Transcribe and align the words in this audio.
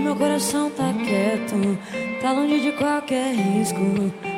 meu 0.00 0.16
coração 0.16 0.70
tá 0.70 0.92
quieto, 0.92 1.78
tá 2.20 2.32
longe 2.32 2.60
de 2.60 2.72
qualquer 2.72 3.34
risco. 3.34 3.80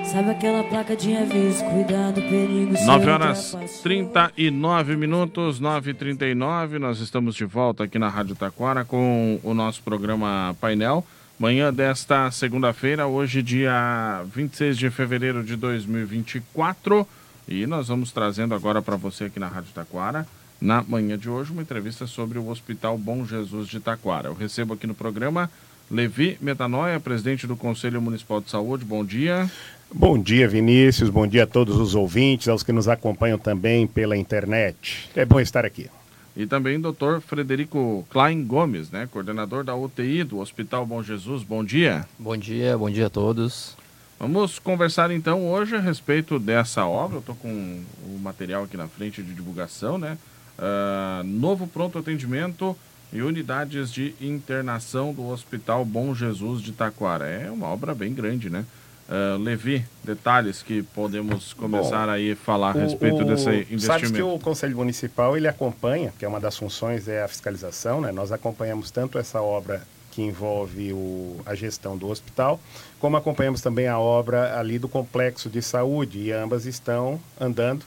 Sabe 0.05 0.31
aquela 0.31 0.65
placa 0.65 0.97
de 0.97 1.17
aviso, 1.17 1.65
cuidado, 1.65 2.21
perigo. 2.23 2.75
9 2.85 3.11
horas 3.11 3.57
39 3.83 4.97
minutos, 4.97 5.61
9h39. 5.61 6.79
Nós 6.79 6.99
estamos 7.01 7.35
de 7.35 7.45
volta 7.45 7.85
aqui 7.85 7.99
na 7.99 8.09
Rádio 8.09 8.35
Taquara 8.35 8.85
com 8.85 9.39
o 9.43 9.55
nosso 9.55 9.83
programa 9.83 10.57
Painel. 10.61 11.05
Manhã 11.39 11.73
desta 11.73 12.31
segunda-feira, 12.31 13.07
hoje, 13.07 13.43
dia 13.43 14.23
26 14.35 14.77
de 14.77 14.91
fevereiro 14.91 15.43
de 15.43 15.57
2024. 15.57 17.07
E 17.49 17.67
nós 17.67 17.89
vamos 17.89 18.13
trazendo 18.13 18.55
agora 18.55 18.81
para 18.81 18.97
você 18.97 19.25
aqui 19.25 19.41
na 19.41 19.49
Rádio 19.49 19.73
Taquara, 19.75 20.27
na 20.63 20.81
manhã 20.81 21.19
de 21.19 21.29
hoje, 21.29 21.51
uma 21.51 21.61
entrevista 21.61 22.07
sobre 22.07 22.39
o 22.39 22.49
Hospital 22.49 22.97
Bom 22.97 23.27
Jesus 23.27 23.69
de 23.69 23.81
Taquara. 23.81 24.29
Eu 24.29 24.35
recebo 24.35 24.75
aqui 24.75 24.87
no 24.87 24.95
programa 24.95 25.51
Levi 25.91 26.39
Metanoia, 26.41 27.01
presidente 27.01 27.49
do 27.49 27.57
Conselho 27.57 28.01
Municipal 28.01 28.41
de 28.41 28.49
Saúde. 28.49 28.85
Bom 28.85 29.05
dia. 29.05 29.51
Bom 29.93 30.17
dia, 30.17 30.47
Vinícius. 30.49 31.11
Bom 31.11 31.27
dia 31.27 31.43
a 31.43 31.47
todos 31.49 31.77
os 31.77 31.97
ouvintes, 31.97 32.47
aos 32.47 32.63
que 32.63 32.71
nos 32.71 32.87
acompanham 32.87 33.37
também 33.37 33.89
pela 33.89 34.17
internet. 34.17 35.11
É 35.17 35.25
bom 35.25 35.41
estar 35.41 35.67
aqui. 35.67 35.91
E 36.37 36.47
também 36.47 36.77
o 36.77 36.81
doutor 36.81 37.21
Frederico 37.21 38.07
Klein 38.09 38.45
Gomes, 38.45 38.89
né, 38.91 39.09
coordenador 39.11 39.65
da 39.65 39.75
UTI 39.75 40.23
do 40.23 40.39
Hospital 40.39 40.87
Bom 40.87 41.03
Jesus. 41.03 41.43
Bom 41.43 41.65
dia. 41.65 42.07
Bom 42.17 42.37
dia, 42.37 42.79
bom 42.79 42.89
dia 42.89 43.09
a 43.09 43.11
todos. 43.11 43.77
Vamos 44.19 44.61
conversar 44.61 45.11
então 45.11 45.51
hoje 45.51 45.75
a 45.75 45.81
respeito 45.81 46.39
dessa 46.39 46.87
obra. 46.87 47.17
Eu 47.17 47.21
estou 47.21 47.35
com 47.35 47.49
o 47.49 48.19
material 48.23 48.63
aqui 48.63 48.77
na 48.77 48.87
frente 48.87 49.21
de 49.21 49.35
divulgação, 49.35 49.99
né? 49.99 50.17
Uh, 50.59 51.25
novo 51.25 51.67
pronto 51.67 51.99
atendimento 51.99 52.77
e 53.13 53.21
unidades 53.21 53.93
de 53.93 54.15
internação 54.21 55.13
do 55.13 55.29
Hospital 55.29 55.85
Bom 55.85 56.15
Jesus 56.15 56.63
de 56.63 56.73
Taquara. 56.73 57.27
É 57.27 57.51
uma 57.51 57.67
obra 57.67 57.95
bem 57.95 58.15
grande, 58.15 58.49
né? 58.49 58.65
Uh, 59.09 59.37
Levi, 59.37 59.85
detalhes 60.03 60.63
que 60.63 60.83
podemos 60.83 61.53
começar 61.53 62.07
Bom, 62.07 62.13
aí 62.13 62.33
a 62.33 62.37
falar 62.37 62.71
a 62.71 62.81
respeito 62.81 63.23
o, 63.23 63.25
desse 63.25 63.51
investimento. 63.51 63.87
Sabe 63.87 64.13
que 64.13 64.23
o 64.23 64.39
Conselho 64.39 64.77
Municipal 64.77 65.37
ele 65.37 65.49
acompanha, 65.49 66.15
que 66.19 66.25
é 66.25 66.29
uma 66.29 66.41
das 66.41 66.57
funções 66.57 67.09
é 67.09 67.23
a 67.23 67.29
fiscalização, 67.29 68.01
né? 68.01 68.13
Nós 68.13 68.33
acompanhamos 68.33 68.91
tanto 68.91 69.19
essa 69.19 69.43
obra 69.43 69.83
que 70.13 70.23
envolve 70.23 70.93
o, 70.93 71.41
a 71.45 71.55
gestão 71.55 71.97
do 71.97 72.09
hospital, 72.09 72.61
como 73.01 73.17
acompanhamos 73.17 73.61
também 73.61 73.89
a 73.89 73.99
obra 73.99 74.59
ali 74.59 74.79
do 74.79 74.89
complexo 74.89 75.51
de 75.51 75.61
saúde 75.61 76.21
e 76.21 76.33
ambas 76.33 76.65
estão 76.65 77.21
andando. 77.41 77.85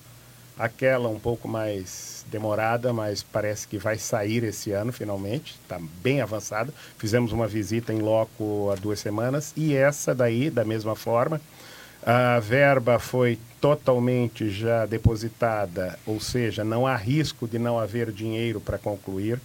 Aquela 0.58 1.10
um 1.10 1.20
pouco 1.20 1.48
mais 1.48 2.26
demorada, 2.32 2.94
mas 2.94 3.22
parece 3.22 3.68
que 3.68 3.78
vai 3.78 3.98
sair 3.98 4.44
esse 4.44 4.72
ano 4.72 4.92
finalmente, 4.92 5.56
está 5.62 5.80
bem 6.02 6.22
avançada. 6.22 6.74
Fizemos 6.98 7.32
uma 7.32 7.48
visita 7.48 7.94
em 7.94 8.00
loco 8.00 8.72
há 8.72 8.76
duas 8.76 9.00
semanas. 9.00 9.54
E 9.56 9.76
essa 9.76 10.16
daí, 10.16 10.50
da 10.50 10.64
mesma 10.64 10.96
forma, 10.96 11.42
a 12.06 12.40
verba 12.40 13.00
foi 13.00 13.38
totalmente 13.60 14.50
já 14.50 14.86
depositada, 14.86 15.98
ou 16.06 16.20
seja, 16.20 16.64
não 16.64 16.86
há 16.86 16.96
risco 16.96 17.48
de 17.48 17.58
não 17.58 17.80
haver 17.80 18.12
dinheiro 18.12 18.62
para 18.62 18.78
concluir 18.78 19.40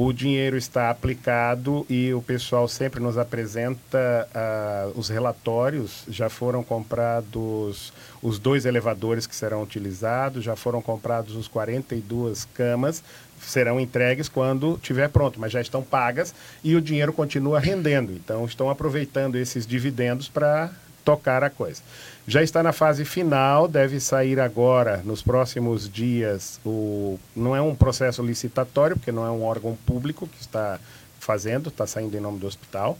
o 0.00 0.12
dinheiro 0.12 0.56
está 0.56 0.90
aplicado 0.90 1.84
e 1.90 2.14
o 2.14 2.22
pessoal 2.22 2.68
sempre 2.68 3.00
nos 3.00 3.18
apresenta 3.18 4.28
uh, 4.32 4.96
os 4.96 5.08
relatórios. 5.08 6.04
Já 6.08 6.28
foram 6.28 6.62
comprados 6.62 7.92
os 8.22 8.38
dois 8.38 8.64
elevadores 8.64 9.26
que 9.26 9.34
serão 9.34 9.60
utilizados, 9.60 10.44
já 10.44 10.54
foram 10.54 10.80
comprados 10.80 11.34
os 11.34 11.48
42 11.48 12.46
camas, 12.54 13.02
serão 13.40 13.80
entregues 13.80 14.28
quando 14.28 14.78
tiver 14.80 15.08
pronto, 15.08 15.40
mas 15.40 15.50
já 15.50 15.60
estão 15.60 15.82
pagas 15.82 16.32
e 16.62 16.76
o 16.76 16.80
dinheiro 16.80 17.12
continua 17.12 17.58
rendendo. 17.58 18.12
Então, 18.12 18.44
estão 18.44 18.70
aproveitando 18.70 19.34
esses 19.34 19.66
dividendos 19.66 20.28
para 20.28 20.70
tocar 21.08 21.42
a 21.42 21.48
coisa. 21.48 21.80
Já 22.26 22.42
está 22.42 22.62
na 22.62 22.70
fase 22.70 23.02
final, 23.02 23.66
deve 23.66 23.98
sair 23.98 24.38
agora, 24.38 24.98
nos 24.98 25.22
próximos 25.22 25.90
dias, 25.90 26.60
o 26.66 27.18
não 27.34 27.56
é 27.56 27.62
um 27.62 27.74
processo 27.74 28.22
licitatório, 28.22 28.94
porque 28.94 29.10
não 29.10 29.24
é 29.24 29.30
um 29.30 29.42
órgão 29.42 29.74
público 29.86 30.26
que 30.26 30.38
está 30.38 30.78
fazendo, 31.18 31.70
está 31.70 31.86
saindo 31.86 32.14
em 32.14 32.20
nome 32.20 32.38
do 32.38 32.46
hospital. 32.46 32.98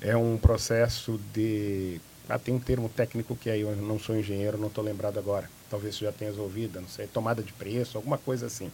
É 0.00 0.16
um 0.16 0.38
processo 0.38 1.18
de. 1.34 2.00
Ah, 2.28 2.38
tem 2.38 2.54
um 2.54 2.60
termo 2.60 2.88
técnico 2.88 3.34
que 3.34 3.50
aí 3.50 3.62
eu 3.62 3.74
não 3.74 3.98
sou 3.98 4.16
engenheiro, 4.16 4.56
não 4.56 4.68
estou 4.68 4.84
lembrado 4.84 5.18
agora. 5.18 5.50
Talvez 5.68 5.96
você 5.96 6.04
já 6.04 6.12
tenha 6.12 6.32
ouvido, 6.40 6.80
não 6.80 6.88
sei, 6.88 7.08
tomada 7.08 7.42
de 7.42 7.52
preço, 7.52 7.98
alguma 7.98 8.18
coisa 8.18 8.46
assim. 8.46 8.70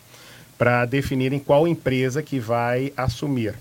Para 0.58 0.84
definirem 0.84 1.38
qual 1.38 1.66
empresa 1.66 2.22
que 2.22 2.38
vai 2.38 2.92
assumir 2.98 3.54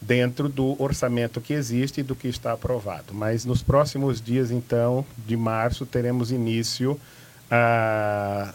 dentro 0.00 0.48
do 0.48 0.80
orçamento 0.82 1.40
que 1.40 1.52
existe 1.52 2.00
e 2.00 2.02
do 2.02 2.16
que 2.16 2.28
está 2.28 2.52
aprovado. 2.52 3.12
Mas 3.12 3.44
nos 3.44 3.62
próximos 3.62 4.20
dias, 4.20 4.50
então, 4.50 5.04
de 5.26 5.36
março, 5.36 5.84
teremos 5.84 6.32
início 6.32 6.98
a, 7.50 8.54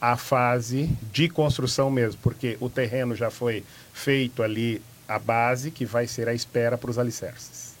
a 0.00 0.16
fase 0.16 0.88
de 1.12 1.28
construção 1.28 1.90
mesmo, 1.90 2.20
porque 2.22 2.56
o 2.60 2.68
terreno 2.68 3.14
já 3.14 3.30
foi 3.30 3.64
feito 3.92 4.42
ali, 4.42 4.80
a 5.08 5.18
base, 5.18 5.70
que 5.70 5.84
vai 5.84 6.06
ser 6.06 6.28
a 6.28 6.34
espera 6.34 6.76
para 6.76 6.90
os 6.90 6.98
alicerces. 6.98 7.74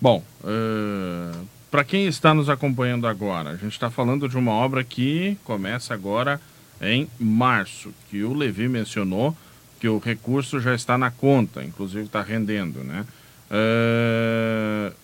Bom, 0.00 0.22
uh, 0.42 1.46
para 1.70 1.84
quem 1.84 2.06
está 2.06 2.34
nos 2.34 2.48
acompanhando 2.48 3.06
agora, 3.06 3.50
a 3.50 3.56
gente 3.56 3.72
está 3.72 3.90
falando 3.90 4.28
de 4.28 4.36
uma 4.36 4.52
obra 4.52 4.84
que 4.84 5.36
começa 5.44 5.94
agora 5.94 6.40
em 6.80 7.08
março, 7.18 7.92
que 8.10 8.22
o 8.22 8.32
Levi 8.32 8.68
mencionou, 8.68 9.36
que 9.80 9.88
o 9.88 9.98
recurso 9.98 10.60
já 10.60 10.74
está 10.74 10.98
na 10.98 11.10
conta, 11.10 11.64
inclusive 11.64 12.04
está 12.04 12.22
rendendo, 12.22 12.84
né? 12.84 13.06
Uh, 13.50 14.94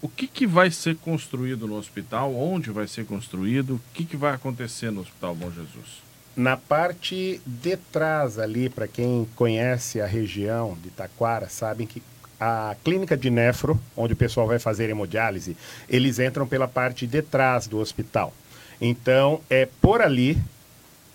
o 0.00 0.08
que, 0.08 0.26
que 0.26 0.46
vai 0.46 0.70
ser 0.70 0.96
construído 0.96 1.68
no 1.68 1.76
hospital? 1.76 2.34
Onde 2.34 2.70
vai 2.70 2.88
ser 2.88 3.04
construído? 3.04 3.74
O 3.74 3.80
que, 3.94 4.04
que 4.04 4.16
vai 4.16 4.34
acontecer 4.34 4.90
no 4.90 5.02
Hospital 5.02 5.34
Bom 5.36 5.48
Jesus? 5.52 6.02
Na 6.34 6.56
parte 6.56 7.40
de 7.46 7.76
trás 7.76 8.38
ali, 8.38 8.68
para 8.68 8.88
quem 8.88 9.28
conhece 9.36 10.00
a 10.00 10.06
região 10.06 10.76
de 10.82 10.90
Taquara, 10.90 11.48
sabem 11.48 11.86
que 11.86 12.02
a 12.40 12.74
clínica 12.82 13.16
de 13.16 13.30
nefro, 13.30 13.80
onde 13.96 14.14
o 14.14 14.16
pessoal 14.16 14.48
vai 14.48 14.58
fazer 14.58 14.90
hemodiálise, 14.90 15.56
eles 15.88 16.18
entram 16.18 16.48
pela 16.48 16.66
parte 16.66 17.06
de 17.06 17.22
trás 17.22 17.68
do 17.68 17.78
hospital. 17.78 18.34
Então, 18.80 19.40
é 19.48 19.68
por 19.80 20.02
ali 20.02 20.36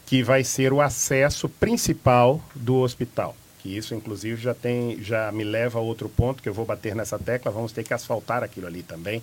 que 0.07 0.23
vai 0.23 0.43
ser 0.43 0.71
o 0.71 0.81
acesso 0.81 1.47
principal 1.47 2.41
do 2.55 2.77
hospital. 2.77 3.35
Que 3.59 3.77
isso, 3.77 3.93
inclusive, 3.93 4.41
já 4.41 4.53
tem, 4.53 5.03
já 5.03 5.29
me 5.33 5.43
leva 5.43 5.79
a 5.79 5.81
outro 5.81 6.07
ponto 6.07 6.41
que 6.41 6.47
eu 6.47 6.53
vou 6.53 6.65
bater 6.65 6.95
nessa 6.95 7.19
tecla. 7.19 7.51
Vamos 7.51 7.73
ter 7.73 7.83
que 7.83 7.93
asfaltar 7.93 8.41
aquilo 8.41 8.67
ali 8.67 8.81
também. 8.81 9.21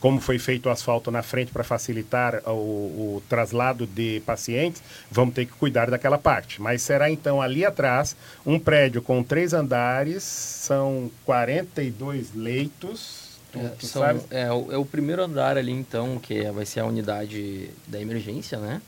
Como 0.00 0.20
foi 0.20 0.38
feito 0.38 0.66
o 0.66 0.70
asfalto 0.70 1.08
na 1.10 1.22
frente 1.22 1.52
para 1.52 1.62
facilitar 1.62 2.42
o, 2.46 2.50
o 2.50 3.22
traslado 3.28 3.86
de 3.86 4.20
pacientes, 4.26 4.82
vamos 5.08 5.34
ter 5.34 5.46
que 5.46 5.52
cuidar 5.52 5.88
daquela 5.88 6.18
parte. 6.18 6.60
Mas 6.60 6.82
será 6.82 7.08
então 7.08 7.40
ali 7.40 7.64
atrás 7.64 8.16
um 8.44 8.58
prédio 8.58 9.00
com 9.00 9.22
três 9.22 9.54
andares, 9.54 10.24
são 10.24 11.10
42 11.24 12.34
leitos, 12.34 13.38
é, 13.54 13.86
são, 13.86 14.04
é, 14.30 14.52
o, 14.52 14.72
é, 14.72 14.76
o, 14.76 14.84
primeiro 14.84 15.22
andar 15.22 15.56
ali, 15.56 15.70
então, 15.70 16.18
que 16.18 16.42
vai 16.50 16.66
ser 16.66 16.80
a 16.80 16.86
unidade 16.86 17.70
da 17.86 18.00
emergência, 18.00 18.58
né? 18.58 18.82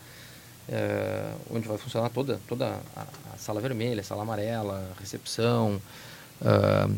É, 0.68 1.32
onde 1.50 1.68
vai 1.68 1.78
funcionar 1.78 2.08
toda, 2.10 2.40
toda 2.48 2.66
a, 2.96 3.00
a, 3.34 3.36
sala 3.38 3.60
vermelha, 3.60 4.02
sala 4.02 4.22
amarela, 4.22 4.90
recepção, 4.98 5.80
uh, 6.40 6.94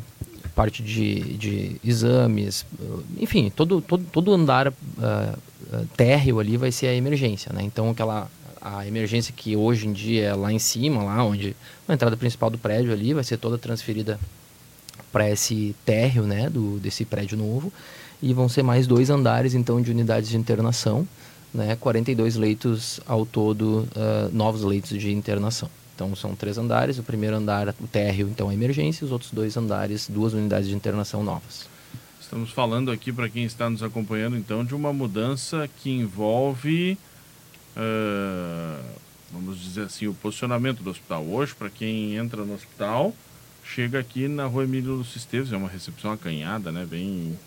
parte 0.55 0.83
de, 0.83 1.37
de 1.37 1.81
exames, 1.85 2.65
uh, 2.81 3.05
enfim, 3.19 3.51
todo, 3.55 3.81
todo, 3.81 4.05
todo 4.11 4.33
andar 4.33 4.73
térreo 5.97 6.41
ali 6.41 6.57
vai 6.57 6.73
ser 6.73 6.87
a 6.87 6.95
emergência, 6.95 7.53
né? 7.53 7.63
Então 7.63 7.91
aquela 7.91 8.31
a 8.61 8.87
emergência 8.87 9.33
que 9.37 9.57
hoje 9.57 9.87
em 9.87 9.93
dia 9.93 10.29
é 10.29 10.35
lá 10.35 10.53
em 10.53 10.59
cima, 10.59 11.03
lá 11.03 11.23
onde 11.23 11.55
a 11.87 11.95
entrada 11.95 12.17
principal 12.17 12.51
do 12.51 12.59
prédio 12.59 12.93
ali 12.93 13.15
vai 13.15 13.23
ser 13.23 13.37
toda 13.37 13.57
transferida 13.57 14.19
para 15.13 15.31
esse 15.31 15.75
térreo, 15.85 16.25
né, 16.25 16.51
do 16.51 16.79
desse 16.79 17.05
prédio 17.05 17.39
novo 17.39 17.73
e 18.23 18.35
vão 18.35 18.49
ser 18.49 18.63
mais 18.63 18.87
dois 18.87 19.11
andares 19.11 19.55
então 19.55 19.81
de 19.81 19.91
unidades 19.91 20.29
de 20.29 20.37
internação 20.37 21.07
né, 21.53 21.77
42 21.77 22.37
leitos 22.37 23.01
ao 23.07 23.25
todo, 23.25 23.89
uh, 23.97 24.31
novos 24.33 24.63
leitos 24.63 24.99
de 24.99 25.13
internação. 25.13 25.71
Então 25.95 26.15
são 26.15 26.35
três 26.35 26.57
andares, 26.59 26.99
o 26.99 27.03
primeiro 27.03 27.37
andar, 27.37 27.75
o 27.81 27.87
térreo, 27.87 28.29
então 28.29 28.49
a 28.49 28.55
emergência, 28.55 29.05
os 29.05 29.11
outros 29.11 29.33
dois 29.33 29.57
andares, 29.57 30.09
duas 30.09 30.33
unidades 30.33 30.69
de 30.69 30.75
internação 30.75 31.25
novas. 31.25 31.69
Estamos 32.21 32.51
falando 32.51 32.91
aqui, 32.91 33.11
para 33.11 33.29
quem 33.29 33.45
está 33.45 33.71
nos 33.71 33.83
acompanhando, 33.83 34.37
então, 34.37 34.63
de 34.63 34.75
uma 34.75 34.93
mudança 34.93 35.69
que 35.79 35.91
envolve, 35.91 36.99
uh, 37.75 38.85
vamos 39.33 39.59
dizer 39.59 39.87
assim, 39.87 40.07
o 40.07 40.15
posicionamento 40.15 40.83
do 40.83 40.91
hospital. 40.91 41.25
Hoje, 41.25 41.55
para 41.55 41.71
quem 41.71 42.17
entra 42.17 42.45
no 42.45 42.53
hospital, 42.53 43.15
chega 43.65 43.99
aqui 43.99 44.29
na 44.29 44.45
rua 44.45 44.65
Emílio 44.65 44.97
Lúcio 44.97 45.17
Esteves, 45.17 45.53
é 45.53 45.57
uma 45.57 45.71
recepção 45.71 46.13
acanhada, 46.13 46.71
né, 46.71 46.87
bem 46.89 47.39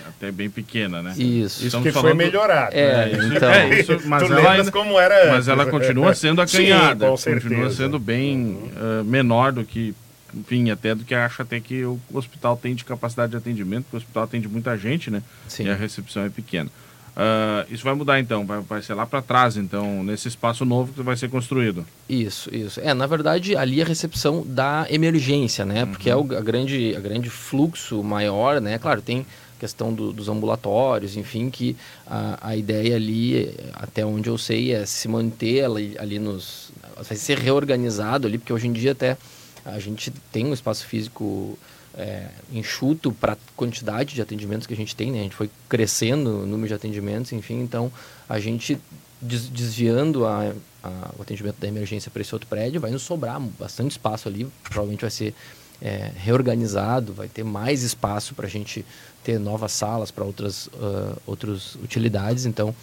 até 0.00 0.30
bem 0.30 0.50
pequena, 0.50 1.02
né? 1.02 1.14
Isso. 1.16 1.66
Isso 1.66 1.82
que 1.82 1.92
falando... 1.92 2.10
foi 2.10 2.14
melhorado. 2.14 2.74
É, 2.74 3.06
né? 3.06 3.36
então. 3.36 3.50
É, 3.50 3.80
isso, 3.80 4.00
mas, 4.06 4.30
ela 4.30 4.52
ainda, 4.52 4.70
como 4.70 4.98
era 4.98 5.32
mas 5.32 5.48
ela 5.48 5.66
continua 5.66 6.14
sendo 6.14 6.40
acanhada. 6.42 7.16
Sim, 7.16 7.34
continua 7.34 7.70
sendo 7.70 7.98
bem 7.98 8.58
uh, 8.76 9.04
menor 9.04 9.52
do 9.52 9.64
que 9.64 9.94
enfim, 10.34 10.70
até 10.70 10.94
do 10.94 11.04
que 11.04 11.14
acho 11.14 11.42
até 11.42 11.60
que 11.60 11.84
o 11.84 12.00
hospital 12.12 12.56
tem 12.56 12.74
de 12.74 12.84
capacidade 12.84 13.30
de 13.30 13.36
atendimento, 13.36 13.84
porque 13.84 13.96
o 13.96 13.98
hospital 13.98 14.24
atende 14.24 14.48
muita 14.48 14.76
gente, 14.76 15.10
né? 15.10 15.22
Sim. 15.46 15.64
E 15.64 15.70
a 15.70 15.74
recepção 15.74 16.24
é 16.24 16.28
pequena. 16.28 16.70
Uh, 17.14 17.72
isso 17.72 17.84
vai 17.84 17.94
mudar 17.94 18.18
então, 18.18 18.44
vai, 18.44 18.60
vai 18.60 18.82
ser 18.82 18.94
lá 18.94 19.06
para 19.06 19.22
trás, 19.22 19.56
então, 19.56 20.02
nesse 20.02 20.26
espaço 20.26 20.64
novo 20.64 20.92
que 20.92 21.00
vai 21.00 21.16
ser 21.16 21.30
construído. 21.30 21.86
Isso, 22.08 22.52
isso. 22.52 22.80
É, 22.80 22.92
na 22.92 23.06
verdade, 23.06 23.56
ali 23.56 23.80
a 23.80 23.84
recepção 23.84 24.44
da 24.44 24.84
emergência, 24.90 25.64
né? 25.64 25.84
Uhum. 25.84 25.90
Porque 25.92 26.10
é 26.10 26.16
o 26.16 26.22
a 26.36 26.40
grande, 26.40 26.94
a 26.96 27.00
grande 27.00 27.30
fluxo 27.30 28.02
maior, 28.02 28.60
né? 28.60 28.78
Claro, 28.78 29.00
tem 29.00 29.24
questão 29.64 29.94
do, 29.94 30.12
dos 30.12 30.28
ambulatórios, 30.28 31.16
enfim, 31.16 31.48
que 31.48 31.74
a, 32.06 32.50
a 32.50 32.56
ideia 32.56 32.96
ali, 32.96 33.54
até 33.72 34.04
onde 34.04 34.28
eu 34.28 34.36
sei, 34.36 34.74
é 34.74 34.84
se 34.84 35.08
manter 35.08 35.64
ali, 35.64 35.96
ali 35.98 36.18
nos. 36.18 36.70
vai 36.96 37.16
ser 37.16 37.38
reorganizado 37.38 38.26
ali, 38.26 38.36
porque 38.36 38.52
hoje 38.52 38.68
em 38.68 38.72
dia 38.72 38.92
até 38.92 39.16
a 39.64 39.78
gente 39.78 40.10
tem 40.30 40.44
um 40.44 40.52
espaço 40.52 40.86
físico 40.86 41.58
é, 41.96 42.26
enxuto 42.52 43.10
para 43.10 43.32
a 43.32 43.36
quantidade 43.56 44.14
de 44.14 44.20
atendimentos 44.20 44.66
que 44.66 44.74
a 44.74 44.76
gente 44.76 44.94
tem, 44.94 45.10
né? 45.10 45.20
A 45.20 45.22
gente 45.22 45.36
foi 45.36 45.50
crescendo 45.66 46.42
o 46.42 46.46
número 46.46 46.68
de 46.68 46.74
atendimentos, 46.74 47.32
enfim, 47.32 47.60
então 47.60 47.90
a 48.28 48.38
gente 48.38 48.78
desviando 49.22 50.26
a, 50.26 50.52
a, 50.82 51.10
o 51.18 51.22
atendimento 51.22 51.56
da 51.58 51.66
emergência 51.66 52.10
para 52.10 52.20
esse 52.20 52.34
outro 52.34 52.46
prédio, 52.46 52.78
vai 52.78 52.90
nos 52.90 53.00
sobrar 53.00 53.40
bastante 53.40 53.92
espaço 53.92 54.28
ali, 54.28 54.46
provavelmente 54.62 55.00
vai 55.00 55.10
ser 55.10 55.34
é, 55.80 56.10
reorganizado, 56.16 57.12
vai 57.12 57.28
ter 57.28 57.44
mais 57.44 57.82
espaço 57.82 58.34
para 58.34 58.46
a 58.46 58.50
gente 58.50 58.84
ter 59.24 59.40
novas 59.40 59.72
salas 59.72 60.10
para 60.10 60.24
outras, 60.24 60.66
uh, 60.66 61.16
outras 61.26 61.74
utilidades, 61.76 62.46
então 62.46 62.74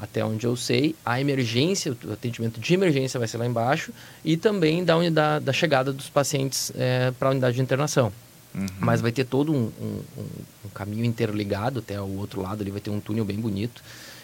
até 0.00 0.24
onde 0.24 0.46
eu 0.46 0.54
sei, 0.56 0.94
a 1.04 1.20
emergência, 1.20 1.96
o 2.04 2.12
atendimento 2.12 2.60
de 2.60 2.74
emergência 2.74 3.18
vai 3.18 3.26
ser 3.26 3.38
lá 3.38 3.46
embaixo 3.46 3.92
e 4.24 4.36
também 4.36 4.84
da, 4.84 4.96
unidade, 4.96 5.44
da 5.44 5.52
chegada 5.52 5.92
dos 5.92 6.08
pacientes 6.08 6.70
é, 6.76 7.10
para 7.12 7.28
a 7.28 7.30
unidade 7.30 7.56
de 7.56 7.62
internação. 7.62 8.12
Uhum. 8.54 8.66
Mas 8.78 9.00
vai 9.00 9.10
ter 9.10 9.24
todo 9.24 9.52
um, 9.52 9.72
um, 9.80 10.02
um, 10.18 10.68
caminho 10.74 11.04
interligado 11.04 11.80
até 11.80 12.00
o 12.00 12.18
outro 12.18 12.42
lado, 12.42 12.60
ali 12.60 12.70
vai 12.70 12.80
ter 12.80 12.90
um 12.90 13.00
túnel 13.00 13.24
bem 13.24 13.38
bonito 13.38 13.82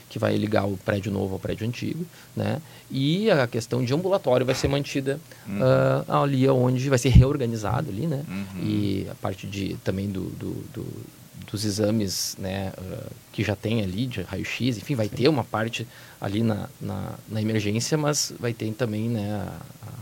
que 0.09 0.19
vai 0.19 0.37
ligar 0.37 0.67
o 0.67 0.77
prédio 0.77 1.11
novo 1.11 1.35
ao 1.35 1.39
prédio 1.39 1.67
antigo, 1.67 2.05
né? 2.35 2.61
E 2.91 3.31
a 3.31 3.47
questão 3.47 3.85
de 3.85 3.95
ambulatório 3.95 4.45
vai 4.45 4.57
ser 4.57 4.67
mantida 4.67 5.21
uhum. 5.47 5.61
uh, 5.61 6.23
ali 6.23 6.49
onde 6.49 6.89
vai 6.89 6.99
ser 6.99 7.11
reorganizado 7.11 7.89
ali, 7.89 8.09
né? 8.09 8.25
Uhum. 8.29 8.63
E 8.65 9.07
a 9.09 9.15
parte 9.15 9.47
de 9.47 9.77
também 9.85 10.09
do, 10.09 10.23
do, 10.31 10.65
do 10.75 10.87
dos 11.51 11.65
exames 11.65 12.37
né, 12.39 12.73
uh, 12.79 13.11
que 13.33 13.43
já 13.43 13.55
tem 13.55 13.83
ali, 13.83 14.07
de 14.07 14.23
raio-x, 14.23 14.79
enfim, 14.79 14.95
vai 14.95 15.09
Sim. 15.09 15.17
ter 15.17 15.29
uma 15.29 15.45
parte 15.45 15.87
ali 16.21 16.43
na, 16.43 16.69
na, 16.81 17.15
na, 17.29 17.41
emergência, 17.41 17.97
mas 17.97 18.33
vai 18.39 18.53
ter 18.53 18.73
também 18.73 19.09
né, 19.09 19.33
a, 19.33 19.87
a, 19.87 19.93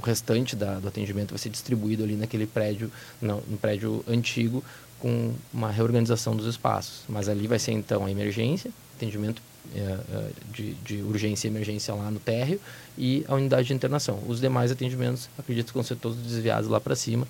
o 0.00 0.04
restante 0.04 0.54
da, 0.54 0.78
do 0.78 0.88
atendimento 0.88 1.30
vai 1.30 1.38
ser 1.38 1.48
distribuído 1.48 2.04
ali 2.04 2.16
naquele 2.16 2.46
prédio, 2.46 2.90
no, 3.20 3.42
no 3.48 3.56
prédio 3.56 4.04
antigo, 4.08 4.62
com 5.00 5.34
uma 5.52 5.70
reorganização 5.70 6.34
dos 6.36 6.46
espaços. 6.46 7.02
Mas 7.08 7.28
ali 7.28 7.46
vai 7.46 7.58
ser 7.58 7.72
então 7.72 8.04
a 8.04 8.10
emergência, 8.10 8.70
atendimento 8.96 9.42
uh, 9.74 10.32
de, 10.52 10.74
de 10.74 11.02
urgência 11.02 11.46
e 11.46 11.50
emergência 11.50 11.94
lá 11.94 12.10
no 12.10 12.18
térreo 12.18 12.60
e 12.96 13.24
a 13.28 13.34
unidade 13.34 13.68
de 13.68 13.74
internação. 13.74 14.22
Os 14.26 14.40
demais 14.40 14.70
atendimentos, 14.70 15.28
acredito 15.38 15.68
que 15.68 15.74
vão 15.74 15.82
ser 15.82 15.96
todos 15.96 16.16
desviados 16.18 16.68
lá 16.68 16.80
para 16.80 16.94
cima, 16.94 17.26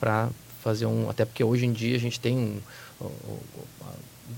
para 0.00 0.28
fazer 0.64 0.86
um. 0.86 1.10
Até 1.10 1.24
porque 1.26 1.44
hoje 1.44 1.66
em 1.66 1.72
dia 1.72 1.94
a 1.94 2.00
gente 2.00 2.18
tem 2.18 2.36
um. 2.36 2.60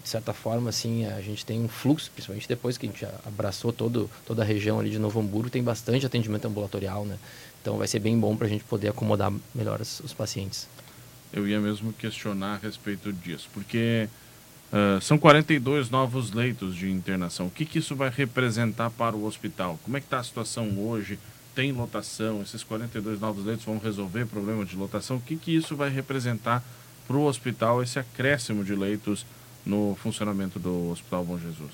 De 0.02 0.08
certa 0.08 0.32
forma, 0.32 0.68
assim, 0.68 1.06
a 1.06 1.20
gente 1.20 1.46
tem 1.46 1.60
um 1.60 1.68
fluxo, 1.68 2.10
principalmente 2.10 2.48
depois 2.48 2.76
que 2.76 2.86
a 2.86 2.90
gente 2.90 3.06
abraçou 3.24 3.72
todo, 3.72 4.10
toda 4.26 4.42
a 4.42 4.44
região 4.44 4.80
ali 4.80 4.90
de 4.90 4.98
Novo 4.98 5.20
Hamburgo, 5.20 5.48
tem 5.48 5.62
bastante 5.62 6.04
atendimento 6.04 6.44
ambulatorial, 6.46 7.04
né? 7.04 7.16
Então 7.62 7.78
vai 7.78 7.86
ser 7.86 8.00
bem 8.00 8.18
bom 8.18 8.36
para 8.36 8.46
a 8.48 8.50
gente 8.50 8.64
poder 8.64 8.88
acomodar 8.88 9.32
melhor 9.54 9.80
os, 9.80 10.00
os, 10.00 10.12
pacientes. 10.12 10.68
Eu 11.32 11.46
ia 11.46 11.60
mesmo 11.60 11.92
questionar 11.92 12.54
a 12.54 12.58
respeito 12.58 13.12
disso, 13.12 13.48
porque 13.54 14.08
uh, 14.72 15.00
são 15.00 15.18
42 15.18 15.88
novos 15.88 16.32
leitos 16.32 16.74
de 16.74 16.90
internação. 16.90 17.46
O 17.46 17.50
que, 17.50 17.64
que 17.64 17.78
isso 17.78 17.94
vai 17.94 18.10
representar 18.10 18.90
para 18.90 19.14
o 19.14 19.24
hospital? 19.24 19.78
Como 19.84 19.96
é 19.96 20.00
que 20.00 20.06
está 20.06 20.18
a 20.18 20.24
situação 20.24 20.68
hoje? 20.78 21.18
Tem 21.56 21.72
lotação, 21.72 22.42
esses 22.42 22.62
42 22.62 23.18
novos 23.18 23.46
leitos 23.46 23.64
vão 23.64 23.78
resolver 23.78 24.26
problema 24.26 24.62
de 24.62 24.76
lotação, 24.76 25.16
o 25.16 25.20
que, 25.20 25.36
que 25.36 25.56
isso 25.56 25.74
vai 25.74 25.88
representar 25.88 26.62
para 27.08 27.16
o 27.16 27.24
hospital, 27.24 27.82
esse 27.82 27.98
acréscimo 27.98 28.62
de 28.62 28.74
leitos 28.74 29.24
no 29.64 29.96
funcionamento 30.02 30.58
do 30.58 30.90
Hospital 30.90 31.24
Bom 31.24 31.38
Jesus? 31.38 31.72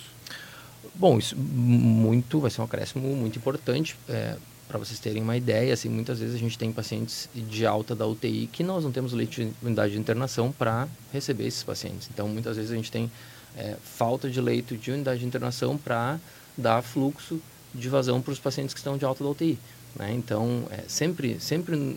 Bom, 0.95 1.19
isso 1.19 1.37
muito 1.37 2.39
vai 2.39 2.51
ser 2.51 2.61
um 2.61 2.65
acréscimo 2.65 3.17
muito 3.17 3.39
importante. 3.39 3.97
É, 4.09 4.37
para 4.69 4.79
vocês 4.79 5.01
terem 5.01 5.21
uma 5.21 5.37
ideia, 5.37 5.75
assim, 5.75 5.89
muitas 5.89 6.21
vezes 6.21 6.37
a 6.37 6.39
gente 6.39 6.57
tem 6.57 6.73
pacientes 6.73 7.29
de 7.35 7.67
alta 7.67 7.95
da 7.95 8.07
UTI 8.07 8.49
que 8.53 8.63
nós 8.63 8.85
não 8.85 8.93
temos 8.93 9.13
leite 9.13 9.45
de 9.45 9.67
unidade 9.67 9.95
de 9.95 9.99
internação 9.99 10.53
para 10.53 10.87
receber 11.13 11.47
esses 11.47 11.63
pacientes. 11.63 12.09
Então, 12.13 12.29
muitas 12.29 12.57
vezes 12.57 12.71
a 12.71 12.77
gente 12.77 12.91
tem 12.91 13.11
é, 13.57 13.77
falta 13.83 14.31
de 14.31 14.41
leito 14.41 14.77
de 14.77 14.93
unidade 14.93 15.21
de 15.21 15.27
internação 15.27 15.77
para 15.77 16.21
dar 16.57 16.83
fluxo 16.83 17.41
de 17.75 17.89
vazão 17.89 18.21
para 18.21 18.33
os 18.33 18.39
pacientes 18.39 18.75
que 18.75 18.81
estão 18.81 18.97
de 18.97 19.05
alta 19.05 19.23
da 19.23 19.31
UTI. 19.31 19.59
Né? 19.97 20.13
Então, 20.15 20.65
é, 20.71 20.83
sempre, 20.87 21.39
sempre 21.41 21.97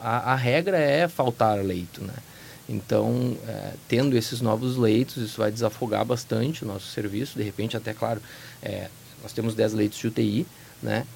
a, 0.00 0.32
a, 0.32 0.36
regra 0.36 0.78
é 0.78 1.08
faltar 1.08 1.58
leito. 1.58 2.02
Né? 2.02 2.14
Então, 2.68 3.36
é, 3.46 3.72
tendo 3.88 4.16
esses 4.16 4.40
novos 4.40 4.76
leitos, 4.76 5.16
isso 5.16 5.38
vai 5.38 5.50
desafogar 5.50 6.04
bastante 6.04 6.64
o 6.64 6.66
nosso 6.66 6.86
serviço. 6.86 7.38
De 7.38 7.44
repente, 7.44 7.76
até 7.76 7.92
claro, 7.92 8.20
é, 8.62 8.88
nós 9.22 9.32
temos 9.32 9.54
10 9.54 9.74
leitos 9.74 9.98
de 9.98 10.06
UTI, 10.06 10.46
né? 10.82 11.06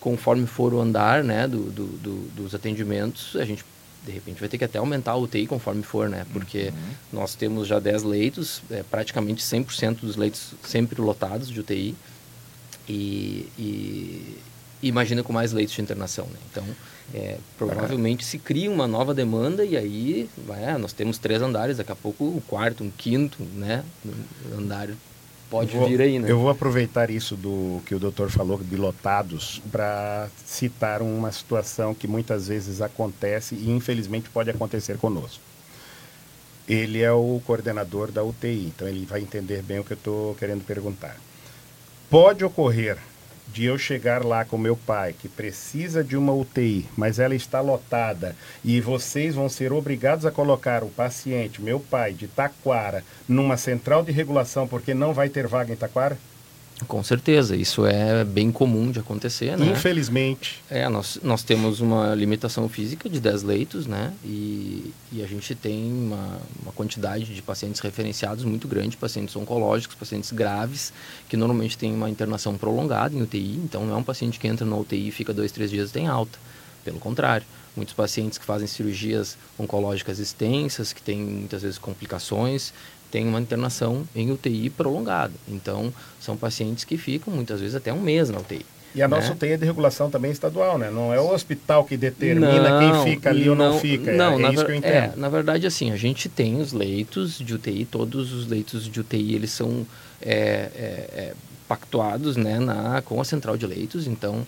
conforme 0.00 0.46
for 0.46 0.72
o 0.72 0.80
andar 0.80 1.24
né, 1.24 1.48
do, 1.48 1.64
do, 1.64 1.86
do, 1.86 2.28
dos 2.36 2.54
atendimentos, 2.54 3.34
a 3.36 3.44
gente 3.44 3.64
de 4.04 4.12
repente 4.12 4.38
vai 4.38 4.48
ter 4.48 4.56
que 4.56 4.64
até 4.64 4.78
aumentar 4.78 5.12
a 5.12 5.16
UTI 5.16 5.48
conforme 5.48 5.82
for, 5.82 6.08
né? 6.08 6.24
Porque 6.32 6.68
uhum. 6.68 7.18
nós 7.20 7.34
temos 7.34 7.66
já 7.66 7.80
10 7.80 8.04
leitos, 8.04 8.62
é, 8.70 8.84
praticamente 8.84 9.42
100% 9.42 9.96
dos 10.02 10.14
leitos 10.14 10.52
sempre 10.62 11.00
lotados 11.02 11.50
de 11.50 11.58
UTI 11.58 11.96
e, 12.88 13.48
e 13.58 14.38
imagina 14.82 15.22
com 15.22 15.32
mais 15.32 15.52
leitos 15.52 15.74
de 15.74 15.82
internação. 15.82 16.26
Né? 16.26 16.38
Então, 16.50 16.64
é, 17.14 17.38
provavelmente 17.56 18.24
se 18.24 18.38
cria 18.38 18.70
uma 18.70 18.86
nova 18.86 19.14
demanda 19.14 19.64
e 19.64 19.76
aí 19.76 20.28
é, 20.50 20.76
nós 20.76 20.92
temos 20.92 21.18
três 21.18 21.40
andares, 21.42 21.76
daqui 21.76 21.92
a 21.92 21.96
pouco 21.96 22.24
um 22.24 22.40
quarto, 22.40 22.82
um 22.84 22.90
quinto 22.90 23.42
né? 23.54 23.84
andar 24.56 24.88
pode 25.50 25.76
vou, 25.76 25.88
vir 25.88 26.00
aí. 26.00 26.18
Né? 26.18 26.30
Eu 26.30 26.38
vou 26.38 26.50
aproveitar 26.50 27.10
isso 27.10 27.36
do 27.36 27.80
que 27.86 27.94
o 27.94 27.98
doutor 27.98 28.30
falou, 28.30 28.58
de 28.58 28.76
lotados, 28.76 29.62
para 29.70 30.28
citar 30.44 31.02
uma 31.02 31.30
situação 31.32 31.94
que 31.94 32.06
muitas 32.06 32.48
vezes 32.48 32.80
acontece 32.80 33.54
e 33.54 33.70
infelizmente 33.70 34.28
pode 34.30 34.50
acontecer 34.50 34.98
conosco. 34.98 35.40
Ele 36.68 37.00
é 37.00 37.12
o 37.12 37.40
coordenador 37.46 38.10
da 38.10 38.24
UTI, 38.24 38.72
então 38.74 38.88
ele 38.88 39.06
vai 39.06 39.20
entender 39.20 39.62
bem 39.62 39.78
o 39.78 39.84
que 39.84 39.92
eu 39.92 39.96
estou 39.96 40.34
querendo 40.34 40.64
perguntar. 40.64 41.16
Pode 42.08 42.44
ocorrer 42.44 42.98
de 43.48 43.64
eu 43.64 43.76
chegar 43.76 44.24
lá 44.24 44.44
com 44.44 44.56
meu 44.56 44.76
pai, 44.76 45.12
que 45.12 45.28
precisa 45.28 46.04
de 46.04 46.16
uma 46.16 46.32
UTI, 46.32 46.86
mas 46.96 47.18
ela 47.18 47.34
está 47.34 47.60
lotada, 47.60 48.36
e 48.64 48.80
vocês 48.80 49.34
vão 49.34 49.48
ser 49.48 49.72
obrigados 49.72 50.24
a 50.24 50.30
colocar 50.30 50.84
o 50.84 50.88
paciente, 50.88 51.60
meu 51.60 51.80
pai, 51.80 52.12
de 52.12 52.28
Taquara, 52.28 53.02
numa 53.28 53.56
central 53.56 54.04
de 54.04 54.12
regulação, 54.12 54.68
porque 54.68 54.94
não 54.94 55.12
vai 55.12 55.28
ter 55.28 55.48
vaga 55.48 55.72
em 55.72 55.76
Taquara? 55.76 56.16
Com 56.86 57.02
certeza, 57.02 57.56
isso 57.56 57.86
é 57.86 58.22
bem 58.22 58.52
comum 58.52 58.90
de 58.90 58.98
acontecer, 58.98 59.56
né? 59.56 59.66
Infelizmente. 59.66 60.62
É, 60.68 60.86
nós, 60.90 61.18
nós 61.22 61.42
temos 61.42 61.80
uma 61.80 62.14
limitação 62.14 62.68
física 62.68 63.08
de 63.08 63.18
10 63.18 63.42
leitos, 63.44 63.86
né? 63.86 64.12
E, 64.22 64.92
e 65.10 65.22
a 65.22 65.26
gente 65.26 65.54
tem 65.54 65.90
uma, 65.90 66.38
uma 66.62 66.72
quantidade 66.72 67.34
de 67.34 67.40
pacientes 67.40 67.80
referenciados 67.80 68.44
muito 68.44 68.68
grande, 68.68 68.94
pacientes 68.94 69.34
oncológicos, 69.36 69.96
pacientes 69.96 70.30
graves, 70.32 70.92
que 71.30 71.36
normalmente 71.36 71.78
têm 71.78 71.94
uma 71.94 72.10
internação 72.10 72.58
prolongada 72.58 73.14
em 73.14 73.22
UTI, 73.22 73.58
então 73.64 73.86
não 73.86 73.94
é 73.94 73.96
um 73.96 74.04
paciente 74.04 74.38
que 74.38 74.46
entra 74.46 74.66
na 74.66 74.76
UTI 74.76 75.08
e 75.08 75.10
fica 75.10 75.32
dois, 75.32 75.50
três 75.50 75.70
dias 75.70 75.88
e 75.88 75.92
tem 75.94 76.06
alta. 76.06 76.38
Pelo 76.84 77.00
contrário, 77.00 77.46
muitos 77.76 77.94
pacientes 77.94 78.38
que 78.38 78.44
fazem 78.44 78.66
cirurgias 78.66 79.36
oncológicas 79.58 80.18
extensas, 80.18 80.92
que 80.92 81.02
têm 81.02 81.18
muitas 81.18 81.62
vezes 81.62 81.78
complicações, 81.78 82.72
tem 83.10 83.26
uma 83.26 83.40
internação 83.40 84.06
em 84.14 84.30
UTI 84.30 84.70
prolongada. 84.70 85.32
Então, 85.48 85.92
são 86.20 86.36
pacientes 86.36 86.84
que 86.84 86.96
ficam 86.96 87.32
muitas 87.32 87.60
vezes 87.60 87.74
até 87.74 87.92
um 87.92 88.00
mês 88.00 88.30
na 88.30 88.38
UTI. 88.38 88.64
E 88.94 89.02
a 89.02 89.08
nossa 89.08 89.28
né? 89.28 89.34
UTI 89.34 89.48
é 89.48 89.56
de 89.58 89.64
regulação 89.66 90.10
também 90.10 90.30
estadual, 90.30 90.78
né? 90.78 90.90
Não 90.90 91.12
é 91.12 91.20
o 91.20 91.30
hospital 91.30 91.84
que 91.84 91.98
determina 91.98 92.80
não, 92.80 93.04
quem 93.04 93.12
fica 93.12 93.28
ali 93.28 93.44
não, 93.44 93.50
ou 93.50 93.56
não 93.56 93.78
fica. 93.78 94.12
Não, 94.12 94.40
é, 94.40 94.42
é 94.42 94.52
isso 94.54 94.64
que 94.64 94.72
eu 94.72 94.76
entendo. 94.76 94.92
É, 94.92 95.12
na 95.16 95.28
verdade, 95.28 95.66
assim, 95.66 95.92
a 95.92 95.96
gente 95.96 96.30
tem 96.30 96.60
os 96.60 96.72
leitos 96.72 97.38
de 97.38 97.54
UTI, 97.54 97.84
todos 97.84 98.32
os 98.32 98.46
leitos 98.46 98.88
de 98.88 98.98
UTI, 98.98 99.34
eles 99.34 99.50
são 99.50 99.86
é, 100.20 100.32
é, 100.32 101.10
é, 101.14 101.34
pactuados 101.68 102.38
né, 102.38 102.58
na, 102.58 103.02
com 103.02 103.20
a 103.20 103.24
central 103.24 103.58
de 103.58 103.66
leitos. 103.66 104.06
Então, 104.06 104.46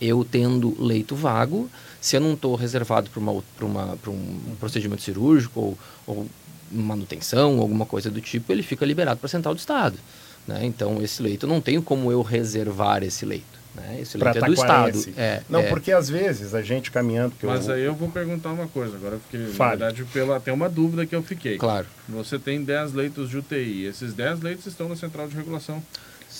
eu 0.00 0.24
tendo 0.24 0.80
leito 0.80 1.16
vago, 1.16 1.68
se 2.00 2.16
eu 2.16 2.20
não 2.20 2.34
estou 2.34 2.54
reservado 2.54 3.10
para 3.10 3.18
uma, 3.18 3.32
uma, 3.60 3.98
um 4.06 4.56
procedimento 4.60 5.02
cirúrgico 5.02 5.60
ou, 5.60 5.78
ou 6.06 6.26
manutenção, 6.70 7.60
alguma 7.60 7.86
coisa 7.86 8.10
do 8.10 8.20
tipo, 8.20 8.52
ele 8.52 8.62
fica 8.62 8.84
liberado 8.84 9.18
para 9.18 9.26
a 9.26 9.30
central 9.30 9.54
do 9.54 9.58
Estado. 9.58 9.98
Né? 10.46 10.60
Então, 10.64 11.02
esse 11.02 11.22
leito, 11.22 11.46
não 11.46 11.60
tenho 11.60 11.82
como 11.82 12.10
eu 12.10 12.22
reservar 12.22 13.02
esse 13.02 13.24
leito. 13.24 13.56
Né? 13.74 13.98
Esse 14.00 14.16
leito 14.16 14.38
é 14.38 14.40
do 14.40 14.54
Estado. 14.54 15.04
É, 15.16 15.42
não, 15.48 15.60
é... 15.60 15.68
porque 15.68 15.92
às 15.92 16.08
vezes 16.08 16.54
a 16.54 16.62
gente 16.62 16.90
caminhando... 16.90 17.34
Mas 17.42 17.68
eu... 17.68 17.74
aí 17.74 17.82
eu 17.82 17.94
vou 17.94 18.08
perguntar 18.10 18.52
uma 18.52 18.66
coisa 18.68 18.96
agora, 18.96 19.18
porque 19.18 19.38
Fale. 19.52 19.78
na 19.80 19.86
verdade 19.86 20.04
pela, 20.12 20.40
tem 20.40 20.54
uma 20.54 20.68
dúvida 20.68 21.04
que 21.04 21.14
eu 21.14 21.22
fiquei. 21.22 21.58
Claro. 21.58 21.86
Você 22.08 22.38
tem 22.38 22.62
10 22.62 22.94
leitos 22.94 23.28
de 23.28 23.38
UTI, 23.38 23.84
esses 23.86 24.14
10 24.14 24.40
leitos 24.40 24.66
estão 24.66 24.88
na 24.88 24.96
central 24.96 25.28
de 25.28 25.36
regulação. 25.36 25.82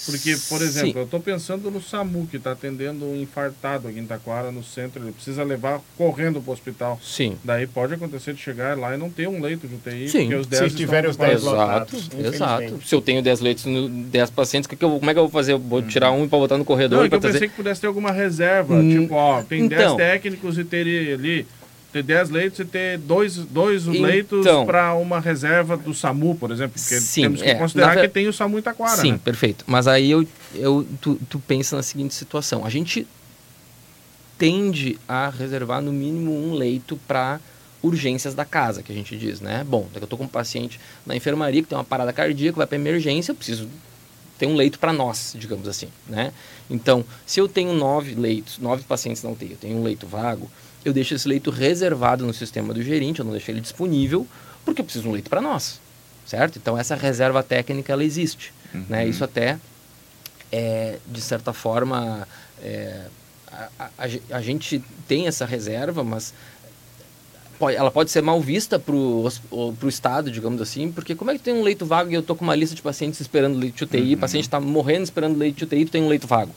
Porque, 0.04 0.36
por 0.48 0.62
exemplo, 0.62 0.92
Sim. 0.92 0.98
eu 0.98 1.04
estou 1.04 1.20
pensando 1.20 1.70
no 1.70 1.82
SAMU, 1.82 2.26
que 2.26 2.36
está 2.36 2.52
atendendo 2.52 3.04
um 3.04 3.20
infartado 3.20 3.88
aqui 3.88 3.98
em 3.98 4.06
Taquara, 4.06 4.52
no 4.52 4.62
centro, 4.62 5.02
ele 5.02 5.12
precisa 5.12 5.42
levar 5.42 5.80
correndo 5.96 6.40
para 6.40 6.50
o 6.50 6.52
hospital. 6.52 7.00
Sim. 7.02 7.36
Daí 7.42 7.66
pode 7.66 7.94
acontecer 7.94 8.34
de 8.34 8.40
chegar 8.40 8.76
lá 8.76 8.94
e 8.94 8.98
não 8.98 9.10
ter 9.10 9.28
um 9.28 9.40
leito 9.40 9.66
de 9.66 9.74
UTI, 9.74 10.08
Sim. 10.08 10.20
porque 10.20 10.34
os 10.34 10.46
10 10.46 10.72
Se 10.72 10.76
tiver 10.76 11.06
os 11.08 11.16
10 11.16 11.42
Exato, 11.42 11.96
exato. 12.18 12.80
Se 12.84 12.94
eu 12.94 13.00
tenho 13.00 13.22
10 13.22 13.40
leitos, 13.40 13.64
10 13.64 14.30
pacientes, 14.30 14.66
que 14.66 14.76
que 14.76 14.84
eu, 14.84 14.98
como 14.98 15.10
é 15.10 15.14
que 15.14 15.18
eu 15.18 15.24
vou 15.24 15.32
fazer? 15.32 15.52
Eu 15.52 15.58
vou 15.58 15.82
tirar 15.82 16.12
um 16.12 16.24
e 16.24 16.28
para 16.28 16.38
botar 16.38 16.58
no 16.58 16.64
corredor? 16.64 16.98
Não, 16.98 17.04
é 17.04 17.06
eu 17.06 17.20
trazer... 17.20 17.32
pensei 17.34 17.48
que 17.48 17.54
pudesse 17.54 17.80
ter 17.80 17.86
alguma 17.86 18.10
reserva, 18.10 18.74
hum, 18.74 19.02
tipo, 19.02 19.14
ó, 19.14 19.42
tem 19.42 19.64
então, 19.64 19.96
10 19.96 19.96
técnicos 19.96 20.58
e 20.58 20.64
ter 20.64 21.14
ali 21.14 21.46
ter 21.96 22.02
10 22.02 22.30
leitos 22.30 22.60
e 22.60 22.64
ter 22.64 22.98
dois, 22.98 23.36
dois 23.36 23.86
então, 23.86 24.02
leitos 24.02 24.46
para 24.66 24.94
uma 24.94 25.20
reserva 25.20 25.76
do 25.76 25.94
SAMU, 25.94 26.34
por 26.34 26.50
exemplo. 26.50 26.78
Porque 26.78 27.00
sim, 27.00 27.22
temos 27.22 27.42
que 27.42 27.48
é, 27.48 27.54
considerar 27.54 27.96
que 27.96 28.08
tem 28.08 28.28
o 28.28 28.32
SAMU 28.32 28.58
Itaquara. 28.58 29.00
Sim, 29.00 29.12
né? 29.12 29.20
perfeito. 29.22 29.64
Mas 29.66 29.86
aí 29.86 30.10
eu, 30.10 30.26
eu, 30.54 30.86
tu, 31.00 31.18
tu 31.28 31.38
pensa 31.38 31.76
na 31.76 31.82
seguinte 31.82 32.14
situação. 32.14 32.64
A 32.64 32.70
gente 32.70 33.06
tende 34.36 34.98
a 35.08 35.30
reservar 35.30 35.80
no 35.80 35.92
mínimo 35.92 36.32
um 36.32 36.54
leito 36.54 36.98
para 37.08 37.40
urgências 37.82 38.34
da 38.34 38.44
casa, 38.44 38.82
que 38.82 38.92
a 38.92 38.94
gente 38.94 39.16
diz, 39.16 39.40
né? 39.40 39.64
Bom, 39.64 39.88
eu 39.94 40.02
estou 40.02 40.18
com 40.18 40.24
um 40.24 40.28
paciente 40.28 40.78
na 41.06 41.16
enfermaria 41.16 41.62
que 41.62 41.68
tem 41.68 41.78
uma 41.78 41.84
parada 41.84 42.12
cardíaca, 42.12 42.56
vai 42.56 42.66
para 42.66 42.76
emergência, 42.76 43.32
eu 43.32 43.36
preciso 43.36 43.68
ter 44.38 44.46
um 44.46 44.54
leito 44.54 44.78
para 44.78 44.92
nós, 44.92 45.34
digamos 45.38 45.66
assim, 45.68 45.88
né? 46.06 46.32
Então, 46.68 47.04
se 47.24 47.40
eu 47.40 47.48
tenho 47.48 47.72
nove 47.72 48.14
leitos, 48.14 48.58
nove 48.58 48.82
pacientes 48.82 49.22
na 49.22 49.30
UTI, 49.30 49.52
eu 49.52 49.56
tenho 49.56 49.78
um 49.78 49.82
leito 49.82 50.06
vago, 50.06 50.50
eu 50.88 50.92
deixo 50.92 51.14
esse 51.14 51.28
leito 51.28 51.50
reservado 51.50 52.24
no 52.26 52.32
sistema 52.32 52.72
do 52.72 52.82
gerente, 52.82 53.20
eu 53.20 53.24
não 53.24 53.32
deixo 53.32 53.50
ele 53.50 53.60
disponível, 53.60 54.26
porque 54.64 54.80
eu 54.80 54.84
preciso 54.84 55.04
de 55.04 55.08
um 55.08 55.12
leito 55.12 55.30
para 55.30 55.40
nós, 55.40 55.80
certo? 56.24 56.58
Então 56.58 56.78
essa 56.78 56.94
reserva 56.94 57.42
técnica 57.42 57.92
ela 57.92 58.04
existe, 58.04 58.52
né? 58.72 58.80
uhum. 58.80 58.86
né? 58.88 59.08
Isso 59.08 59.24
até 59.24 59.58
é 60.52 60.98
de 61.06 61.20
certa 61.20 61.52
forma 61.52 62.26
é, 62.62 63.06
a, 63.50 63.68
a, 63.98 64.08
a, 64.30 64.40
gente 64.40 64.82
tem 65.08 65.26
essa 65.26 65.44
reserva, 65.44 66.04
mas 66.04 66.32
pode, 67.58 67.76
ela 67.76 67.90
pode 67.90 68.10
ser 68.10 68.22
mal 68.22 68.40
vista 68.40 68.78
para 68.78 68.94
o 68.94 69.32
Estado, 69.88 70.30
digamos 70.30 70.60
assim, 70.60 70.92
porque 70.92 71.14
como 71.14 71.30
é 71.30 71.34
que 71.34 71.40
tem 71.40 71.54
um 71.54 71.62
leito 71.62 71.84
vago 71.84 72.10
e 72.10 72.14
eu 72.14 72.20
estou 72.20 72.36
com 72.36 72.44
uma 72.44 72.54
lista 72.54 72.74
de 72.74 72.82
pacientes 72.82 73.20
esperando 73.20 73.58
leito 73.58 73.76
de 73.76 73.84
UTI, 73.84 74.00
uhum. 74.00 74.12
o 74.14 74.18
paciente 74.18 74.44
está 74.44 74.60
morrendo 74.60 75.04
esperando 75.04 75.36
leito 75.36 75.56
de 75.56 75.64
UTI, 75.64 75.84
tu 75.84 75.90
tem 75.90 76.02
um 76.02 76.08
leito 76.08 76.26
vago 76.26 76.54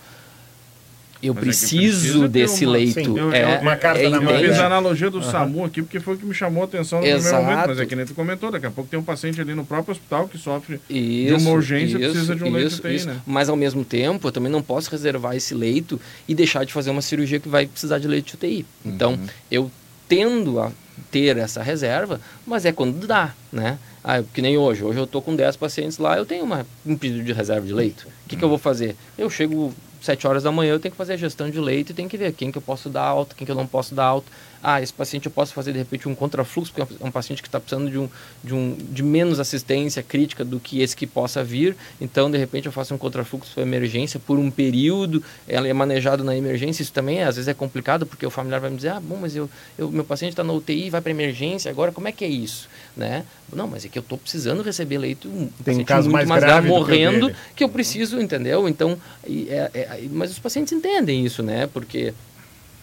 eu 1.21 1.33
Mas 1.33 1.43
preciso 1.43 2.25
é 2.25 2.27
desse 2.27 2.65
uma, 2.65 2.73
leito. 2.73 2.93
Sim, 2.93 3.15
é, 3.33 3.59
uma 3.59 3.75
carta 3.75 4.01
é, 4.01 4.09
na 4.09 4.21
mão. 4.21 4.33
Eu 4.33 4.49
fiz 4.49 4.59
a 4.59 4.67
analogia 4.67 5.09
do 5.09 5.17
uhum. 5.17 5.23
SAMU 5.23 5.65
aqui, 5.65 5.81
porque 5.81 5.99
foi 5.99 6.15
o 6.15 6.17
que 6.17 6.25
me 6.25 6.33
chamou 6.33 6.63
a 6.63 6.65
atenção 6.65 6.99
no 7.01 7.05
Exato. 7.05 7.23
primeiro 7.23 7.45
momento. 7.45 7.67
Mas 7.67 7.79
é 7.79 7.85
que 7.85 7.95
nem 7.95 8.05
tu 8.05 8.13
comentou, 8.13 8.51
daqui 8.51 8.65
a 8.65 8.71
pouco 8.71 8.89
tem 8.89 8.97
um 8.97 9.03
paciente 9.03 9.41
ali 9.41 9.53
no 9.53 9.65
próprio 9.65 9.91
hospital 9.91 10.27
que 10.29 10.37
sofre 10.37 10.79
isso, 10.89 11.35
de 11.37 11.43
uma 11.43 11.51
urgência 11.51 11.97
e 11.97 11.99
precisa 11.99 12.35
de 12.35 12.43
um 12.43 12.51
leito 12.51 12.67
isso, 12.67 12.79
UTI, 12.79 13.05
né? 13.05 13.21
Mas 13.27 13.49
ao 13.49 13.57
mesmo 13.57 13.83
tempo, 13.83 14.27
eu 14.27 14.31
também 14.31 14.51
não 14.51 14.61
posso 14.61 14.89
reservar 14.89 15.35
esse 15.35 15.53
leito 15.53 15.99
e 16.27 16.33
deixar 16.33 16.63
de 16.63 16.71
fazer 16.71 16.89
uma 16.89 17.01
cirurgia 17.01 17.39
que 17.39 17.49
vai 17.49 17.67
precisar 17.67 17.99
de 17.99 18.07
leito 18.07 18.27
de 18.27 18.35
UTI. 18.35 18.65
Então, 18.85 19.13
uhum. 19.13 19.27
eu 19.51 19.71
tendo 20.07 20.59
a 20.59 20.71
ter 21.11 21.37
essa 21.37 21.61
reserva, 21.61 22.19
mas 22.45 22.65
é 22.65 22.71
quando 22.71 23.05
dá, 23.05 23.33
né? 23.51 23.77
Ah, 24.03 24.23
que 24.33 24.41
nem 24.41 24.57
hoje. 24.57 24.83
Hoje 24.83 24.97
eu 24.97 25.03
estou 25.03 25.21
com 25.21 25.35
10 25.35 25.57
pacientes 25.57 25.97
lá, 25.97 26.17
eu 26.17 26.25
tenho 26.25 26.43
uma, 26.43 26.65
um 26.85 26.95
pedido 26.95 27.23
de 27.23 27.33
reserva 27.33 27.65
de 27.65 27.73
leito. 27.73 28.07
O 28.07 28.29
que, 28.29 28.35
uhum. 28.35 28.39
que 28.39 28.45
eu 28.45 28.49
vou 28.49 28.57
fazer? 28.57 28.95
Eu 29.17 29.29
chego 29.29 29.73
7 30.01 30.27
horas 30.27 30.43
da 30.43 30.51
manhã 30.51 30.73
eu 30.73 30.79
tenho 30.79 30.91
que 30.91 30.97
fazer 30.97 31.13
a 31.13 31.17
gestão 31.17 31.49
de 31.49 31.59
leito 31.59 31.91
e 31.91 31.95
tenho 31.95 32.09
que 32.09 32.17
ver 32.17 32.33
quem 32.33 32.51
que 32.51 32.57
eu 32.57 32.61
posso 32.61 32.89
dar 32.89 33.03
alta, 33.03 33.35
quem 33.35 33.45
que 33.45 33.51
eu 33.51 33.55
não 33.55 33.67
posso 33.67 33.93
dar 33.93 34.05
alta. 34.05 34.31
Ah, 34.61 34.81
esse 34.81 34.93
paciente 34.93 35.25
eu 35.25 35.31
posso 35.31 35.53
fazer 35.53 35.71
de 35.71 35.77
repente 35.77 36.07
um 36.09 36.15
contrafluxo, 36.15 36.73
porque 36.73 36.93
é 37.01 37.05
um 37.05 37.11
paciente 37.11 37.41
que 37.41 37.47
está 37.47 37.59
precisando 37.59 37.89
de, 37.89 37.97
um, 37.97 38.09
de, 38.43 38.53
um, 38.53 38.75
de 38.77 39.01
menos 39.01 39.39
assistência 39.39 40.03
crítica 40.03 40.43
do 40.43 40.59
que 40.59 40.81
esse 40.81 40.95
que 40.95 41.07
possa 41.07 41.43
vir. 41.43 41.75
Então, 42.01 42.29
de 42.29 42.37
repente, 42.37 42.65
eu 42.65 42.71
faço 42.71 42.93
um 42.93 42.97
contrafluxo 42.97 43.53
para 43.53 43.63
emergência 43.63 44.19
por 44.19 44.37
um 44.37 44.51
período, 44.51 45.23
ela 45.47 45.67
é 45.67 45.73
manejado 45.73 46.23
na 46.23 46.35
emergência. 46.35 46.83
Isso 46.83 46.91
também, 46.91 47.23
às 47.23 47.35
vezes, 47.35 47.47
é 47.47 47.53
complicado, 47.53 48.05
porque 48.05 48.25
o 48.25 48.29
familiar 48.29 48.59
vai 48.59 48.69
me 48.69 48.75
dizer: 48.75 48.89
ah, 48.89 48.99
bom, 48.99 49.17
mas 49.19 49.35
eu, 49.35 49.49
eu 49.77 49.89
meu 49.91 50.03
paciente 50.03 50.31
está 50.31 50.43
na 50.43 50.53
UTI, 50.53 50.89
vai 50.89 51.01
para 51.01 51.11
emergência, 51.11 51.71
agora 51.71 51.91
como 51.91 52.07
é 52.07 52.11
que 52.11 52.25
é 52.25 52.29
isso? 52.29 52.69
Né? 52.95 53.23
Não, 53.53 53.67
mas 53.67 53.85
é 53.85 53.89
que 53.89 53.97
eu 53.97 54.01
estou 54.01 54.17
precisando 54.17 54.61
receber 54.61 54.97
leito, 54.97 55.27
um 55.27 55.49
Tem 55.63 55.77
um 55.79 55.83
caso 55.83 56.09
mais, 56.09 56.27
mais 56.27 56.43
grave, 56.43 56.67
morrendo, 56.67 57.29
que, 57.29 57.35
que, 57.57 57.63
eu 57.63 57.69
preciso, 57.69 58.19
entendeu? 58.19 58.67
Então, 58.67 58.97
é, 59.25 59.71
é, 59.73 60.01
mas 60.11 60.31
os 60.31 60.39
pacientes 60.39 60.73
entendem 60.73 61.25
isso, 61.25 61.41
né? 61.41 61.67
Porque 61.67 62.13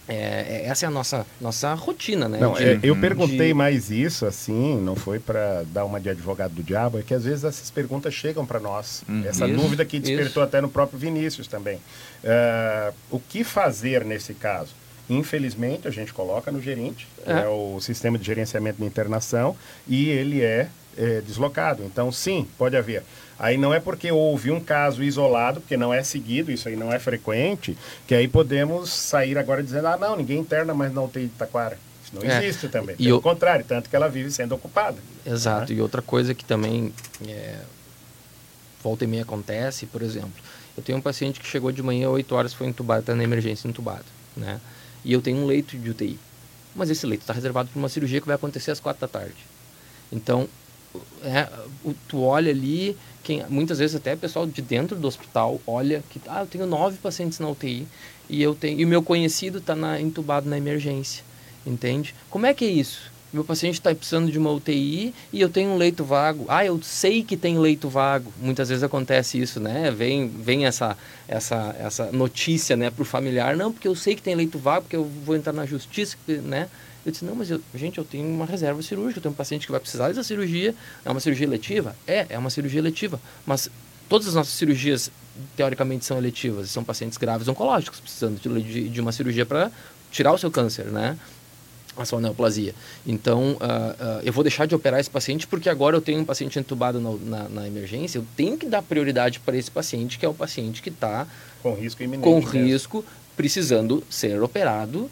é, 0.07 0.13
é, 0.15 0.65
essa 0.67 0.85
é 0.85 0.87
a 0.87 0.91
nossa, 0.91 1.25
nossa 1.39 1.73
rotina, 1.73 2.29
né? 2.29 2.39
Não, 2.39 2.53
de, 2.53 2.63
é, 2.63 2.79
eu 2.81 2.95
perguntei 2.95 3.49
de... 3.49 3.53
mais 3.53 3.91
isso, 3.91 4.25
assim, 4.25 4.79
não 4.81 4.95
foi 4.95 5.19
para 5.19 5.63
dar 5.73 5.83
uma 5.83 5.99
de 5.99 6.09
advogado 6.09 6.53
do 6.53 6.63
diabo, 6.63 6.99
é 6.99 7.03
que 7.03 7.13
às 7.13 7.25
vezes 7.25 7.43
essas 7.43 7.69
perguntas 7.69 8.13
chegam 8.13 8.45
para 8.45 8.59
nós. 8.59 9.03
Uhum. 9.07 9.23
Essa 9.25 9.47
isso, 9.47 9.61
dúvida 9.61 9.83
que 9.83 9.99
despertou 9.99 10.41
isso. 10.43 10.49
até 10.49 10.61
no 10.61 10.69
próprio 10.69 10.97
Vinícius 10.97 11.47
também. 11.47 11.77
Uh, 12.23 12.93
o 13.11 13.19
que 13.19 13.43
fazer 13.43 14.05
nesse 14.05 14.33
caso? 14.33 14.73
Infelizmente, 15.09 15.87
a 15.87 15.91
gente 15.91 16.13
coloca 16.13 16.51
no 16.51 16.61
gerente, 16.61 17.07
é. 17.25 17.43
é 17.43 17.47
o 17.47 17.79
sistema 17.79 18.17
de 18.17 18.25
gerenciamento 18.25 18.79
de 18.79 18.85
internação, 18.85 19.55
e 19.87 20.09
ele 20.09 20.41
é, 20.41 20.69
é 20.97 21.21
deslocado. 21.21 21.83
Então, 21.83 22.11
sim, 22.11 22.47
pode 22.57 22.75
haver. 22.75 23.03
Aí 23.39 23.57
não 23.57 23.73
é 23.73 23.79
porque 23.79 24.11
houve 24.11 24.49
um 24.49 24.59
caso 24.59 25.03
isolado, 25.03 25.61
porque 25.61 25.77
não 25.77 25.93
é 25.93 26.01
seguido, 26.03 26.51
isso 26.51 26.67
aí 26.67 26.75
não 26.75 26.91
é 26.91 26.97
frequente, 26.97 27.77
que 28.07 28.15
aí 28.15 28.27
podemos 28.27 28.89
sair 28.89 29.37
agora 29.37 29.61
dizendo, 29.61 29.87
ah, 29.87 29.97
não, 29.97 30.15
ninguém 30.15 30.39
interna 30.39 30.73
mais 30.73 30.91
na 30.93 31.03
UTI 31.03 31.27
de 31.27 31.29
Taquara. 31.29 31.77
Isso 32.03 32.15
não 32.15 32.23
é. 32.23 32.43
existe 32.43 32.67
também. 32.67 32.95
E 32.97 33.05
Pelo 33.05 33.17
o... 33.17 33.21
contrário, 33.21 33.63
tanto 33.67 33.89
que 33.89 33.95
ela 33.95 34.07
vive 34.07 34.31
sendo 34.31 34.55
ocupada. 34.55 34.97
Exato. 35.25 35.71
Né? 35.71 35.77
E 35.77 35.81
outra 35.81 36.01
coisa 36.01 36.33
que 36.33 36.43
também 36.43 36.91
é, 37.27 37.59
volta 38.81 39.03
e 39.03 39.07
meia 39.07 39.23
acontece, 39.23 39.85
por 39.85 40.01
exemplo, 40.01 40.31
eu 40.75 40.81
tenho 40.81 40.97
um 40.97 41.01
paciente 41.01 41.39
que 41.39 41.47
chegou 41.47 41.71
de 41.71 41.83
manhã, 41.83 42.09
8 42.09 42.33
horas, 42.33 42.53
foi 42.53 42.67
entubado, 42.67 43.01
está 43.01 43.13
na 43.15 43.23
emergência 43.23 43.67
entubado, 43.67 44.05
né? 44.35 44.59
E 45.03 45.13
eu 45.13 45.21
tenho 45.21 45.37
um 45.37 45.45
leito 45.45 45.77
de 45.77 45.89
UTI. 45.89 46.19
Mas 46.75 46.89
esse 46.89 47.05
leito 47.05 47.21
está 47.21 47.33
reservado 47.33 47.69
para 47.69 47.79
uma 47.79 47.89
cirurgia 47.89 48.21
que 48.21 48.27
vai 48.27 48.35
acontecer 48.35 48.71
às 48.71 48.79
4 48.79 49.01
da 49.01 49.07
tarde. 49.07 49.35
Então, 50.11 50.47
é, 51.23 51.47
tu 52.07 52.21
olha 52.21 52.51
ali, 52.51 52.97
quem, 53.23 53.43
muitas 53.49 53.79
vezes 53.79 53.95
até 53.95 54.13
o 54.13 54.17
pessoal 54.17 54.47
de 54.47 54.61
dentro 54.61 54.95
do 54.95 55.07
hospital 55.07 55.59
olha 55.67 56.03
que 56.09 56.21
ah, 56.27 56.41
eu 56.41 56.47
tenho 56.47 56.65
nove 56.65 56.97
pacientes 56.97 57.39
na 57.39 57.49
UTI 57.49 57.87
e 58.29 58.41
eu 58.41 58.55
tenho 58.55 58.79
e 58.79 58.85
o 58.85 58.87
meu 58.87 59.03
conhecido 59.03 59.57
está 59.57 59.75
entubado 59.99 60.49
na 60.49 60.57
emergência, 60.57 61.23
entende? 61.65 62.15
Como 62.29 62.45
é 62.45 62.53
que 62.53 62.65
é 62.65 62.69
isso? 62.69 63.11
Meu 63.31 63.43
paciente 63.43 63.73
está 63.73 63.93
precisando 63.93 64.31
de 64.31 64.37
uma 64.37 64.51
UTI 64.51 65.13
e 65.33 65.41
eu 65.41 65.49
tenho 65.49 65.71
um 65.71 65.77
leito 65.77 66.03
vago. 66.05 66.45
Ah, 66.47 66.65
eu 66.65 66.81
sei 66.81 67.21
que 67.21 67.35
tem 67.35 67.59
leito 67.59 67.89
vago. 67.89 68.31
Muitas 68.41 68.69
vezes 68.69 68.83
acontece 68.83 69.37
isso, 69.37 69.59
né? 69.59 69.91
Vem, 69.91 70.29
vem 70.29 70.65
essa, 70.65 70.97
essa, 71.27 71.75
essa 71.77 72.11
notícia, 72.13 72.77
né, 72.77 72.89
para 72.89 73.01
o 73.01 73.05
familiar. 73.05 73.57
Não, 73.57 73.71
porque 73.71 73.87
eu 73.87 73.95
sei 73.95 74.15
que 74.15 74.21
tem 74.21 74.33
leito 74.33 74.57
vago, 74.57 74.83
porque 74.83 74.95
eu 74.95 75.03
vou 75.03 75.35
entrar 75.35 75.51
na 75.51 75.65
justiça, 75.65 76.15
né? 76.27 76.69
Eu 77.07 77.11
disse, 77.11 77.23
não, 77.23 77.35
mas 77.35 77.49
eu, 77.49 77.61
gente, 77.73 77.97
eu 77.97 78.03
tenho 78.03 78.27
uma 78.27 78.45
reserva 78.45 78.81
cirúrgica, 78.81 79.19
eu 79.19 79.21
tenho 79.23 79.31
um 79.31 79.35
paciente 79.37 79.65
que 79.65 79.71
vai 79.71 79.79
precisar 79.79 80.09
dessa 80.09 80.25
cirurgia. 80.25 80.75
É 81.05 81.09
uma 81.09 81.21
cirurgia 81.21 81.47
letiva? 81.47 81.95
É, 82.05 82.25
é 82.27 82.37
uma 82.37 82.49
cirurgia 82.49 82.81
letiva. 82.81 83.17
Mas 83.45 83.69
todas 84.09 84.27
as 84.27 84.33
nossas 84.33 84.53
cirurgias, 84.53 85.09
teoricamente, 85.55 86.03
são 86.03 86.17
eletivas. 86.17 86.69
São 86.69 86.83
pacientes 86.83 87.17
graves 87.17 87.47
oncológicos, 87.47 88.01
precisando 88.01 88.37
de, 88.41 88.89
de 88.89 88.99
uma 88.99 89.13
cirurgia 89.13 89.45
para 89.45 89.71
tirar 90.11 90.33
o 90.33 90.37
seu 90.37 90.51
câncer, 90.51 90.87
né? 90.87 91.17
a 91.95 92.03
sua 92.03 92.19
neoplasia. 92.19 92.75
Então, 93.07 93.53
uh, 93.53 93.55
uh, 93.55 94.21
eu 94.23 94.33
vou 94.33 94.43
deixar 94.43 94.65
de 94.65 94.75
operar 94.75 94.99
esse 94.99 95.09
paciente 95.09 95.47
porque 95.47 95.69
agora 95.69 95.95
eu 95.95 96.01
tenho 96.01 96.19
um 96.19 96.25
paciente 96.25 96.59
entubado 96.59 96.99
no, 96.99 97.17
na, 97.17 97.49
na, 97.49 97.67
emergência. 97.67 98.19
Eu 98.19 98.25
tenho 98.35 98.57
que 98.57 98.67
dar 98.67 98.83
prioridade 98.83 99.39
para 99.39 99.57
esse 99.57 99.71
paciente, 99.71 100.19
que 100.19 100.25
é 100.25 100.29
o 100.29 100.33
paciente 100.33 100.81
que 100.81 100.89
está 100.89 101.25
com 101.63 101.73
risco 101.73 102.03
iminente. 102.03 102.23
Com 102.23 102.39
risco, 102.39 103.03
precisando 103.35 104.03
ser 104.09 104.43
operado 104.43 105.09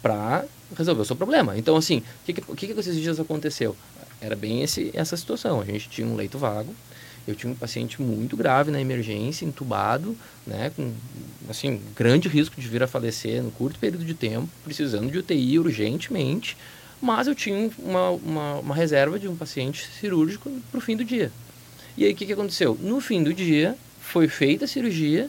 para 0.00 0.46
resolver 0.76 1.02
o 1.02 1.04
seu 1.04 1.16
problema. 1.16 1.56
Então, 1.56 1.76
assim, 1.76 1.98
o 1.98 2.26
que, 2.26 2.32
que, 2.32 2.40
que, 2.40 2.74
que 2.74 2.80
esses 2.80 2.96
dias 2.96 3.18
aconteceu? 3.20 3.76
Era 4.20 4.36
bem 4.36 4.62
esse, 4.62 4.90
essa 4.94 5.16
situação. 5.16 5.60
A 5.60 5.64
gente 5.64 5.88
tinha 5.88 6.06
um 6.06 6.14
leito 6.14 6.38
vago, 6.38 6.74
eu 7.26 7.34
tinha 7.34 7.52
um 7.52 7.56
paciente 7.56 8.00
muito 8.00 8.36
grave 8.36 8.70
na 8.70 8.80
emergência, 8.80 9.44
entubado, 9.44 10.16
né, 10.46 10.72
com 10.74 10.92
assim, 11.48 11.80
grande 11.94 12.28
risco 12.28 12.60
de 12.60 12.66
vir 12.68 12.82
a 12.82 12.86
falecer 12.86 13.42
no 13.42 13.50
curto 13.50 13.78
período 13.78 14.04
de 14.04 14.14
tempo, 14.14 14.48
precisando 14.64 15.10
de 15.10 15.18
UTI 15.18 15.58
urgentemente, 15.58 16.56
mas 17.00 17.26
eu 17.26 17.34
tinha 17.34 17.70
uma, 17.78 18.10
uma, 18.10 18.54
uma 18.60 18.74
reserva 18.74 19.18
de 19.18 19.28
um 19.28 19.36
paciente 19.36 19.88
cirúrgico 20.00 20.50
para 20.70 20.78
o 20.78 20.80
fim 20.80 20.96
do 20.96 21.04
dia. 21.04 21.30
E 21.96 22.04
aí 22.04 22.12
o 22.12 22.16
que, 22.16 22.26
que 22.26 22.32
aconteceu? 22.32 22.78
No 22.80 23.00
fim 23.00 23.22
do 23.22 23.34
dia, 23.34 23.76
foi 24.00 24.28
feita 24.28 24.64
a 24.64 24.68
cirurgia 24.68 25.28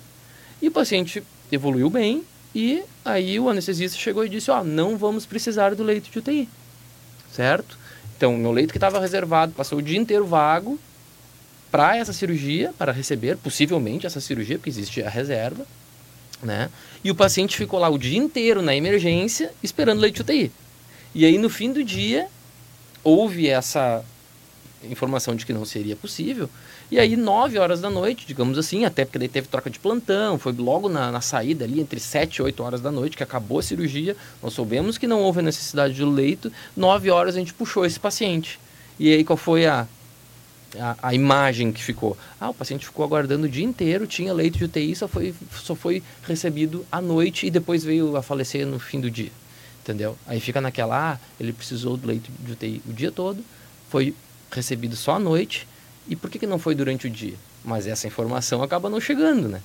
e 0.62 0.68
o 0.68 0.72
paciente 0.72 1.24
evoluiu 1.52 1.90
bem, 1.90 2.24
e 2.56 2.84
aí 3.04 3.40
o 3.40 3.50
anestesista 3.50 3.98
chegou 3.98 4.26
e 4.26 4.30
disse, 4.30 4.52
ó, 4.52 4.62
oh, 4.62 4.64
não 4.64 4.98
vamos 4.98 5.26
precisar 5.26 5.74
do 5.76 5.84
leito 5.84 6.10
de 6.10 6.20
UTI, 6.20 6.48
certo? 7.32 7.78
Então, 8.16 8.38
meu 8.38 8.52
leito 8.52 8.72
que 8.72 8.78
estava 8.78 9.00
reservado 9.00 9.54
passou 9.54 9.80
o 9.80 9.82
dia 9.82 9.98
inteiro 9.98 10.26
vago 10.26 10.80
para 11.72 11.98
essa 11.98 12.14
cirurgia, 12.14 12.72
para 12.78 12.92
receber 12.92 13.38
possivelmente 13.38 14.06
essa 14.06 14.22
cirurgia, 14.22 14.58
porque 14.58 14.70
existe 14.70 15.02
a 15.02 15.10
reserva, 15.10 15.66
né? 16.42 16.70
E 17.04 17.10
o 17.10 17.16
paciente 17.16 17.58
ficou 17.58 17.80
lá 17.80 17.90
o 17.90 17.98
dia 17.98 18.18
inteiro 18.18 18.62
na 18.62 18.76
emergência 18.76 19.52
esperando 19.64 20.00
leite 20.00 20.22
UTI. 20.22 20.52
E 21.16 21.26
aí 21.26 21.38
no 21.38 21.50
fim 21.50 21.74
do 21.74 21.84
dia 21.84 22.28
houve 23.04 23.50
essa 23.50 24.06
informação 24.90 25.36
de 25.36 25.46
que 25.46 25.54
não 25.54 25.66
seria 25.66 25.96
possível. 25.96 26.50
E 26.92 27.00
aí, 27.00 27.16
9 27.16 27.58
horas 27.58 27.82
da 27.82 27.90
noite, 27.90 28.26
digamos 28.28 28.58
assim, 28.58 28.86
até 28.86 29.06
porque 29.06 29.18
daí 29.18 29.28
teve 29.28 29.48
troca 29.48 29.70
de 29.70 29.80
plantão, 29.80 30.38
foi 30.38 30.54
logo 30.54 30.90
na, 30.90 31.12
na, 31.12 31.22
saída 31.22 31.66
ali, 31.66 31.80
entre 31.80 32.00
7 32.00 32.38
e 32.38 32.42
8 32.42 32.64
horas 32.64 32.82
da 32.82 32.92
noite, 32.92 33.18
que 33.18 33.24
acabou 33.24 33.60
a 33.60 33.64
cirurgia. 33.64 34.16
Nós 34.42 34.54
soubemos 34.54 34.98
que 34.98 35.08
não 35.08 35.22
houve 35.22 35.42
necessidade 35.42 35.94
de 35.94 36.04
leito. 36.04 36.52
9 36.76 37.10
horas 37.10 37.36
a 37.36 37.40
gente 37.40 37.54
puxou 37.54 37.86
esse 37.86 38.00
paciente. 38.00 38.60
E 39.00 39.12
aí, 39.12 39.24
qual 39.24 39.38
foi 39.38 39.66
a, 39.66 39.88
a, 40.80 40.96
a, 41.02 41.14
imagem 41.14 41.72
que 41.72 41.84
ficou? 41.84 42.18
Ah, 42.40 42.50
o 42.50 42.54
paciente 42.54 42.86
ficou 42.86 43.04
aguardando 43.06 43.46
o 43.46 43.50
dia 43.50 43.66
inteiro, 43.66 44.06
tinha 44.06 44.34
leito 44.34 44.58
de 44.58 44.66
UTI, 44.66 44.96
só 44.96 45.08
foi, 45.08 45.34
só 45.52 45.76
foi 45.76 46.04
recebido 46.28 46.86
à 46.92 47.02
noite 47.02 47.48
e 47.48 47.52
depois 47.52 47.84
veio 47.84 48.16
a 48.16 48.22
falecer 48.22 48.66
no 48.68 48.80
fim 48.80 49.00
do 49.00 49.10
dia. 49.10 49.32
Entendeu? 49.82 50.18
Aí 50.28 50.40
fica 50.40 50.62
naquela, 50.62 51.14
ah, 51.14 51.20
ele 51.40 51.52
precisou 51.52 51.98
do 51.98 52.08
leito 52.08 52.32
de 52.40 52.54
UTI 52.54 52.82
o 52.88 52.94
dia 52.94 53.12
todo, 53.12 53.44
foi 53.90 54.14
recebido 54.54 54.96
só 54.96 55.16
à 55.16 55.20
noite, 55.20 55.68
e 56.08 56.16
por 56.16 56.30
que, 56.30 56.40
que 56.40 56.48
não 56.48 56.60
foi 56.60 56.76
durante 56.76 57.08
o 57.08 57.10
dia? 57.10 57.36
Mas 57.64 57.88
essa 57.88 58.08
informação 58.08 58.62
acaba 58.62 58.90
não 58.90 59.00
chegando, 59.00 59.48
né? 59.48 59.62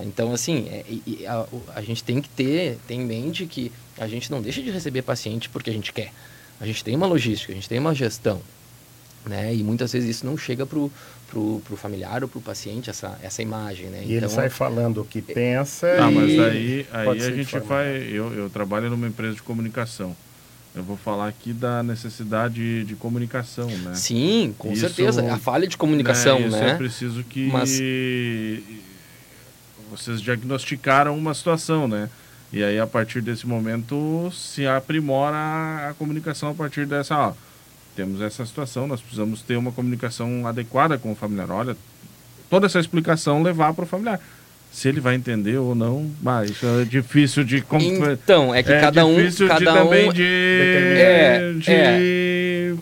Então, 0.00 0.32
assim, 0.32 0.66
é, 0.68 1.26
a, 1.26 1.46
a, 1.76 1.82
gente 1.82 2.02
tem 2.02 2.20
que 2.20 2.28
ter, 2.28 2.78
ter 2.86 2.94
em 2.94 3.04
mente 3.04 3.46
que 3.46 3.70
a 3.98 4.08
gente 4.08 4.30
não 4.30 4.42
deixa 4.42 4.60
de 4.60 4.70
receber 4.70 5.02
paciente 5.02 5.48
porque 5.48 5.70
a 5.70 5.72
gente 5.72 5.92
quer. 5.92 6.12
A 6.60 6.66
gente 6.66 6.82
tem 6.82 6.96
uma 6.96 7.06
logística, 7.06 7.52
a 7.52 7.54
gente 7.54 7.68
tem 7.68 7.78
uma 7.78 7.94
gestão, 7.94 8.40
né? 9.24 9.54
E 9.54 9.62
muitas 9.62 9.92
vezes 9.92 10.16
isso 10.16 10.26
não 10.26 10.36
chega 10.36 10.66
para 10.66 10.78
o 10.78 11.62
familiar 11.76 12.22
ou 12.22 12.28
para 12.28 12.38
o 12.38 12.42
paciente, 12.42 12.90
essa, 12.90 13.18
essa 13.22 13.40
imagem, 13.40 13.86
né? 13.86 13.98
E 14.00 14.04
então, 14.04 14.16
ele 14.16 14.28
sai 14.28 14.48
falando 14.48 15.02
o 15.02 15.04
que 15.04 15.22
pensa 15.22 15.86
Ah, 16.00 16.10
mas 16.10 16.38
aí, 16.40 16.86
aí 16.90 17.08
a 17.08 17.30
gente 17.30 17.58
vai... 17.60 18.02
Eu, 18.10 18.32
eu 18.32 18.50
trabalho 18.50 18.90
numa 18.90 19.06
empresa 19.06 19.34
de 19.34 19.42
comunicação. 19.42 20.16
Eu 20.74 20.82
vou 20.82 20.96
falar 20.96 21.28
aqui 21.28 21.52
da 21.52 21.84
necessidade 21.84 22.84
de 22.84 22.96
comunicação, 22.96 23.68
né? 23.68 23.94
Sim, 23.94 24.52
com 24.58 24.72
isso, 24.72 24.80
certeza. 24.80 25.32
A 25.32 25.38
falha 25.38 25.68
de 25.68 25.76
comunicação, 25.76 26.40
né? 26.40 26.48
Isso 26.48 26.56
né? 26.56 26.70
é 26.70 26.74
preciso 26.74 27.22
que 27.22 27.46
Mas... 27.46 27.80
vocês 29.88 30.20
diagnosticaram 30.20 31.16
uma 31.16 31.32
situação, 31.32 31.86
né? 31.86 32.10
E 32.52 32.62
aí, 32.62 32.78
a 32.78 32.86
partir 32.86 33.20
desse 33.20 33.46
momento, 33.46 34.32
se 34.32 34.66
aprimora 34.66 35.90
a 35.90 35.94
comunicação 35.94 36.50
a 36.50 36.54
partir 36.54 36.86
dessa, 36.86 37.16
ó, 37.16 37.32
temos 37.94 38.20
essa 38.20 38.44
situação, 38.44 38.88
nós 38.88 39.00
precisamos 39.00 39.42
ter 39.42 39.56
uma 39.56 39.70
comunicação 39.70 40.46
adequada 40.46 40.98
com 40.98 41.12
o 41.12 41.14
familiar. 41.14 41.50
Olha, 41.50 41.76
toda 42.50 42.66
essa 42.66 42.80
explicação 42.80 43.42
levar 43.42 43.72
para 43.74 43.84
o 43.84 43.86
familiar. 43.86 44.20
Se 44.74 44.88
ele 44.88 45.00
vai 45.00 45.14
entender 45.14 45.56
ou 45.56 45.74
não, 45.74 46.10
mas 46.20 46.50
isso 46.50 46.66
é 46.66 46.84
difícil 46.84 47.44
de... 47.44 47.64
Então, 48.12 48.52
é 48.52 48.62
que 48.62 48.72
é 48.72 48.80
cada 48.80 49.06
um... 49.06 49.14
Cada 49.46 49.58
de, 49.58 49.68
um 49.68 49.72
também 49.72 50.12
de, 50.12 50.22
é, 50.22 51.52
de 51.56 51.70
é. 51.70 52.74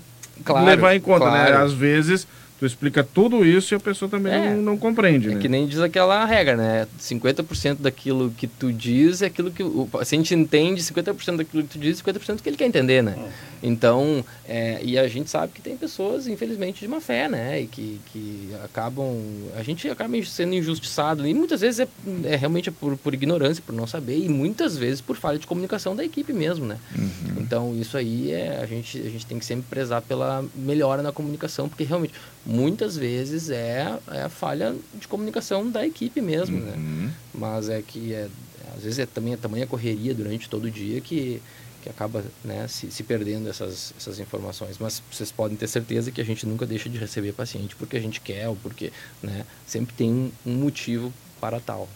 Claro, 0.43 0.67
levar 0.67 0.97
em 0.97 1.01
conta, 1.01 1.27
né? 1.27 1.31
claro. 1.31 1.53
né? 1.53 1.65
Às 1.65 1.73
vezes 1.73 2.27
Tu 2.63 2.67
explica 2.67 3.03
tudo 3.03 3.45
isso 3.45 3.75
e 3.75 3.77
a 3.77 3.81
pessoa 3.81 4.09
também 4.09 4.33
é, 4.33 4.51
não, 4.51 4.63
não, 4.63 4.79
compreende, 4.79 5.29
é 5.29 5.35
né? 5.35 5.41
que 5.41 5.49
nem 5.49 5.67
diz 5.67 5.81
aquela 5.81 6.25
regra, 6.25 6.55
né? 6.55 6.87
50% 7.01 7.79
daquilo 7.81 8.31
que 8.31 8.47
tu 8.47 8.73
diz 8.73 9.21
é 9.21 9.27
aquilo 9.27 9.51
que 9.51 9.65
o 9.65 9.89
paciente 9.91 10.33
entende, 10.33 10.81
50% 10.81 11.39
daquilo 11.39 11.65
que 11.65 11.71
tu 11.71 11.79
diz, 11.81 12.01
50% 12.01 12.41
que 12.41 12.49
ele 12.49 12.57
quer 12.57 12.67
entender, 12.67 13.03
né? 13.03 13.17
É. 13.19 13.52
Então, 13.63 14.25
é, 14.47 14.81
e 14.83 14.99
a 14.99 15.07
gente 15.07 15.31
sabe 15.31 15.53
que 15.53 15.63
tem 15.63 15.77
pessoas, 15.77 16.27
infelizmente, 16.27 16.81
de 16.81 16.89
má 16.89 17.01
fé, 17.01 17.29
né? 17.29 17.61
E 17.61 17.67
que, 17.67 18.01
que 18.07 18.51
acabam... 18.65 19.17
A 19.57 19.63
gente 19.63 19.89
acaba 19.89 20.21
sendo 20.25 20.55
injustiçado 20.55 21.27
e 21.27 21.33
muitas 21.33 21.61
vezes 21.61 21.81
é, 21.81 21.89
é 22.25 22.37
realmente 22.37 22.71
por, 22.71 22.97
por 22.97 23.15
ignorância, 23.15 23.63
por 23.65 23.75
não 23.75 23.87
saber 23.87 24.19
e 24.19 24.29
muitas 24.29 24.77
vezes 24.77 25.01
por 25.01 25.17
falha 25.17 25.39
de 25.39 25.47
comunicação 25.47 25.95
da 25.95 26.05
equipe 26.05 26.33
mesmo, 26.33 26.67
né? 26.67 26.79
Uhum. 26.97 27.35
Então, 27.39 27.77
isso 27.79 27.97
aí 27.97 28.33
é... 28.33 28.61
A 28.63 28.67
gente, 28.67 28.99
a 28.99 29.11
gente 29.11 29.27
tem 29.27 29.39
que 29.39 29.45
sempre 29.45 29.67
prezar 29.71 30.03
pela 30.03 30.45
melhora 30.55 31.03
na 31.03 31.13
comunicação, 31.13 31.69
porque 31.69 31.85
realmente 31.85 32.15
muitas 32.45 32.97
vezes 32.97 33.51
é, 33.51 33.97
é 34.11 34.23
a 34.23 34.29
falha 34.29 34.75
de 34.95 35.07
comunicação 35.07 35.71
da 35.71 35.87
equipe 35.87 36.21
mesmo, 36.21 36.59
né? 36.59 36.73
uhum. 36.77 37.03
né? 37.05 37.13
Mas 37.33 37.69
é 37.69 37.81
que 37.81 38.13
é, 38.13 38.29
às 38.77 38.83
vezes 38.83 38.99
é 38.99 39.07
também 39.07 39.35
a 39.35 39.37
tamanha 39.37 39.67
correria 39.67 40.15
durante 40.15 40.49
todo 40.49 40.65
o 40.65 40.71
dia 40.71 41.01
que, 41.01 41.41
que 41.83 41.89
acaba 41.89 42.25
né, 42.45 42.67
se, 42.69 42.91
se 42.91 43.03
perdendo 43.03 43.49
essas, 43.49 43.93
essas 43.99 44.19
informações. 44.19 44.77
Mas 44.79 45.03
vocês 45.11 45.33
podem 45.33 45.57
ter 45.57 45.67
certeza 45.67 46.11
que 46.11 46.21
a 46.21 46.25
gente 46.25 46.47
nunca 46.47 46.65
deixa 46.65 46.89
de 46.89 46.97
receber 46.97 47.33
paciente 47.33 47.75
porque 47.77 47.97
a 47.97 48.01
gente 48.01 48.21
quer 48.21 48.49
ou 48.49 48.57
porque 48.57 48.93
né, 49.23 49.45
sempre 49.67 49.93
tem 49.95 50.33
um 50.47 50.55
motivo 50.55 51.13
para 51.41 51.61
tal. 51.61 51.89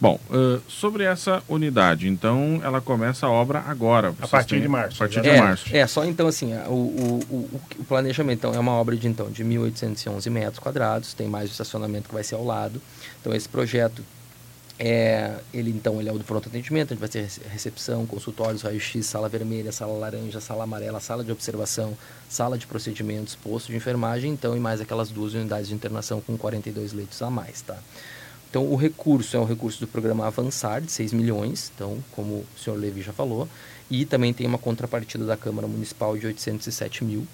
Bom, 0.00 0.18
uh, 0.30 0.62
sobre 0.68 1.02
essa 1.02 1.42
unidade, 1.48 2.08
então 2.08 2.60
ela 2.62 2.80
começa 2.80 3.26
a 3.26 3.30
obra 3.30 3.64
agora. 3.66 4.14
A 4.20 4.28
partir 4.28 4.54
têm, 4.54 4.62
de 4.62 4.68
março. 4.68 4.94
A 4.94 4.98
partir 4.98 5.20
de 5.20 5.28
é, 5.28 5.40
março. 5.40 5.76
É, 5.76 5.86
só 5.88 6.04
então 6.04 6.28
assim, 6.28 6.54
o, 6.68 6.72
o, 6.72 7.20
o, 7.28 7.60
o, 7.80 7.84
planejamento 7.84 8.38
então, 8.38 8.54
é 8.54 8.58
uma 8.60 8.72
obra 8.72 8.96
de 8.96 9.08
então 9.08 9.28
de 9.28 9.44
1.811 9.44 10.30
metros 10.30 10.60
quadrados, 10.60 11.14
tem 11.14 11.26
mais 11.26 11.48
o 11.48 11.52
estacionamento 11.52 12.08
que 12.08 12.14
vai 12.14 12.22
ser 12.22 12.36
ao 12.36 12.44
lado. 12.44 12.80
Então 13.20 13.34
esse 13.34 13.48
projeto 13.48 14.04
é, 14.78 15.34
ele 15.52 15.70
então 15.70 15.98
ele 15.98 16.08
é 16.08 16.12
o 16.12 16.18
do 16.18 16.24
pronto 16.24 16.48
atendimento, 16.48 16.92
a 16.92 16.94
gente 16.94 17.00
vai 17.00 17.08
ter 17.08 17.28
recepção, 17.50 18.06
consultórios, 18.06 18.62
raio-x, 18.62 19.04
sala 19.06 19.28
vermelha, 19.28 19.72
sala 19.72 19.98
laranja, 19.98 20.40
sala 20.40 20.64
amarela, 20.64 21.00
sala 21.00 21.24
de 21.24 21.32
observação, 21.32 21.96
sala 22.28 22.56
de 22.56 22.66
procedimentos, 22.66 23.34
posto 23.34 23.68
de 23.68 23.76
enfermagem, 23.76 24.30
então 24.32 24.56
e 24.56 24.60
mais 24.60 24.80
aquelas 24.80 25.10
duas 25.10 25.34
unidades 25.34 25.68
de 25.68 25.74
internação 25.74 26.20
com 26.20 26.36
42 26.38 26.92
leitos 26.92 27.20
a 27.22 27.28
mais, 27.28 27.60
tá? 27.60 27.76
Então, 28.50 28.64
o 28.64 28.76
recurso 28.76 29.36
é 29.36 29.40
um 29.40 29.44
recurso 29.44 29.78
do 29.80 29.86
programa 29.86 30.26
Avançar, 30.26 30.80
de 30.80 30.90
6 30.90 31.12
milhões, 31.12 31.70
então, 31.74 32.02
como 32.12 32.34
o 32.34 32.46
senhor 32.58 32.76
Levi 32.76 33.02
já 33.02 33.12
falou, 33.12 33.46
e 33.90 34.06
também 34.06 34.32
tem 34.32 34.46
uma 34.46 34.56
contrapartida 34.56 35.26
da 35.26 35.36
Câmara 35.36 35.68
Municipal 35.68 36.16
de 36.16 36.26
807 36.26 37.04
mil, 37.04 37.26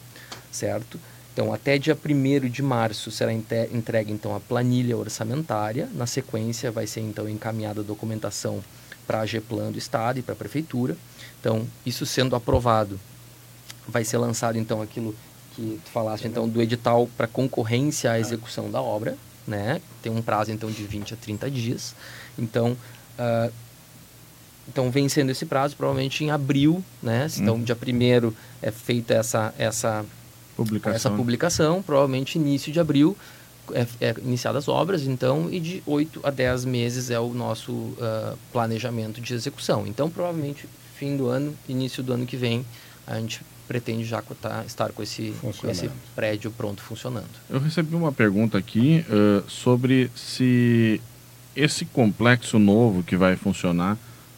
certo? 0.50 0.98
Então, 1.34 1.52
até 1.52 1.76
dia 1.76 1.98
1 1.98 2.48
de 2.48 2.62
março 2.62 3.10
será 3.10 3.32
entregue, 3.32 4.12
então, 4.12 4.36
a 4.36 4.40
planilha 4.40 4.96
orçamentária. 4.96 5.88
Na 5.92 6.06
sequência, 6.06 6.70
vai 6.70 6.86
ser, 6.86 7.00
então, 7.00 7.28
encaminhada 7.28 7.80
a 7.80 7.84
documentação 7.84 8.62
para 9.04 9.20
a 9.20 9.26
GEPLAN 9.26 9.72
do 9.72 9.78
Estado 9.78 10.20
e 10.20 10.22
para 10.22 10.32
a 10.32 10.36
Prefeitura. 10.36 10.96
Então, 11.40 11.66
isso 11.84 12.06
sendo 12.06 12.36
aprovado, 12.36 13.00
vai 13.88 14.04
ser 14.04 14.18
lançado, 14.18 14.56
então, 14.56 14.80
aquilo 14.80 15.12
que 15.56 15.80
tu 15.84 15.90
falaste, 15.90 16.28
então, 16.28 16.48
do 16.48 16.62
edital 16.62 17.08
para 17.16 17.26
concorrência 17.26 18.12
à 18.12 18.18
execução 18.18 18.70
da 18.70 18.80
obra, 18.80 19.18
né? 19.46 19.80
Tem 20.02 20.12
um 20.12 20.22
prazo 20.22 20.50
então 20.52 20.70
de 20.70 20.84
20 20.84 21.14
a 21.14 21.16
30 21.16 21.50
dias. 21.50 21.94
Então, 22.38 22.76
uh, 23.18 23.52
então 24.68 24.90
vencendo 24.90 25.30
esse 25.30 25.44
prazo, 25.44 25.76
provavelmente 25.76 26.24
em 26.24 26.30
abril, 26.30 26.82
né? 27.02 27.26
Então, 27.36 27.56
hum. 27.56 27.62
dia 27.62 27.76
1 27.76 28.32
é 28.62 28.70
feita 28.70 29.14
essa 29.14 29.54
essa 29.58 30.04
publicação. 30.56 30.96
essa 30.96 31.10
publicação, 31.10 31.82
provavelmente 31.82 32.38
início 32.38 32.72
de 32.72 32.80
abril 32.80 33.16
é, 33.72 33.86
é 34.00 34.14
iniciadas 34.22 34.64
as 34.64 34.68
obras, 34.68 35.02
então, 35.02 35.48
e 35.50 35.60
de 35.60 35.82
8 35.86 36.20
a 36.22 36.30
10 36.30 36.64
meses 36.64 37.10
é 37.10 37.18
o 37.18 37.32
nosso 37.32 37.72
uh, 37.72 38.36
planejamento 38.52 39.20
de 39.20 39.34
execução. 39.34 39.86
Então, 39.86 40.10
provavelmente, 40.10 40.68
fim 40.96 41.16
do 41.16 41.28
ano, 41.28 41.54
início 41.68 42.02
do 42.02 42.12
ano 42.12 42.26
que 42.26 42.36
vem, 42.36 42.64
a 43.06 43.18
gente 43.18 43.40
pretende 43.66 44.04
já 44.04 44.22
tá, 44.22 44.64
estar 44.66 44.92
com 44.92 45.02
esse, 45.02 45.34
com 45.40 45.70
esse 45.70 45.90
prédio 46.14 46.50
pronto 46.50 46.82
funcionando. 46.82 47.28
Eu 47.48 47.58
recebi 47.58 47.94
uma 47.94 48.12
pergunta 48.12 48.58
aqui 48.58 49.04
uh, 49.08 49.48
sobre 49.48 50.10
se 50.14 51.00
esse 51.56 51.84
complexo 51.86 52.58
novo 52.58 53.02
que 53.02 53.16
vai 53.16 53.36
funcionar 53.36 53.96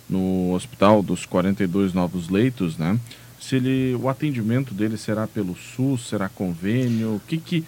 no 0.08 0.52
hospital 0.52 1.02
dos 1.02 1.26
42 1.26 1.92
novos 1.92 2.28
leitos, 2.28 2.76
né? 2.76 2.98
Se 3.46 3.56
ele, 3.56 3.94
o 3.94 4.08
atendimento 4.08 4.74
dele 4.74 4.96
será 4.96 5.26
pelo 5.26 5.56
SUS, 5.56 6.08
será 6.08 6.28
convênio, 6.28 7.14
o 7.14 7.20
que 7.20 7.38
que 7.38 7.64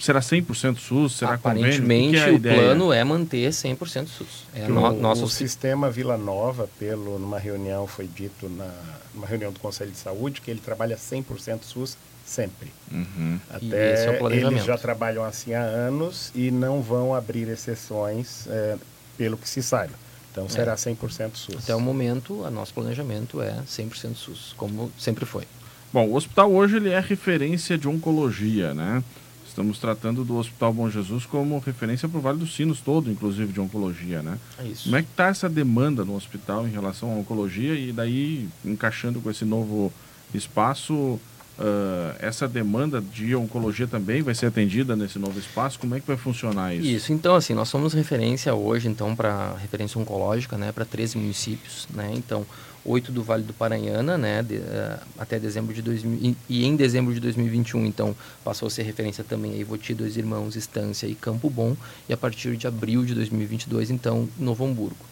será 0.00 0.20
100% 0.20 0.78
SUS? 0.78 1.16
Será 1.16 1.34
Aparentemente, 1.34 2.20
convênio? 2.20 2.36
o, 2.36 2.40
que 2.40 2.48
é 2.48 2.52
o 2.52 2.54
plano 2.54 2.92
é 2.92 3.02
manter 3.02 3.50
100% 3.50 4.06
SUS. 4.06 4.44
É 4.54 4.68
no, 4.68 4.80
o, 4.80 4.92
nosso... 4.92 5.24
o 5.24 5.28
sistema 5.28 5.90
Vila 5.90 6.16
Nova, 6.16 6.68
pelo, 6.78 7.18
numa 7.18 7.38
reunião, 7.38 7.86
foi 7.88 8.06
dito 8.06 8.48
na 8.48 8.70
numa 9.12 9.26
reunião 9.26 9.50
do 9.50 9.58
Conselho 9.58 9.90
de 9.90 9.98
Saúde, 9.98 10.40
que 10.40 10.50
ele 10.50 10.60
trabalha 10.60 10.96
100% 10.96 11.62
SUS 11.62 11.96
sempre. 12.24 12.70
Uhum. 12.92 13.40
Até 13.48 13.94
é 13.94 14.20
eles 14.32 14.64
já 14.64 14.76
trabalham 14.76 15.24
assim 15.24 15.54
há 15.54 15.62
anos 15.62 16.30
e 16.34 16.50
não 16.50 16.82
vão 16.82 17.14
abrir 17.14 17.48
exceções, 17.48 18.46
é, 18.48 18.76
pelo 19.16 19.36
que 19.36 19.48
se 19.48 19.62
saiba. 19.62 19.94
Então 20.36 20.50
será 20.50 20.72
é. 20.72 20.74
100% 20.74 21.30
SUS. 21.34 21.56
Até 21.64 21.74
o 21.74 21.80
momento, 21.80 22.42
o 22.42 22.50
nosso 22.50 22.74
planejamento 22.74 23.40
é 23.40 23.62
100% 23.66 24.14
SUS, 24.14 24.54
como 24.54 24.92
sempre 24.98 25.24
foi. 25.24 25.44
Bom, 25.90 26.08
o 26.08 26.14
hospital 26.14 26.52
hoje 26.52 26.76
ele 26.76 26.90
é 26.90 27.00
referência 27.00 27.78
de 27.78 27.88
oncologia, 27.88 28.74
né? 28.74 29.02
Estamos 29.48 29.78
tratando 29.78 30.22
do 30.22 30.36
Hospital 30.36 30.74
Bom 30.74 30.90
Jesus 30.90 31.24
como 31.24 31.58
referência 31.60 32.06
para 32.06 32.18
o 32.18 32.20
Vale 32.20 32.36
dos 32.36 32.54
Sinos 32.54 32.80
todo, 32.80 33.10
inclusive 33.10 33.50
de 33.50 33.58
oncologia, 33.58 34.20
né? 34.20 34.38
É 34.58 34.64
isso. 34.64 34.84
Como 34.84 34.96
é 34.96 35.02
que 35.02 35.08
está 35.08 35.28
essa 35.28 35.48
demanda 35.48 36.04
no 36.04 36.14
hospital 36.14 36.68
em 36.68 36.70
relação 36.70 37.10
à 37.10 37.14
oncologia 37.14 37.72
e 37.72 37.90
daí 37.90 38.46
encaixando 38.62 39.22
com 39.22 39.30
esse 39.30 39.46
novo 39.46 39.90
espaço, 40.34 41.18
Uh, 41.58 42.14
essa 42.18 42.46
demanda 42.46 43.00
de 43.00 43.34
oncologia 43.34 43.86
também 43.86 44.20
vai 44.20 44.34
ser 44.34 44.46
atendida 44.46 44.94
nesse 44.94 45.18
novo 45.18 45.38
espaço? 45.38 45.78
Como 45.78 45.94
é 45.94 46.00
que 46.00 46.06
vai 46.06 46.16
funcionar 46.16 46.74
isso? 46.74 46.86
Isso, 46.86 47.12
então 47.14 47.34
assim, 47.34 47.54
nós 47.54 47.70
somos 47.70 47.94
referência 47.94 48.54
hoje 48.54 48.88
então 48.88 49.16
para 49.16 49.54
referência 49.54 49.98
oncológica, 49.98 50.58
né, 50.58 50.70
para 50.70 50.84
13 50.84 51.16
municípios, 51.16 51.88
né? 51.94 52.12
Então, 52.14 52.44
oito 52.84 53.10
do 53.10 53.22
Vale 53.22 53.42
do 53.42 53.54
Paranhana, 53.54 54.18
né, 54.18 54.42
de, 54.42 54.56
uh, 54.56 55.00
até 55.18 55.38
dezembro 55.38 55.72
de 55.72 55.80
2000 55.80 56.36
e, 56.46 56.66
em 56.66 56.76
dezembro 56.76 57.14
de 57.14 57.20
2021, 57.20 57.86
então 57.86 58.14
passou 58.44 58.66
a 58.66 58.70
ser 58.70 58.82
referência 58.82 59.24
também 59.24 59.54
a 59.54 59.56
Ivoti, 59.56 59.94
Dois 59.94 60.18
Irmãos, 60.18 60.56
Estância 60.56 61.06
e 61.06 61.14
Campo 61.14 61.48
Bom, 61.48 61.74
e 62.06 62.12
a 62.12 62.18
partir 62.18 62.54
de 62.58 62.66
abril 62.66 63.02
de 63.04 63.14
2022, 63.14 63.90
então, 63.90 64.28
Novo 64.38 64.64
Hamburgo. 64.64 65.06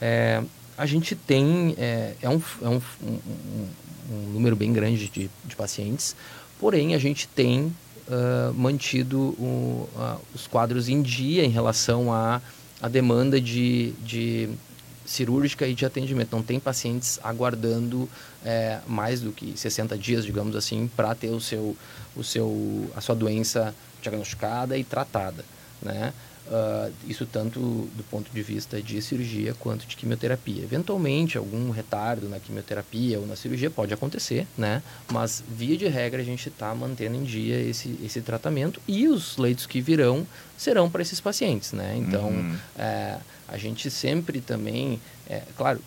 É, 0.00 0.42
a 0.76 0.84
gente 0.84 1.16
tem 1.16 1.74
é, 1.78 2.14
é, 2.20 2.28
um, 2.28 2.40
é 2.62 2.68
um, 2.68 2.80
um, 3.02 3.12
um 3.56 3.68
número 4.08 4.56
bem 4.56 4.72
grande 4.72 5.08
de, 5.08 5.30
de 5.44 5.56
pacientes, 5.56 6.16
porém 6.58 6.94
a 6.94 6.98
gente 6.98 7.28
tem 7.28 7.72
uh, 8.08 8.54
mantido 8.54 9.18
o, 9.38 9.88
uh, 9.94 10.20
os 10.34 10.46
quadros 10.46 10.88
em 10.88 11.02
dia 11.02 11.44
em 11.44 11.50
relação 11.50 12.12
à 12.12 12.40
a, 12.80 12.88
demanda 12.88 13.40
de, 13.40 13.92
de 14.04 14.48
cirúrgica 15.04 15.66
e 15.66 15.74
de 15.74 15.84
atendimento. 15.84 16.34
Não 16.34 16.42
tem 16.42 16.58
pacientes 16.58 17.18
aguardando 17.22 18.08
é, 18.44 18.78
mais 18.86 19.20
do 19.20 19.32
que 19.32 19.56
60 19.56 19.96
dias, 19.98 20.24
digamos 20.24 20.54
assim, 20.56 20.88
para 20.96 21.14
ter 21.14 21.30
o 21.30 21.40
seu, 21.40 21.76
o 22.16 22.22
seu, 22.22 22.90
a 22.94 23.00
sua 23.00 23.14
doença 23.14 23.74
diagnosticada 24.02 24.76
e 24.76 24.84
tratada. 24.84 25.44
Né? 25.82 26.12
Uh, 26.48 26.90
isso 27.06 27.26
tanto 27.26 27.60
do 27.60 28.02
ponto 28.10 28.30
de 28.32 28.42
vista 28.42 28.80
de 28.80 29.02
cirurgia 29.02 29.54
quanto 29.58 29.86
de 29.86 29.94
quimioterapia. 29.94 30.62
Eventualmente, 30.62 31.36
algum 31.36 31.68
retardo 31.68 32.26
na 32.26 32.40
quimioterapia 32.40 33.20
ou 33.20 33.26
na 33.26 33.36
cirurgia 33.36 33.68
pode 33.68 33.92
acontecer, 33.92 34.46
né? 34.56 34.82
Mas, 35.12 35.44
via 35.46 35.76
de 35.76 35.86
regra, 35.88 36.22
a 36.22 36.24
gente 36.24 36.48
está 36.48 36.74
mantendo 36.74 37.16
em 37.16 37.22
dia 37.22 37.60
esse, 37.60 37.98
esse 38.02 38.22
tratamento 38.22 38.80
e 38.88 39.06
os 39.08 39.36
leitos 39.36 39.66
que 39.66 39.82
virão 39.82 40.26
serão 40.56 40.88
para 40.88 41.02
esses 41.02 41.20
pacientes, 41.20 41.72
né? 41.72 41.94
Então, 41.98 42.28
uhum. 42.28 42.56
é, 42.78 43.18
a 43.46 43.58
gente 43.58 43.90
sempre 43.90 44.40
também, 44.40 44.98
é, 45.28 45.42
claro, 45.54 45.82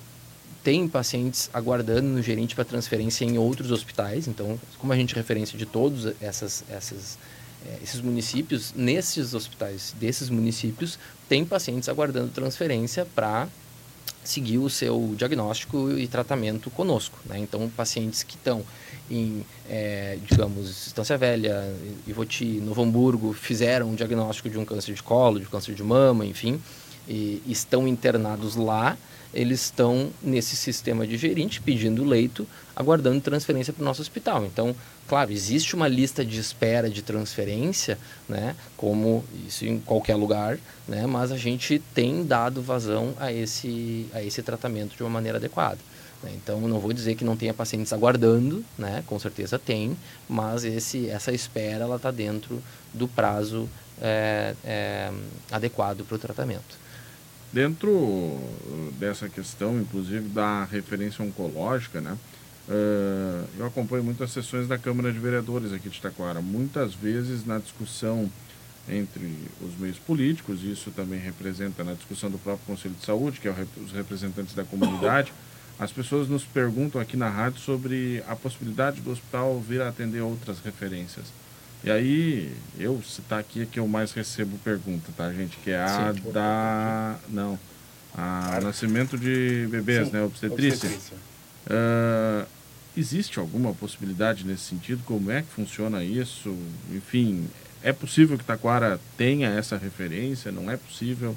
tem 0.64 0.88
pacientes 0.88 1.50
aguardando 1.52 2.08
no 2.08 2.22
gerente 2.22 2.54
para 2.54 2.64
transferência 2.64 3.26
em 3.26 3.38
outros 3.38 3.72
hospitais. 3.72 4.28
Então, 4.28 4.60
como 4.78 4.94
a 4.94 4.96
gente 4.96 5.16
referência 5.16 5.58
de 5.58 5.66
todos 5.66 6.14
essas, 6.22 6.64
essas 6.70 7.18
é, 7.18 7.41
esses 7.82 8.02
municípios, 8.02 8.74
nesses 8.76 9.34
hospitais 9.34 9.94
desses 10.00 10.30
municípios, 10.30 10.98
tem 11.28 11.46
pacientes 11.46 11.88
aguardando 11.90 12.30
transferência 12.30 13.06
para 13.16 13.48
seguir 14.24 14.58
o 14.60 14.70
seu 14.70 15.14
diagnóstico 15.18 15.92
e 15.92 16.08
tratamento 16.08 16.70
conosco. 16.70 17.18
Né? 17.26 17.40
Então, 17.40 17.70
pacientes 17.70 18.24
que 18.24 18.36
estão 18.36 18.64
em, 19.10 19.46
é, 19.70 20.18
digamos, 20.30 20.88
Estância 20.88 21.18
Velha, 21.18 21.74
Ivoti, 22.08 22.60
Novo 22.62 22.84
Hamburgo, 22.84 23.34
fizeram 23.34 23.90
um 23.90 23.96
diagnóstico 23.96 24.50
de 24.50 24.58
um 24.58 24.66
câncer 24.66 24.94
de 24.94 25.04
colo, 25.04 25.40
de 25.40 25.46
um 25.46 25.50
câncer 25.50 25.74
de 25.74 25.84
mama, 25.84 26.26
enfim, 26.26 26.62
e 27.08 27.42
estão 27.48 27.88
internados 27.88 28.56
lá, 28.56 28.98
eles 29.34 29.62
estão 29.62 30.12
nesse 30.22 30.56
sistema 30.56 31.08
de 31.08 31.18
gerente 31.18 31.62
pedindo 31.62 32.04
leito, 32.04 32.48
aguardando 32.76 33.20
transferência 33.22 33.74
para 33.74 33.82
o 33.82 33.86
nosso 33.86 34.02
hospital. 34.02 34.46
Então, 34.46 34.76
claro, 35.12 35.30
existe 35.34 35.76
uma 35.76 35.90
lista 35.90 36.24
de 36.24 36.40
espera 36.40 36.90
de 36.90 37.02
transferência, 37.02 37.98
né, 38.30 38.56
como 38.78 39.26
isso 39.46 39.66
em 39.66 39.78
qualquer 39.78 40.16
lugar, 40.16 40.58
né, 40.88 41.06
mas 41.06 41.34
a 41.34 41.38
gente 41.38 41.80
tem 41.94 42.26
dado 42.26 42.62
vazão 42.62 43.14
a 43.20 43.30
esse, 43.30 44.08
a 44.14 44.24
esse 44.24 44.42
tratamento 44.42 44.96
de 44.96 45.04
uma 45.04 45.10
maneira 45.10 45.38
adequada. 45.38 45.80
Né? 46.24 46.32
Então, 46.36 46.62
não 46.62 46.80
vou 46.80 46.94
dizer 46.94 47.16
que 47.16 47.26
não 47.26 47.36
tenha 47.36 47.54
pacientes 47.54 47.92
aguardando, 47.92 48.64
né, 48.78 49.04
com 49.06 49.20
certeza 49.20 49.60
tem, 49.60 49.98
mas 50.30 50.64
esse, 50.64 51.10
essa 51.10 51.34
espera 51.34 51.84
ela 51.84 51.98
está 51.98 52.10
dentro 52.10 52.64
do 52.94 53.06
prazo 53.06 53.68
é, 54.02 54.56
é, 54.64 55.12
adequado 55.52 56.06
para 56.06 56.16
o 56.16 56.20
tratamento. 56.20 56.80
Dentro 57.52 58.40
dessa 58.98 59.28
questão, 59.28 59.78
inclusive 59.78 60.30
da 60.30 60.64
referência 60.64 61.22
oncológica, 61.22 62.00
né? 62.00 62.18
Uh, 62.70 63.46
eu 63.58 63.66
acompanho 63.66 64.04
muitas 64.04 64.32
sessões 64.32 64.68
da 64.68 64.78
Câmara 64.78 65.12
de 65.12 65.20
Vereadores 65.20 65.74
aqui 65.74 65.90
de 65.90 66.00
Taquara. 66.00 66.42
Muitas 66.42 66.94
vezes 66.94 67.46
na 67.46 67.58
discussão 67.58 68.32
entre 68.90 69.38
os 69.62 69.78
meios 69.78 69.98
políticos, 69.98 70.64
isso 70.64 70.92
também 70.92 71.20
representa 71.20 71.84
na 71.84 71.94
discussão 71.94 72.30
do 72.30 72.38
próprio 72.38 72.66
Conselho 72.66 72.96
de 72.96 73.06
Saúde, 73.06 73.40
que 73.40 73.48
é 73.48 73.56
os 73.84 73.92
representantes 73.92 74.54
da 74.56 74.64
comunidade, 74.64 75.32
as 75.80 75.92
pessoas 75.92 76.28
nos 76.28 76.44
perguntam 76.44 77.02
aqui 77.02 77.18
na 77.18 77.30
rádio 77.30 77.60
sobre 77.60 78.24
a 78.28 78.36
possibilidade 78.36 79.02
do 79.02 79.12
hospital 79.12 79.60
vir 79.60 79.82
a 79.82 79.90
atender 79.90 80.22
outras 80.22 80.60
referências. 80.60 81.26
E 81.84 81.90
aí, 81.90 82.56
eu 82.78 83.02
citar 83.02 83.40
aqui 83.40 83.64
é 83.64 83.66
que 83.66 83.80
eu 83.80 83.88
mais 83.88 84.12
recebo 84.12 84.60
pergunta, 84.60 85.12
tá, 85.18 85.34
gente? 85.34 85.58
Que 85.58 85.72
é 85.72 85.82
a 85.82 86.14
Sim, 86.14 86.32
da. 86.32 87.16
Não. 87.30 87.58
A 88.14 88.60
nascimento 88.62 89.18
de 89.18 89.68
bebês, 89.72 90.08
Sim, 90.08 90.14
né? 90.14 90.24
Obstetrícia. 90.24 90.88
obstetrícia. 90.88 91.31
Uh, 91.68 92.48
existe 92.96 93.40
alguma 93.40 93.74
possibilidade 93.74 94.46
nesse 94.46 94.64
sentido? 94.64 95.04
Como 95.06 95.32
é 95.32 95.42
que 95.42 95.48
funciona 95.50 96.04
isso? 96.04 96.56
Enfim, 96.92 97.48
é 97.84 97.94
possível 97.94 98.38
que 98.38 98.44
Taquara 98.44 99.00
tenha 99.18 99.50
essa 99.50 99.78
referência? 99.78 100.52
Não 100.52 100.70
é 100.70 100.78
possível? 100.78 101.36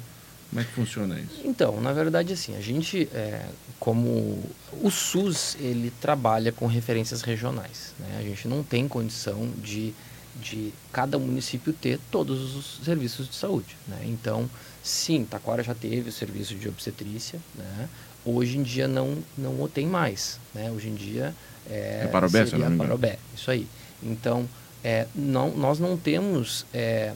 Como 0.49 0.61
é 0.61 0.63
que 0.63 0.71
funciona 0.71 1.19
isso? 1.19 1.41
Então, 1.43 1.81
na 1.81 1.91
verdade, 1.91 2.33
assim, 2.33 2.55
a 2.55 2.61
gente, 2.61 3.09
é, 3.13 3.45
como 3.79 4.41
o 4.81 4.91
SUS, 4.91 5.57
ele 5.59 5.91
trabalha 5.99 6.51
com 6.51 6.67
referências 6.67 7.21
regionais. 7.21 7.93
Né? 7.99 8.17
A 8.19 8.21
gente 8.21 8.47
não 8.47 8.63
tem 8.63 8.87
condição 8.87 9.49
de 9.61 9.93
de 10.35 10.73
cada 10.91 11.17
município 11.17 11.71
ter 11.71 11.99
todos 12.11 12.55
os 12.55 12.81
serviços 12.83 13.29
de 13.29 13.35
saúde. 13.35 13.77
Né? 13.87 14.01
Então, 14.05 14.49
sim, 14.83 15.25
Taquara 15.25 15.63
já 15.63 15.73
teve 15.73 16.09
o 16.09 16.11
serviço 16.11 16.55
de 16.55 16.67
obstetrícia, 16.67 17.39
né? 17.55 17.89
Hoje 18.25 18.57
em 18.57 18.63
dia 18.63 18.87
não, 18.87 19.17
não 19.37 19.61
o 19.61 19.67
tem 19.67 19.85
mais. 19.85 20.39
Né? 20.53 20.71
Hoje 20.71 20.89
em 20.89 20.95
dia 20.95 21.33
é, 21.69 22.01
é 22.03 22.07
Parobé, 22.07 22.45
seria 22.45 22.69
não 22.69 22.77
Parobé, 22.77 23.17
isso 23.35 23.49
aí. 23.51 23.67
Então, 24.03 24.47
é, 24.83 25.07
não, 25.15 25.55
nós 25.55 25.79
não 25.79 25.95
temos... 25.97 26.65
É, 26.73 27.13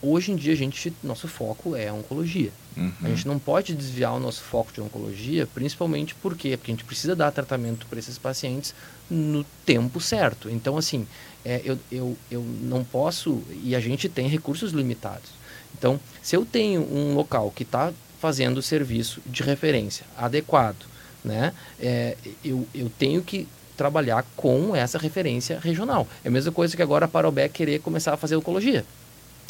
hoje 0.00 0.32
em 0.32 0.36
dia, 0.36 0.52
a 0.52 0.56
gente, 0.56 0.92
nosso 1.02 1.26
foco 1.26 1.74
é 1.74 1.88
a 1.88 1.94
oncologia. 1.94 2.50
Uhum. 2.76 2.92
A 3.02 3.08
gente 3.08 3.26
não 3.26 3.38
pode 3.38 3.74
desviar 3.74 4.14
o 4.14 4.20
nosso 4.20 4.42
foco 4.42 4.72
de 4.72 4.80
oncologia, 4.80 5.46
principalmente 5.46 6.14
por 6.14 6.36
quê? 6.36 6.56
Porque 6.56 6.70
a 6.70 6.74
gente 6.74 6.84
precisa 6.84 7.16
dar 7.16 7.32
tratamento 7.32 7.86
para 7.86 7.98
esses 7.98 8.16
pacientes 8.16 8.74
no 9.10 9.44
tempo 9.66 10.00
certo. 10.00 10.48
Então, 10.48 10.76
assim, 10.76 11.06
é, 11.44 11.60
eu, 11.64 11.78
eu, 11.90 12.16
eu 12.30 12.42
não 12.62 12.84
posso, 12.84 13.42
e 13.62 13.74
a 13.74 13.80
gente 13.80 14.08
tem 14.08 14.28
recursos 14.28 14.72
limitados. 14.72 15.30
Então, 15.76 15.98
se 16.22 16.36
eu 16.36 16.46
tenho 16.46 16.82
um 16.82 17.14
local 17.14 17.52
que 17.54 17.62
está 17.62 17.92
fazendo 18.20 18.58
o 18.58 18.62
serviço 18.62 19.20
de 19.26 19.42
referência 19.42 20.04
adequado, 20.16 20.86
né, 21.24 21.52
é, 21.80 22.16
eu, 22.44 22.66
eu 22.74 22.90
tenho 22.98 23.22
que 23.22 23.46
trabalhar 23.76 24.24
com 24.36 24.74
essa 24.74 24.98
referência 24.98 25.60
regional. 25.60 26.06
É 26.24 26.28
a 26.28 26.30
mesma 26.30 26.50
coisa 26.50 26.76
que 26.76 26.82
agora 26.82 27.04
a 27.04 27.08
Parobé 27.08 27.48
querer 27.48 27.80
começar 27.80 28.12
a 28.12 28.16
fazer 28.16 28.36
oncologia. 28.36 28.84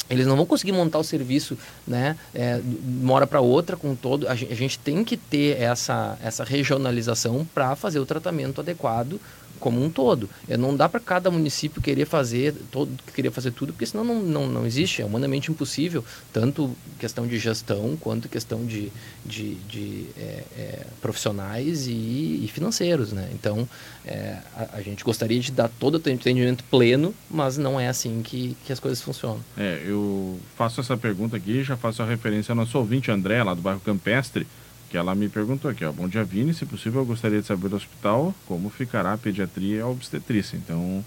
Eles 0.09 0.25
não 0.25 0.35
vão 0.35 0.45
conseguir 0.45 0.71
montar 0.71 0.97
o 0.97 1.03
serviço, 1.03 1.57
né, 1.85 2.15
é, 2.33 2.57
de 2.57 3.03
uma 3.03 3.13
hora 3.13 3.27
para 3.27 3.41
outra 3.41 3.77
com 3.77 3.95
todo. 3.95 4.27
A 4.27 4.35
gente, 4.35 4.51
a 4.51 4.55
gente, 4.55 4.79
tem 4.79 5.03
que 5.03 5.15
ter 5.15 5.61
essa, 5.61 6.17
essa 6.23 6.43
regionalização 6.43 7.45
para 7.53 7.75
fazer 7.75 7.99
o 7.99 8.05
tratamento 8.05 8.61
adequado 8.61 9.19
como 9.59 9.83
um 9.83 9.89
todo. 9.89 10.29
É, 10.47 10.57
não 10.57 10.75
dá 10.75 10.87
para 10.87 10.99
cada 10.99 11.29
município 11.29 11.81
querer 11.81 12.05
fazer 12.05 12.53
todo, 12.71 12.91
querer 13.13 13.31
fazer 13.31 13.51
tudo, 13.51 13.73
porque 13.73 13.85
senão 13.85 14.03
não, 14.03 14.21
não, 14.21 14.47
não 14.47 14.65
existe, 14.65 15.01
é 15.01 15.05
humanamente 15.05 15.51
impossível, 15.51 16.03
tanto 16.33 16.75
questão 16.99 17.27
de 17.27 17.37
gestão 17.37 17.97
quanto 17.99 18.27
questão 18.27 18.65
de, 18.65 18.91
de, 19.25 19.55
de 19.55 20.05
é, 20.17 20.43
é, 20.57 20.85
profissionais 21.01 21.87
e, 21.87 21.91
e, 21.91 22.49
financeiros. 22.51 23.11
Né? 23.11 23.29
Então, 23.33 23.67
é, 24.05 24.37
a, 24.55 24.77
a, 24.77 24.81
gente 24.81 25.03
gostaria 25.03 25.39
de 25.39 25.51
dar 25.51 25.69
todo 25.79 25.95
o 25.95 25.97
atendimento 25.97 26.63
pleno, 26.65 27.13
mas 27.29 27.57
não 27.57 27.79
é 27.79 27.87
assim 27.87 28.21
que, 28.21 28.55
que 28.65 28.73
as 28.73 28.79
coisas 28.79 29.01
funcionam. 29.01 29.39
É, 29.57 29.83
eu 29.85 30.39
faço 30.55 30.81
essa 30.81 30.97
pergunta 30.97 31.37
aqui, 31.37 31.63
já 31.63 31.77
faço 31.77 32.01
a 32.01 32.05
referência 32.05 32.51
ao 32.51 32.55
nosso 32.55 32.77
ouvinte 32.77 33.11
André, 33.11 33.43
lá 33.43 33.53
do 33.53 33.61
bairro 33.61 33.79
Campestre, 33.79 34.47
que 34.89 34.97
ela 34.97 35.13
me 35.13 35.29
perguntou 35.29 35.69
aqui, 35.69 35.85
ó, 35.85 35.91
bom 35.91 36.07
dia 36.07 36.23
Vini, 36.23 36.53
se 36.53 36.65
possível 36.65 37.01
eu 37.01 37.05
gostaria 37.05 37.39
de 37.39 37.45
saber 37.45 37.69
do 37.69 37.75
hospital 37.75 38.33
como 38.47 38.69
ficará 38.69 39.13
a 39.13 39.17
pediatria 39.17 39.77
e 39.77 39.81
a 39.81 39.87
obstetrícia. 39.87 40.57
Então, 40.57 41.05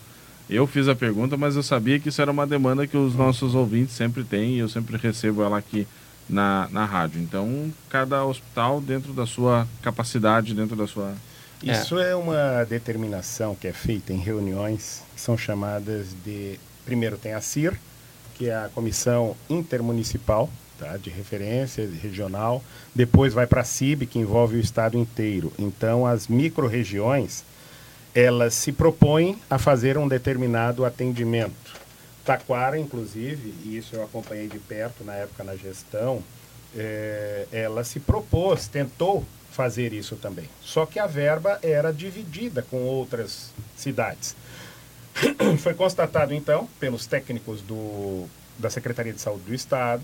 eu 0.48 0.66
fiz 0.66 0.86
a 0.88 0.94
pergunta, 0.94 1.36
mas 1.36 1.56
eu 1.56 1.62
sabia 1.62 1.98
que 1.98 2.08
isso 2.08 2.22
era 2.22 2.30
uma 2.30 2.46
demanda 2.46 2.86
que 2.86 2.96
os 2.96 3.14
nossos 3.14 3.54
ouvintes 3.54 3.94
sempre 3.94 4.22
têm 4.22 4.54
e 4.54 4.58
eu 4.60 4.68
sempre 4.68 4.96
recebo 4.96 5.42
ela 5.42 5.58
aqui 5.58 5.86
na, 6.28 6.68
na 6.70 6.84
rádio. 6.84 7.20
Então, 7.20 7.72
cada 7.88 8.24
hospital 8.24 8.80
dentro 8.80 9.12
da 9.12 9.26
sua 9.26 9.66
capacidade, 9.82 10.54
dentro 10.54 10.76
da 10.76 10.86
sua... 10.86 11.14
Isso 11.62 11.98
é, 11.98 12.10
é 12.10 12.16
uma 12.16 12.64
determinação 12.64 13.54
que 13.54 13.68
é 13.68 13.72
feita 13.72 14.12
em 14.12 14.18
reuniões 14.18 15.02
que 15.14 15.20
são 15.20 15.36
chamadas 15.36 16.08
de... 16.24 16.58
Primeiro 16.84 17.16
tem 17.16 17.34
a 17.34 17.40
CIR, 17.40 17.78
que 18.34 18.48
é 18.48 18.54
a 18.54 18.68
Comissão 18.68 19.36
Intermunicipal 19.48 20.50
tá? 20.82 20.96
de 20.96 21.10
referência 21.10 21.88
regional. 22.02 22.62
Depois 22.94 23.32
vai 23.32 23.46
para 23.46 23.60
a 23.60 23.64
CIB, 23.64 24.06
que 24.06 24.18
envolve 24.18 24.56
o 24.56 24.60
estado 24.60 24.98
inteiro. 24.98 25.52
Então, 25.58 26.04
as 26.06 26.26
micro-regiões, 26.26 27.44
elas 28.14 28.54
se 28.54 28.72
propõem 28.72 29.38
a 29.48 29.58
fazer 29.58 29.96
um 29.96 30.08
determinado 30.08 30.84
atendimento. 30.84 31.80
Taquara, 32.24 32.78
inclusive, 32.78 33.54
e 33.64 33.76
isso 33.76 33.96
eu 33.96 34.04
acompanhei 34.04 34.48
de 34.48 34.58
perto 34.58 35.04
na 35.04 35.14
época 35.14 35.42
na 35.42 35.56
gestão, 35.56 36.22
é, 36.76 37.46
ela 37.52 37.84
se 37.84 38.00
propôs, 38.00 38.66
tentou 38.68 39.24
fazer 39.50 39.92
isso 39.92 40.16
também. 40.16 40.48
Só 40.62 40.86
que 40.86 40.98
a 40.98 41.06
verba 41.06 41.58
era 41.62 41.92
dividida 41.92 42.62
com 42.62 42.78
outras 42.82 43.50
cidades. 43.76 44.34
Foi 45.58 45.74
constatado, 45.74 46.32
então, 46.32 46.68
pelos 46.80 47.06
técnicos 47.06 47.60
do, 47.60 48.26
da 48.58 48.70
Secretaria 48.70 49.12
de 49.12 49.20
Saúde 49.20 49.44
do 49.44 49.54
Estado, 49.54 50.02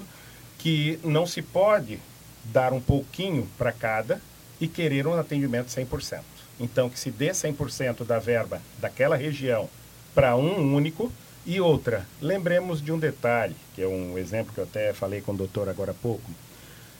que 0.58 0.98
não 1.04 1.26
se 1.26 1.40
pode 1.40 1.98
dar 2.44 2.72
um 2.72 2.80
pouquinho 2.80 3.48
para 3.56 3.72
cada 3.72 4.20
e 4.60 4.66
querer 4.66 5.06
um 5.06 5.14
atendimento 5.14 5.68
100%. 5.68 6.20
Então, 6.60 6.90
que 6.90 6.98
se 6.98 7.10
dê 7.10 7.30
100% 7.30 8.04
da 8.04 8.18
verba 8.18 8.60
daquela 8.80 9.16
região 9.16 9.68
para 10.14 10.36
um 10.36 10.74
único 10.74 11.12
e 11.46 11.60
outra. 11.60 12.04
Lembremos 12.20 12.82
de 12.82 12.90
um 12.90 12.98
detalhe, 12.98 13.54
que 13.74 13.82
é 13.82 13.86
um 13.86 14.18
exemplo 14.18 14.52
que 14.52 14.60
eu 14.60 14.64
até 14.64 14.92
falei 14.92 15.20
com 15.20 15.32
o 15.32 15.36
doutor 15.36 15.68
agora 15.68 15.92
há 15.92 15.94
pouco. 15.94 16.30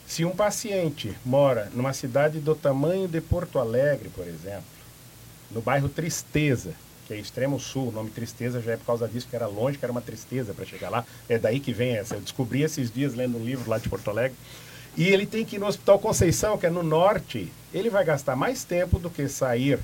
Se 0.06 0.24
um 0.24 0.30
paciente 0.30 1.14
mora 1.24 1.70
numa 1.74 1.92
cidade 1.92 2.40
do 2.40 2.54
tamanho 2.54 3.08
de 3.08 3.20
Porto 3.20 3.58
Alegre, 3.58 4.08
por 4.08 4.26
exemplo, 4.26 4.64
no 5.50 5.60
bairro 5.60 5.88
Tristeza, 5.88 6.72
que 7.08 7.14
é 7.14 7.16
extremo 7.16 7.58
sul, 7.58 7.88
o 7.88 7.90
nome 7.90 8.10
Tristeza 8.10 8.60
já 8.60 8.72
é 8.72 8.76
por 8.76 8.84
causa 8.84 9.08
disso, 9.08 9.26
que 9.28 9.34
era 9.34 9.46
longe, 9.46 9.78
que 9.78 9.84
era 9.84 9.90
uma 9.90 10.02
tristeza 10.02 10.52
para 10.52 10.66
chegar 10.66 10.90
lá. 10.90 11.06
É 11.26 11.38
daí 11.38 11.58
que 11.58 11.72
vem 11.72 11.96
essa. 11.96 12.14
Eu 12.14 12.20
descobri 12.20 12.62
esses 12.62 12.92
dias 12.92 13.14
lendo 13.14 13.38
um 13.38 13.44
livro 13.44 13.68
lá 13.68 13.78
de 13.78 13.88
Porto 13.88 14.10
Alegre. 14.10 14.36
E 14.94 15.08
ele 15.08 15.24
tem 15.24 15.42
que 15.42 15.56
ir 15.56 15.58
no 15.58 15.66
Hospital 15.66 15.98
Conceição, 15.98 16.58
que 16.58 16.66
é 16.66 16.70
no 16.70 16.82
norte. 16.82 17.50
Ele 17.72 17.88
vai 17.88 18.04
gastar 18.04 18.36
mais 18.36 18.62
tempo 18.62 18.98
do 18.98 19.08
que 19.08 19.26
sair 19.26 19.78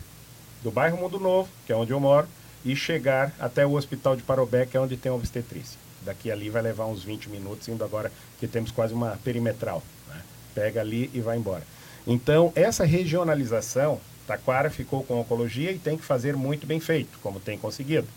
do 0.63 0.71
bairro 0.71 0.99
Mundo 0.99 1.19
Novo, 1.19 1.49
que 1.67 1.73
é 1.73 1.77
onde 1.77 1.93
eu 1.93 2.01
moro, 2.01 2.29
e 2.63 2.77
chegar 2.77 3.33
até 3.41 3.65
o 3.65 3.73
Hospital 3.73 4.17
de 4.17 4.23
Parobé, 4.23 4.67
que 4.67 4.77
é 4.77 4.81
onde 4.81 4.97
tem 4.97 5.11
a 5.11 5.15
obstetrícia. 5.15 5.79
Daqui 6.03 6.31
ali 6.31 6.51
vai 6.51 6.61
levar 6.61 6.87
uns 6.87 7.03
20 7.03 7.31
minutos, 7.31 7.67
indo 7.69 7.83
agora 7.83 8.13
que 8.39 8.47
temos 8.47 8.71
quase 8.71 8.93
uma 8.93 9.19
perimetral. 9.25 9.83
Né? 10.09 10.21
Pega 10.55 10.81
ali 10.81 11.11
e 11.15 11.21
vai 11.21 11.39
embora. 11.39 11.63
Então, 12.07 12.53
essa 12.55 12.85
regionalização, 12.85 13.99
Taquara 14.27 14.71
ficou 14.71 15.05
com 15.05 15.21
oncologia 15.21 15.71
e 15.71 15.79
tem 15.79 15.97
que 15.97 16.05
fazer 16.05 16.37
muito 16.37 16.67
bem 16.67 16.81
feito, 16.81 17.19
como 17.23 17.41
tem 17.41 17.59
conseguido. 17.59 18.09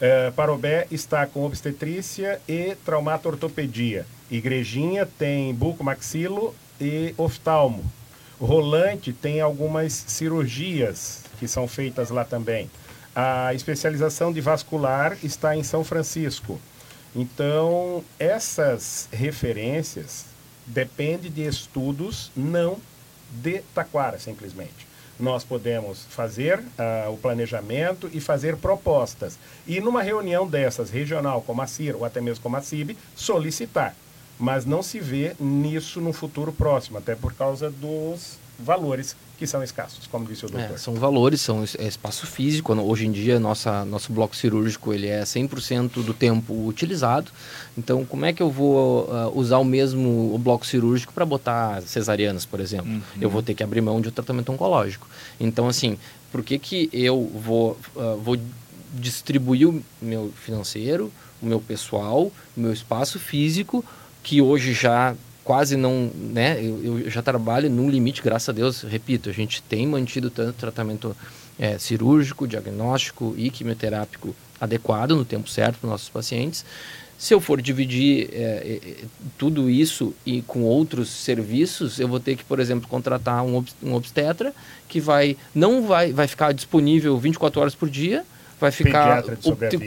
Uh, 0.00 0.32
Parobé 0.32 0.86
está 0.90 1.26
com 1.26 1.44
obstetrícia 1.44 2.40
e 2.48 2.74
traumato-ortopedia. 2.84 4.06
Igrejinha 4.30 5.06
tem 5.06 5.54
buco-maxilo 5.54 6.54
e 6.80 7.14
oftalmo. 7.16 7.84
Rolante 8.40 9.12
tem 9.12 9.40
algumas 9.40 9.92
cirurgias 9.92 11.22
que 11.38 11.46
são 11.46 11.68
feitas 11.68 12.10
lá 12.10 12.24
também. 12.24 12.68
A 13.14 13.54
especialização 13.54 14.32
de 14.32 14.40
vascular 14.40 15.16
está 15.22 15.54
em 15.56 15.62
São 15.62 15.84
Francisco. 15.84 16.60
Então, 17.14 18.02
essas 18.18 19.08
referências 19.12 20.24
dependem 20.66 21.30
de 21.30 21.46
estudos, 21.46 22.32
não 22.34 22.78
de 23.30 23.60
Taquara, 23.74 24.18
simplesmente 24.18 24.91
nós 25.18 25.44
podemos 25.44 26.04
fazer 26.08 26.58
uh, 26.58 27.12
o 27.12 27.16
planejamento 27.16 28.10
e 28.12 28.20
fazer 28.20 28.56
propostas. 28.56 29.38
E 29.66 29.80
numa 29.80 30.02
reunião 30.02 30.46
dessas, 30.46 30.90
regional, 30.90 31.42
como 31.42 31.62
a 31.62 31.66
CIR 31.66 31.96
ou 31.96 32.04
até 32.04 32.20
mesmo 32.20 32.42
como 32.42 32.56
a 32.56 32.62
CIB, 32.62 32.96
solicitar. 33.14 33.94
Mas 34.38 34.64
não 34.64 34.82
se 34.82 34.98
vê 34.98 35.34
nisso 35.38 36.00
no 36.00 36.12
futuro 36.12 36.52
próximo, 36.52 36.98
até 36.98 37.14
por 37.14 37.32
causa 37.34 37.70
dos 37.70 38.38
valores 38.58 39.16
que 39.38 39.46
são 39.46 39.62
escassos, 39.62 40.06
como 40.06 40.26
disse 40.26 40.44
o 40.44 40.48
é, 40.48 40.50
doutor. 40.52 40.74
É, 40.74 40.78
são 40.78 40.94
valores, 40.94 41.40
são 41.40 41.64
é 41.78 41.86
espaço 41.86 42.26
físico. 42.26 42.72
Hoje 42.74 43.06
em 43.06 43.10
dia, 43.10 43.40
nossa, 43.40 43.84
nosso 43.84 44.12
bloco 44.12 44.36
cirúrgico 44.36 44.92
ele 44.92 45.08
é 45.08 45.22
100% 45.22 46.04
do 46.04 46.14
tempo 46.14 46.66
utilizado. 46.66 47.30
Então, 47.76 48.04
como 48.04 48.24
é 48.24 48.32
que 48.32 48.42
eu 48.42 48.50
vou 48.50 49.04
uh, 49.04 49.36
usar 49.36 49.58
o 49.58 49.64
mesmo 49.64 50.32
o 50.32 50.38
bloco 50.38 50.64
cirúrgico 50.64 51.12
para 51.12 51.26
botar 51.26 51.82
cesarianas, 51.82 52.46
por 52.46 52.60
exemplo? 52.60 52.92
Uhum. 52.92 53.02
Eu 53.20 53.28
vou 53.28 53.42
ter 53.42 53.54
que 53.54 53.64
abrir 53.64 53.80
mão 53.80 54.00
de 54.00 54.08
um 54.08 54.12
tratamento 54.12 54.52
oncológico. 54.52 55.08
Então, 55.40 55.66
assim, 55.66 55.98
por 56.30 56.44
que, 56.44 56.58
que 56.58 56.88
eu 56.92 57.30
vou, 57.34 57.76
uh, 57.96 58.16
vou 58.18 58.38
distribuir 58.92 59.68
o 59.68 59.82
meu 60.00 60.32
financeiro, 60.36 61.12
o 61.42 61.46
meu 61.46 61.60
pessoal, 61.60 62.30
o 62.56 62.60
meu 62.60 62.72
espaço 62.72 63.18
físico, 63.18 63.84
que 64.22 64.40
hoje 64.40 64.72
já 64.72 65.16
quase 65.44 65.76
não, 65.76 66.10
né? 66.14 66.58
Eu, 66.60 67.00
eu, 67.00 67.10
já 67.10 67.22
trabalho 67.22 67.68
num 67.68 67.90
limite, 67.90 68.22
graças 68.22 68.48
a 68.48 68.52
Deus, 68.52 68.82
repito, 68.82 69.28
a 69.28 69.32
gente 69.32 69.62
tem 69.62 69.86
mantido 69.86 70.30
tanto 70.30 70.54
tratamento 70.54 71.16
é, 71.58 71.78
cirúrgico, 71.78 72.46
diagnóstico 72.46 73.34
e 73.36 73.50
quimioterápico 73.50 74.34
adequado 74.60 75.16
no 75.16 75.24
tempo 75.24 75.48
certo 75.48 75.78
para 75.78 75.90
nossos 75.90 76.08
pacientes. 76.08 76.64
Se 77.18 77.32
eu 77.32 77.40
for 77.40 77.62
dividir 77.62 78.30
é, 78.32 78.80
é, 78.84 79.04
tudo 79.38 79.70
isso 79.70 80.12
e 80.26 80.42
com 80.42 80.62
outros 80.62 81.08
serviços, 81.08 82.00
eu 82.00 82.08
vou 82.08 82.18
ter 82.18 82.36
que, 82.36 82.42
por 82.42 82.58
exemplo, 82.58 82.88
contratar 82.88 83.44
um, 83.44 83.64
um 83.80 83.94
obstetra 83.94 84.52
que 84.88 85.00
vai 85.00 85.36
não 85.54 85.86
vai, 85.86 86.12
vai 86.12 86.26
ficar 86.26 86.52
disponível 86.52 87.16
24 87.18 87.60
horas 87.60 87.74
por 87.76 87.88
dia, 87.88 88.24
vai 88.58 88.72
ficar 88.72 89.22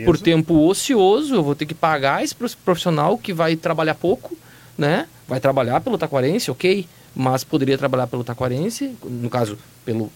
por 0.06 0.18
tempo 0.18 0.65
ocioso, 0.65 1.36
eu 1.36 1.44
vou 1.44 1.56
ter 1.56 1.65
que 1.65 1.74
pagar 1.74 2.24
esse 2.24 2.34
profissional 2.34 3.18
que 3.18 3.34
vai 3.34 3.56
trabalhar 3.58 3.96
pouco, 3.96 4.38
né? 4.78 5.08
Vai 5.28 5.40
trabalhar 5.40 5.82
pelo 5.82 5.98
taquarense, 5.98 6.52
ok, 6.52 6.88
mas 7.16 7.44
poderia 7.44 7.78
trabalhar 7.78 8.08
pelo 8.08 8.24
taquarense, 8.24 8.96
no 9.04 9.30
caso, 9.30 9.58
pelo, 9.86 10.12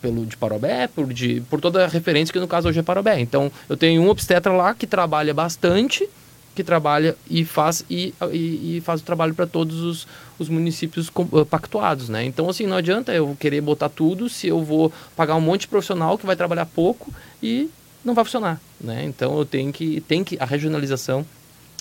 pelo 0.00 0.24
de 0.24 0.36
Parobé, 0.36 0.86
por, 0.86 1.12
de, 1.12 1.42
por 1.50 1.60
toda 1.60 1.84
a 1.84 1.88
referência 1.88 2.32
que 2.32 2.38
no 2.38 2.48
caso 2.48 2.68
hoje 2.68 2.78
é 2.78 2.82
Parobé. 2.82 3.18
Então, 3.20 3.50
eu 3.68 3.76
tenho 3.76 4.00
um 4.00 4.08
obstetra 4.08 4.52
lá 4.52 4.74
que 4.74 4.86
trabalha 4.86 5.34
bastante, 5.34 6.08
que 6.54 6.62
trabalha 6.62 7.16
e 7.28 7.44
faz, 7.44 7.84
e, 7.90 8.14
e, 8.32 8.76
e 8.76 8.82
faz 8.84 9.00
o 9.00 9.04
trabalho 9.04 9.34
para 9.34 9.46
todos 9.46 9.80
os, 9.80 10.06
os 10.38 10.48
municípios 10.48 11.08
eh, 11.08 11.44
pactuados, 11.44 12.08
né? 12.08 12.24
Então, 12.24 12.48
assim, 12.48 12.66
não 12.66 12.76
adianta 12.76 13.12
eu 13.12 13.36
querer 13.38 13.60
botar 13.60 13.88
tudo 13.88 14.28
se 14.28 14.48
eu 14.48 14.62
vou 14.62 14.92
pagar 15.16 15.36
um 15.36 15.40
monte 15.40 15.62
de 15.62 15.68
profissional 15.68 16.18
que 16.18 16.26
vai 16.26 16.36
trabalhar 16.36 16.66
pouco 16.66 17.12
e 17.42 17.70
não 18.04 18.14
vai 18.14 18.24
funcionar, 18.24 18.60
né? 18.80 19.04
Então, 19.04 19.38
eu 19.38 19.44
tenho 19.44 19.72
que, 19.72 20.00
tem 20.02 20.24
que, 20.24 20.36
a 20.40 20.44
regionalização 20.44 21.24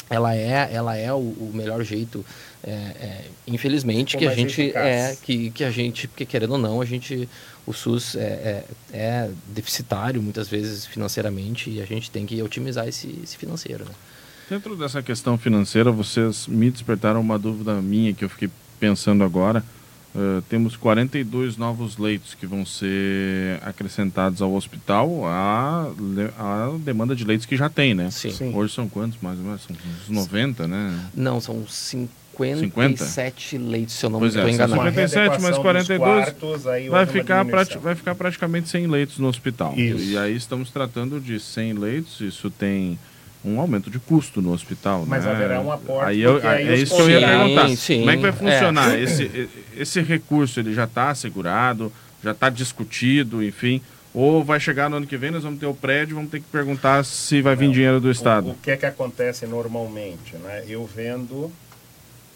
ela 0.09 0.35
é, 0.35 0.69
ela 0.73 0.97
é 0.97 1.13
o, 1.13 1.17
o 1.17 1.51
melhor 1.53 1.83
jeito, 1.83 2.25
é, 2.63 2.71
é, 2.71 3.25
infelizmente, 3.47 4.17
que 4.17 4.25
a 4.25 4.33
gente 4.33 4.61
eficaz. 4.61 4.85
é, 4.85 5.17
que, 5.21 5.51
que 5.51 5.63
a 5.63 5.71
gente, 5.71 6.07
porque 6.07 6.25
querendo 6.25 6.51
ou 6.51 6.57
não, 6.57 6.81
a 6.81 6.85
gente, 6.85 7.29
o 7.65 7.73
SUS 7.73 8.15
é, 8.15 8.21
é, 8.21 8.65
é, 8.91 9.31
deficitário 9.47 10.21
muitas 10.21 10.47
vezes 10.47 10.85
financeiramente 10.85 11.69
e 11.69 11.81
a 11.81 11.85
gente 11.85 12.09
tem 12.09 12.25
que 12.25 12.41
otimizar 12.41 12.87
esse, 12.87 13.19
esse 13.23 13.37
financeiro. 13.37 13.85
Né? 13.85 13.91
Dentro 14.49 14.75
dessa 14.75 15.03
questão 15.03 15.37
financeira, 15.37 15.91
vocês 15.91 16.47
me 16.47 16.71
despertaram 16.71 17.21
uma 17.21 17.37
dúvida 17.37 17.75
minha 17.75 18.13
que 18.13 18.25
eu 18.25 18.29
fiquei 18.29 18.49
pensando 18.79 19.23
agora. 19.23 19.63
Uh, 20.15 20.41
temos 20.49 20.75
42 20.75 21.55
novos 21.55 21.99
leitos 21.99 22.33
que 22.33 22.47
vão 22.47 22.65
ser 22.65 23.59
acrescentados 23.61 24.41
ao 24.41 24.51
hospital 24.53 25.23
a, 25.25 25.85
a 26.37 26.77
demanda 26.79 27.15
de 27.15 27.23
leitos 27.23 27.45
que 27.45 27.55
já 27.55 27.69
tem, 27.69 27.93
né? 27.93 28.09
Sim. 28.09 28.31
Sim. 28.31 28.55
Hoje 28.55 28.73
são 28.73 28.89
quantos 28.89 29.19
mais 29.21 29.37
ou 29.37 29.45
menos? 29.45 29.61
São 29.61 29.75
uns 29.75 30.09
90, 30.09 30.67
né? 30.67 30.99
Não, 31.13 31.39
são 31.39 31.63
57 31.67 33.49
50? 33.49 33.69
leitos, 33.69 33.93
se 33.93 34.05
eu 34.05 34.09
não 34.09 34.25
estou 34.25 34.47
é, 34.47 34.51
enganado. 34.51 34.81
57 34.81 35.41
mais 35.41 35.57
42 35.59 35.99
quartos, 35.99 36.63
vai, 36.63 37.05
ficar 37.05 37.43
vai 37.79 37.95
ficar 37.95 38.15
praticamente 38.15 38.67
100 38.67 38.87
leitos 38.87 39.19
no 39.19 39.27
hospital. 39.27 39.77
Isso. 39.77 40.03
E 40.03 40.17
aí 40.17 40.35
estamos 40.35 40.71
tratando 40.71 41.19
de 41.19 41.39
100 41.39 41.73
leitos, 41.73 42.19
isso 42.19 42.49
tem 42.49 42.97
um 43.43 43.59
aumento 43.59 43.89
de 43.89 43.99
custo 43.99 44.41
no 44.41 44.51
hospital. 44.51 45.05
Mas 45.07 45.25
né? 45.25 45.31
haverá 45.31 45.61
um 45.61 45.71
aporte. 45.71 46.09
Aí, 46.09 46.21
eu, 46.21 46.45
aí 46.47 46.67
é 46.67 46.75
isso 46.75 46.95
que 46.95 47.01
eu 47.01 47.09
ia 47.09 47.27
perguntar. 47.27 47.69
Sim, 47.75 47.99
Como 47.99 48.11
é 48.11 48.15
que 48.15 48.21
vai 48.21 48.31
funcionar? 48.31 48.95
É. 48.95 49.01
Esse, 49.01 49.49
esse 49.75 50.01
recurso 50.01 50.59
ele 50.59 50.73
já 50.73 50.83
está 50.83 51.09
assegurado, 51.09 51.91
já 52.23 52.31
está 52.31 52.49
discutido, 52.49 53.43
enfim. 53.43 53.81
Ou 54.13 54.43
vai 54.43 54.59
chegar 54.59 54.89
no 54.89 54.97
ano 54.97 55.07
que 55.07 55.17
vem, 55.17 55.31
nós 55.31 55.43
vamos 55.43 55.59
ter 55.59 55.67
o 55.67 55.73
prédio, 55.73 56.15
vamos 56.15 56.31
ter 56.31 56.39
que 56.39 56.47
perguntar 56.47 57.05
se 57.05 57.41
vai 57.41 57.55
vir 57.55 57.67
Não, 57.67 57.73
dinheiro 57.73 58.01
do 58.01 58.09
Estado. 58.09 58.49
O, 58.49 58.51
o, 58.51 58.55
que 58.55 58.71
é 58.71 58.77
que 58.77 58.85
acontece 58.85 59.45
normalmente? 59.45 60.35
Né? 60.35 60.65
Eu 60.67 60.85
vendo, 60.85 61.51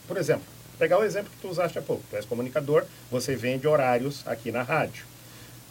por 0.07 0.17
exemplo, 0.17 0.43
pegar 0.77 0.99
o 0.99 1.03
exemplo 1.03 1.31
que 1.31 1.41
tu 1.41 1.49
usaste 1.49 1.77
há 1.79 1.81
pouco. 1.81 2.03
Tu 2.09 2.15
és 2.15 2.25
comunicador, 2.25 2.85
você 3.11 3.35
vende 3.35 3.67
horários 3.67 4.21
aqui 4.27 4.51
na 4.51 4.61
rádio 4.61 5.13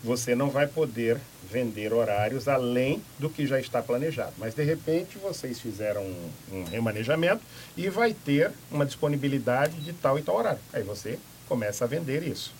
você 0.02 0.34
não 0.34 0.50
vai 0.50 0.66
poder 0.66 1.18
vender 1.52 1.92
horários 1.92 2.48
além 2.48 3.02
do 3.18 3.28
que 3.28 3.46
já 3.46 3.60
está 3.60 3.82
planejado. 3.82 4.32
Mas, 4.38 4.54
de 4.54 4.64
repente, 4.64 5.18
vocês 5.18 5.60
fizeram 5.60 6.02
um, 6.02 6.30
um, 6.50 6.64
remanejamento 6.64 7.42
e 7.76 7.90
vai 7.90 8.14
ter 8.14 8.50
uma 8.70 8.86
disponibilidade 8.86 9.78
de 9.80 9.92
tal 9.92 10.18
e 10.18 10.22
tal 10.22 10.36
horário. 10.36 10.58
Aí 10.72 10.82
você 10.82 11.18
começa 11.46 11.84
a 11.84 11.88
vender 11.88 12.22
isso. 12.26 12.54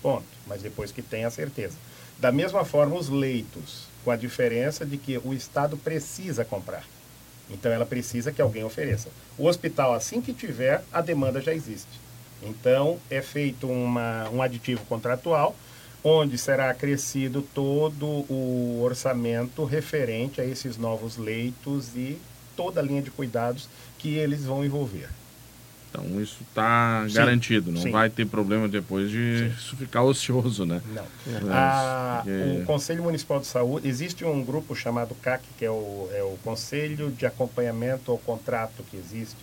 Ponto. 0.00 0.24
Mas 0.46 0.62
depois 0.62 0.90
que 0.90 1.02
tem 1.02 1.26
a 1.26 1.30
certeza. 1.30 1.76
Da 2.18 2.32
mesma 2.32 2.64
forma, 2.64 2.96
os 2.96 3.10
leitos, 3.10 3.84
com 4.04 4.10
a 4.10 4.16
diferença 4.16 4.86
de 4.86 4.96
que 4.96 5.18
o 5.18 5.34
Estado 5.34 5.76
precisa 5.76 6.44
comprar. 6.44 6.84
Então, 7.50 7.70
ela 7.70 7.86
precisa 7.86 8.32
que 8.32 8.40
alguém 8.40 8.64
ofereça. 8.64 9.08
O 9.36 9.46
hospital, 9.46 9.92
assim 9.92 10.20
que 10.20 10.32
tiver, 10.32 10.82
a 10.92 11.00
demanda 11.00 11.40
já 11.40 11.52
existe. 11.52 12.00
Então, 12.42 12.98
é 13.10 13.20
feito 13.20 13.68
uma, 13.68 14.28
um 14.30 14.40
aditivo 14.40 14.84
contratual 14.86 15.54
onde 16.02 16.38
será 16.38 16.70
acrescido 16.70 17.42
todo 17.42 18.06
o 18.06 18.80
orçamento 18.82 19.64
referente 19.64 20.40
a 20.40 20.44
esses 20.44 20.76
novos 20.76 21.16
leitos 21.16 21.94
e 21.96 22.18
toda 22.56 22.80
a 22.80 22.82
linha 22.82 23.02
de 23.02 23.10
cuidados 23.10 23.68
que 23.98 24.14
eles 24.14 24.44
vão 24.44 24.64
envolver. 24.64 25.08
Então 25.90 26.20
isso 26.20 26.38
está 26.42 27.06
garantido, 27.12 27.72
não 27.72 27.80
sim. 27.80 27.90
vai 27.90 28.10
ter 28.10 28.26
problema 28.26 28.68
depois 28.68 29.10
de 29.10 29.50
sim. 29.58 29.76
ficar 29.76 30.02
ocioso, 30.02 30.66
né? 30.66 30.82
Não. 30.86 31.02
É, 31.02 31.40
a, 31.50 32.20
porque... 32.22 32.60
O 32.60 32.64
Conselho 32.66 33.02
Municipal 33.02 33.40
de 33.40 33.46
Saúde, 33.46 33.88
existe 33.88 34.24
um 34.24 34.44
grupo 34.44 34.76
chamado 34.76 35.14
CAC, 35.14 35.42
que 35.56 35.64
é 35.64 35.70
o, 35.70 36.08
é 36.12 36.22
o 36.22 36.36
Conselho 36.44 37.10
de 37.10 37.24
Acompanhamento 37.24 38.12
ao 38.12 38.18
Contrato 38.18 38.84
que 38.90 38.96
existe, 38.96 39.38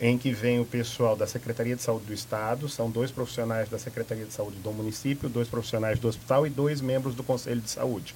em 0.00 0.16
que 0.16 0.32
vem 0.32 0.58
o 0.58 0.64
pessoal 0.64 1.14
da 1.14 1.26
Secretaria 1.26 1.76
de 1.76 1.82
Saúde 1.82 2.06
do 2.06 2.14
Estado, 2.14 2.68
são 2.68 2.90
dois 2.90 3.10
profissionais 3.10 3.68
da 3.68 3.78
Secretaria 3.78 4.24
de 4.24 4.32
Saúde 4.32 4.56
do 4.58 4.72
município, 4.72 5.28
dois 5.28 5.46
profissionais 5.46 5.98
do 5.98 6.08
hospital 6.08 6.46
e 6.46 6.50
dois 6.50 6.80
membros 6.80 7.14
do 7.14 7.22
Conselho 7.22 7.60
de 7.60 7.70
Saúde. 7.70 8.14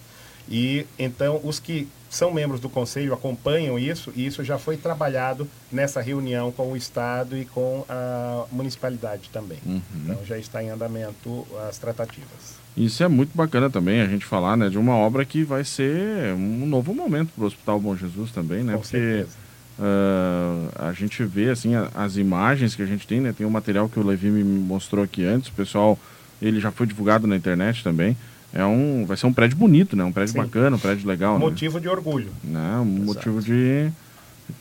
E 0.49 0.87
então 0.99 1.41
os 1.43 1.59
que 1.59 1.89
são 2.11 2.33
membros 2.33 2.61
do 2.61 2.69
conselho 2.69 3.13
acompanham 3.13 3.79
isso 3.79 4.13
e 4.15 4.27
isso 4.27 4.45
já 4.45 4.59
foi 4.59 4.77
trabalhado 4.77 5.49
nessa 5.73 6.01
reunião 6.01 6.53
com 6.53 6.73
o 6.73 6.77
estado 6.77 7.37
e 7.37 7.45
com 7.47 7.85
a 7.89 8.45
municipalidade 8.53 9.31
também. 9.33 9.59
Uhum. 9.65 9.81
Então 10.05 10.19
já 10.25 10.39
está 10.39 10.63
em 10.63 10.69
andamento 10.69 11.47
as 11.69 11.79
tratativas. 11.79 12.63
Isso 12.77 13.03
é 13.03 13.09
muito 13.09 13.35
bacana 13.35 13.71
também 13.71 14.01
a 14.01 14.07
gente 14.07 14.27
falar, 14.27 14.57
né, 14.57 14.69
de 14.69 14.77
uma 14.77 14.97
obra 14.97 15.25
que 15.25 15.45
vai 15.45 15.65
ser 15.65 16.35
um 16.35 16.67
novo 16.67 16.93
momento 16.93 17.31
para 17.35 17.45
o 17.45 17.47
Hospital 17.47 17.81
Bom 17.81 17.97
Jesus 17.97 18.31
também, 18.31 18.63
né? 18.63 18.75
Com 18.75 18.81
Porque 18.81 18.99
certeza. 18.99 19.37
Uh, 19.77 20.71
a 20.79 20.93
gente 20.93 21.25
vê 21.25 21.51
assim 21.51 21.75
a, 21.75 21.89
as 21.95 22.17
imagens 22.17 22.77
que 22.77 22.83
a 22.83 22.87
gente 22.87 23.07
tem, 23.07 23.21
né? 23.21 23.35
Tem 23.37 23.47
um 23.47 23.51
material 23.51 23.89
que 23.89 23.99
o 23.99 24.07
Levi 24.07 24.31
me 24.31 24.45
mostrou 24.45 25.05
aqui 25.05 25.25
antes, 25.25 25.49
o 25.49 25.53
pessoal, 25.53 25.99
ele 26.41 26.61
já 26.61 26.71
foi 26.71 26.87
divulgado 26.87 27.27
na 27.27 27.37
internet 27.37 27.83
também 27.83 28.17
é 28.55 28.65
um, 28.65 29.05
vai 29.05 29.17
ser 29.17 29.27
um 29.27 29.33
prédio 29.33 29.59
bonito, 29.59 29.97
né? 29.97 30.05
Um 30.05 30.13
prédio 30.13 30.33
Sim. 30.33 30.39
bacana, 30.39 30.77
um 30.77 30.79
prédio 30.79 31.09
legal. 31.09 31.35
Né? 31.35 31.41
Motivo 31.41 31.75
né? 31.75 31.81
de 31.81 31.89
orgulho. 31.89 32.31
Né? 32.45 32.77
Um 32.79 32.85
motivo 32.85 33.43
de 33.43 33.91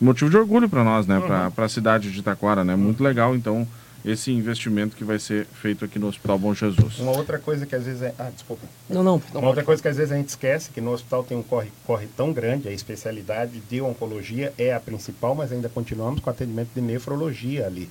motivo 0.02 0.32
de 0.32 0.38
orgulho 0.38 0.68
para 0.68 0.84
nós, 0.84 1.06
né? 1.06 1.20
Uhum. 1.20 1.52
Para 1.52 1.66
a 1.66 1.70
cidade 1.70 2.12
de 2.12 2.20
Itaquara, 2.20 2.64
né? 2.64 2.74
Uhum. 2.74 2.80
Muito 2.80 3.04
legal, 3.04 3.36
então 3.36 3.68
esse 4.06 4.32
investimento 4.32 4.96
que 4.96 5.04
vai 5.04 5.18
ser 5.18 5.46
feito 5.46 5.86
aqui 5.86 5.98
no 5.98 6.08
Hospital 6.08 6.38
Bom 6.38 6.54
Jesus. 6.54 7.00
Uma 7.00 7.16
outra 7.16 7.40
coisa 7.40 7.66
que 7.66 7.76
às 7.76 7.86
vezes 7.86 8.02
é... 8.02 8.14
Ah, 8.20 8.30
desculpa. 8.30 8.66
Não, 8.90 9.02
não. 9.02 9.22
não 9.34 9.42
Uma 9.42 9.50
outra 9.50 9.64
coisa 9.64 9.82
que 9.82 9.88
às 9.88 9.96
vezes 9.96 10.12
a 10.12 10.18
gente 10.18 10.30
esquece, 10.30 10.72
que 10.72 10.82
no 10.82 10.92
hospital 10.92 11.24
tem 11.24 11.38
um 11.38 11.44
corre, 11.44 11.72
corre 11.86 12.08
tão 12.18 12.34
grande, 12.34 12.68
a 12.68 12.72
especialidade 12.72 13.60
de 13.62 13.82
oncologia 13.82 14.54
é 14.58 14.74
a 14.74 14.80
principal, 14.80 15.34
mas 15.34 15.52
ainda 15.52 15.70
continuamos 15.70 16.20
com 16.20 16.30
atendimento 16.30 16.70
de 16.76 16.82
nefrologia 16.82 17.66
ali. 17.66 17.90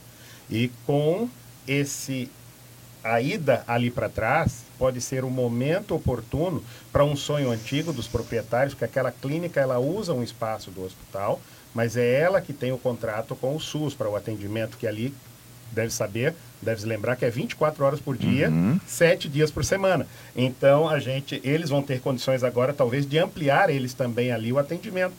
E 0.51 0.71
com 0.87 1.29
esse 1.67 2.31
a 3.05 3.21
ida 3.21 3.65
ali 3.67 3.91
para 3.91 4.09
trás 4.09 4.63
pode 4.79 5.01
ser 5.01 5.25
o 5.25 5.27
um 5.27 5.31
momento 5.31 5.95
oportuno 5.95 6.63
para 6.93 7.05
um 7.05 7.17
sonho 7.17 7.51
antigo 7.51 7.93
dos 7.93 8.07
proprietários, 8.07 8.75
que 8.75 8.85
aquela 8.85 9.11
clínica 9.11 9.61
ela 9.61 9.79
usa 9.79 10.13
um 10.13 10.23
espaço 10.23 10.71
do 10.71 10.85
hospital, 10.85 11.41
mas 11.75 11.97
é 11.97 12.21
ela 12.21 12.41
que 12.41 12.53
tem 12.53 12.71
o 12.71 12.79
contrato 12.79 13.35
com 13.35 13.57
o 13.57 13.61
SUS 13.61 13.95
para 13.95 14.09
o 14.09 14.15
atendimento 14.15 14.77
que 14.77 14.87
ali 14.87 15.13
deve 15.73 15.93
saber, 15.93 16.35
deve 16.61 16.81
se 16.81 16.87
lembrar 16.87 17.17
que 17.17 17.25
é 17.25 17.31
24 17.31 17.85
horas 17.85 18.01
por 18.01 18.17
dia, 18.17 18.49
uhum. 18.49 18.79
7 18.87 19.29
dias 19.29 19.51
por 19.51 19.65
semana. 19.65 20.07
Então 20.37 20.89
a 20.89 20.99
gente, 20.99 21.41
eles 21.43 21.71
vão 21.71 21.83
ter 21.83 22.01
condições 22.01 22.45
agora 22.45 22.73
talvez 22.73 23.07
de 23.09 23.19
ampliar 23.19 23.71
eles 23.71 23.95
também 23.95 24.31
ali 24.31 24.53
o 24.53 24.59
atendimento, 24.59 25.15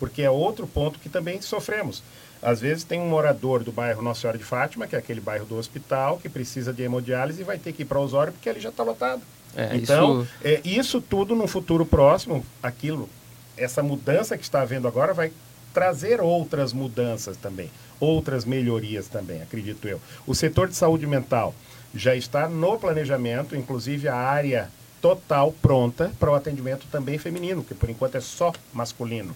porque 0.00 0.22
é 0.22 0.30
outro 0.30 0.66
ponto 0.66 0.98
que 0.98 1.08
também 1.08 1.40
sofremos. 1.40 2.02
Às 2.40 2.60
vezes 2.60 2.84
tem 2.84 3.00
um 3.00 3.08
morador 3.08 3.64
do 3.64 3.72
bairro 3.72 4.00
Nossa 4.00 4.20
Senhora 4.20 4.38
de 4.38 4.44
Fátima, 4.44 4.86
que 4.86 4.94
é 4.94 4.98
aquele 4.98 5.20
bairro 5.20 5.44
do 5.44 5.56
hospital, 5.56 6.18
que 6.18 6.28
precisa 6.28 6.72
de 6.72 6.82
hemodiálise 6.82 7.40
e 7.40 7.44
vai 7.44 7.58
ter 7.58 7.72
que 7.72 7.82
ir 7.82 7.84
para 7.84 7.98
Osório 7.98 8.32
porque 8.32 8.48
ali 8.48 8.60
já 8.60 8.68
está 8.68 8.82
lotado. 8.82 9.22
É, 9.56 9.74
então, 9.74 10.22
isso... 10.22 10.30
É, 10.44 10.60
isso 10.64 11.00
tudo 11.00 11.34
no 11.34 11.48
futuro 11.48 11.84
próximo, 11.84 12.44
aquilo, 12.62 13.08
essa 13.56 13.82
mudança 13.82 14.38
que 14.38 14.44
está 14.44 14.60
havendo 14.60 14.86
agora 14.86 15.12
vai 15.12 15.32
trazer 15.72 16.20
outras 16.20 16.72
mudanças 16.72 17.36
também, 17.36 17.70
outras 18.00 18.44
melhorias 18.44 19.08
também, 19.08 19.42
acredito 19.42 19.86
eu. 19.86 20.00
O 20.26 20.34
setor 20.34 20.68
de 20.68 20.76
saúde 20.76 21.06
mental 21.06 21.54
já 21.94 22.14
está 22.14 22.48
no 22.48 22.78
planejamento, 22.78 23.56
inclusive 23.56 24.08
a 24.08 24.16
área 24.16 24.70
total 25.00 25.52
pronta 25.62 26.12
para 26.18 26.30
o 26.30 26.34
atendimento 26.34 26.86
também 26.90 27.18
feminino, 27.18 27.64
que 27.64 27.74
por 27.74 27.88
enquanto 27.88 28.16
é 28.16 28.20
só 28.20 28.52
masculino. 28.72 29.34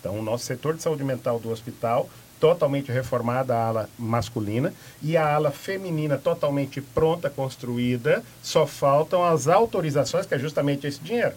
Então, 0.00 0.18
o 0.18 0.22
nosso 0.22 0.44
setor 0.44 0.74
de 0.74 0.82
saúde 0.82 1.04
mental 1.04 1.38
do 1.38 1.50
hospital 1.50 2.08
totalmente 2.40 2.92
reformada 2.92 3.54
a 3.54 3.66
ala 3.68 3.90
masculina 3.98 4.74
e 5.02 5.16
a 5.16 5.34
ala 5.34 5.50
feminina 5.50 6.18
totalmente 6.18 6.80
pronta, 6.80 7.30
construída, 7.30 8.22
só 8.42 8.66
faltam 8.66 9.24
as 9.24 9.48
autorizações, 9.48 10.26
que 10.26 10.34
é 10.34 10.38
justamente 10.38 10.86
esse 10.86 11.00
dinheiro 11.00 11.34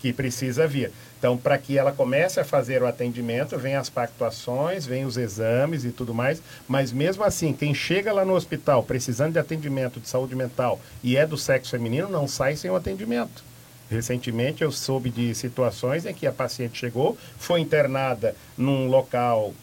que 0.00 0.12
precisa 0.12 0.66
vir. 0.66 0.92
Então, 1.22 1.38
para 1.38 1.56
que 1.56 1.78
ela 1.78 1.92
comece 1.92 2.40
a 2.40 2.44
fazer 2.44 2.82
o 2.82 2.86
atendimento, 2.88 3.56
vem 3.56 3.76
as 3.76 3.88
pactuações, 3.88 4.84
vem 4.84 5.04
os 5.04 5.16
exames 5.16 5.84
e 5.84 5.92
tudo 5.92 6.12
mais, 6.12 6.42
mas 6.66 6.90
mesmo 6.90 7.22
assim, 7.22 7.52
quem 7.52 7.72
chega 7.72 8.12
lá 8.12 8.24
no 8.24 8.34
hospital 8.34 8.82
precisando 8.82 9.34
de 9.34 9.38
atendimento 9.38 10.00
de 10.00 10.08
saúde 10.08 10.34
mental 10.34 10.80
e 11.00 11.16
é 11.16 11.24
do 11.24 11.38
sexo 11.38 11.70
feminino, 11.70 12.08
não 12.08 12.26
sai 12.26 12.56
sem 12.56 12.68
o 12.72 12.74
atendimento. 12.74 13.44
Recentemente 13.88 14.64
eu 14.64 14.72
soube 14.72 15.10
de 15.10 15.32
situações 15.32 16.04
em 16.06 16.12
que 16.12 16.26
a 16.26 16.32
paciente 16.32 16.76
chegou, 16.76 17.16
foi 17.38 17.60
internada 17.60 18.34
num 18.58 18.88
local 18.88 19.54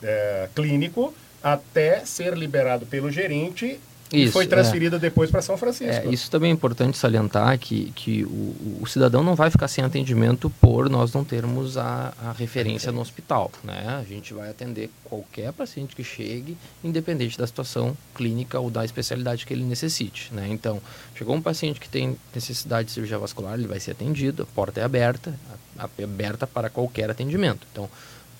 é, 0.00 0.48
clínico 0.54 1.12
até 1.42 2.04
ser 2.04 2.38
liberado 2.38 2.86
pelo 2.86 3.10
gerente 3.10 3.80
isso, 4.12 4.28
e 4.28 4.32
foi 4.32 4.46
transferida 4.46 4.96
é. 4.96 4.98
depois 4.98 5.30
para 5.30 5.42
São 5.42 5.56
Francisco. 5.56 6.08
É, 6.08 6.12
isso 6.12 6.30
também 6.30 6.50
é 6.50 6.54
importante 6.54 6.96
salientar 6.96 7.58
que, 7.58 7.92
que 7.94 8.24
o, 8.24 8.80
o, 8.82 8.86
cidadão 8.86 9.22
não 9.22 9.34
vai 9.34 9.50
ficar 9.50 9.68
sem 9.68 9.84
atendimento 9.84 10.48
por 10.60 10.88
nós 10.88 11.12
não 11.12 11.24
termos 11.24 11.76
a, 11.76 12.14
a 12.24 12.32
referência 12.32 12.90
no 12.90 13.00
hospital. 13.00 13.50
Né? 13.62 13.98
A 14.00 14.04
gente 14.04 14.32
vai 14.32 14.50
atender 14.50 14.90
qualquer 15.04 15.52
paciente 15.52 15.94
que 15.94 16.02
chegue, 16.02 16.56
independente 16.82 17.36
da 17.36 17.46
situação 17.46 17.96
clínica 18.14 18.58
ou 18.58 18.70
da 18.70 18.84
especialidade 18.84 19.44
que 19.44 19.52
ele 19.52 19.64
necessite. 19.64 20.32
Né? 20.32 20.48
Então, 20.50 20.80
chegou 21.14 21.34
um 21.34 21.42
paciente 21.42 21.78
que 21.78 21.88
tem 21.88 22.16
necessidade 22.34 22.88
de 22.88 22.94
cirurgia 22.94 23.18
vascular, 23.18 23.54
ele 23.54 23.68
vai 23.68 23.80
ser 23.80 23.90
atendido, 23.90 24.42
a 24.42 24.46
porta 24.46 24.80
é 24.80 24.84
aberta, 24.84 25.34
a, 25.78 25.84
a, 25.84 26.04
aberta 26.04 26.46
para 26.46 26.70
qualquer 26.70 27.10
atendimento. 27.10 27.66
Então, 27.70 27.90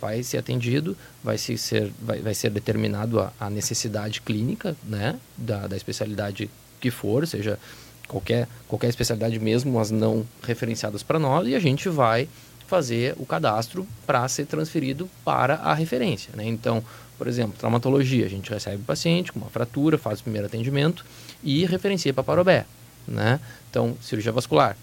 vai 0.01 0.23
ser 0.23 0.39
atendido, 0.39 0.97
vai, 1.23 1.39
se 1.39 1.59
ser, 1.59 1.93
vai, 2.01 2.21
vai 2.21 2.35
ser 2.35 2.51
determinado 2.51 3.21
a, 3.21 3.33
a 3.39 3.51
necessidade 3.51 4.21
clínica 4.21 4.77
né, 4.85 5.19
da, 5.37 5.67
da 5.67 5.77
especialidade 5.77 6.51
que 6.81 6.91
for, 6.91 7.27
seja 7.27 7.59
qualquer, 8.07 8.49
qualquer 8.67 8.89
especialidade 8.89 9.39
mesmo, 9.39 9.79
as 9.79 9.91
não 9.91 10.27
referenciadas 10.43 11.03
para 11.03 11.19
nós, 11.19 11.47
e 11.47 11.55
a 11.55 11.61
gente 11.61 11.89
vai 11.89 12.29
fazer 12.67 13.15
o 13.19 13.25
cadastro 13.25 13.87
para 14.07 14.27
ser 14.29 14.47
transferido 14.47 15.09
para 15.25 15.55
a 15.55 15.75
referência. 15.75 16.31
Né? 16.37 16.47
Então, 16.47 16.83
por 17.17 17.27
exemplo, 17.27 17.57
traumatologia, 17.59 18.27
a 18.27 18.29
gente 18.29 18.51
recebe 18.51 18.77
o 18.83 18.85
paciente 18.85 19.33
com 19.33 19.41
uma 19.41 19.49
fratura, 19.49 19.99
faz 19.99 20.21
o 20.21 20.23
primeiro 20.23 20.47
atendimento 20.47 21.05
e 21.43 21.65
referencia 21.65 22.13
para 22.13 22.23
Parobé. 22.23 22.67
Né? 23.07 23.41
Então, 23.71 23.97
cirurgia 24.03 24.31
vascular, 24.31 24.77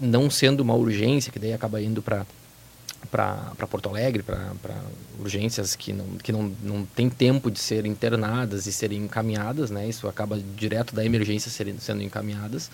não 0.00 0.28
sendo 0.28 0.60
uma 0.60 0.74
urgência, 0.74 1.32
que 1.32 1.38
daí 1.38 1.52
acaba 1.52 1.80
indo 1.80 2.02
para 2.02 2.26
para 3.10 3.66
Porto 3.68 3.88
Alegre, 3.88 4.22
para 4.22 4.50
urgências 5.18 5.74
que, 5.74 5.92
não, 5.92 6.04
que 6.22 6.32
não, 6.32 6.52
não 6.62 6.84
tem 6.84 7.08
tempo 7.08 7.50
de 7.50 7.58
ser 7.58 7.86
internadas 7.86 8.66
e 8.66 8.72
serem 8.72 9.04
encaminhadas, 9.04 9.70
né? 9.70 9.88
Isso 9.88 10.08
acaba 10.08 10.38
direto 10.56 10.94
da 10.94 11.04
emergência 11.04 11.50
serem, 11.50 11.78
sendo 11.78 12.02
encaminhadas. 12.02 12.70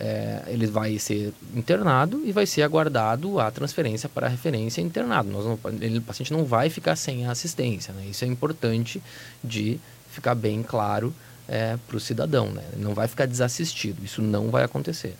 É, 0.00 0.44
ele 0.46 0.66
vai 0.66 0.96
ser 0.98 1.32
internado 1.56 2.22
e 2.24 2.30
vai 2.30 2.46
ser 2.46 2.62
aguardado 2.62 3.40
a 3.40 3.50
transferência 3.50 4.08
para 4.08 4.26
a 4.26 4.30
referência 4.30 4.80
internado. 4.80 5.28
Nós 5.28 5.44
não, 5.44 5.58
ele, 5.80 5.98
o 5.98 6.02
paciente 6.02 6.32
não 6.32 6.44
vai 6.44 6.70
ficar 6.70 6.94
sem 6.94 7.26
assistência, 7.26 7.92
né? 7.92 8.06
Isso 8.08 8.24
é 8.24 8.28
importante 8.28 9.02
de 9.42 9.80
ficar 10.10 10.34
bem 10.34 10.62
claro 10.62 11.12
é, 11.48 11.76
para 11.86 11.96
o 11.96 12.00
cidadão, 12.00 12.50
né? 12.50 12.62
Ele 12.72 12.84
não 12.84 12.94
vai 12.94 13.08
ficar 13.08 13.26
desassistido. 13.26 14.04
Isso 14.04 14.22
não 14.22 14.50
vai 14.50 14.64
acontecer. 14.64 15.16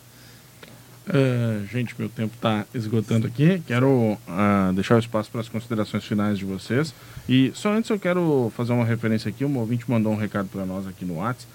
Uh, 1.08 1.66
gente, 1.66 1.94
meu 1.98 2.08
tempo 2.08 2.34
está 2.34 2.66
esgotando 2.74 3.26
aqui. 3.26 3.62
Quero 3.66 3.88
uh, 3.88 4.72
deixar 4.74 4.96
o 4.96 4.98
espaço 4.98 5.30
para 5.30 5.40
as 5.40 5.48
considerações 5.48 6.04
finais 6.04 6.38
de 6.38 6.44
vocês. 6.44 6.94
E 7.26 7.50
só 7.54 7.72
antes 7.72 7.88
eu 7.88 7.98
quero 7.98 8.52
fazer 8.54 8.74
uma 8.74 8.84
referência 8.84 9.30
aqui. 9.30 9.44
Um 9.44 9.56
ouvinte 9.58 9.90
mandou 9.90 10.12
um 10.12 10.16
recado 10.16 10.48
para 10.48 10.66
nós 10.66 10.86
aqui 10.86 11.04
no 11.04 11.16
WhatsApp. 11.16 11.46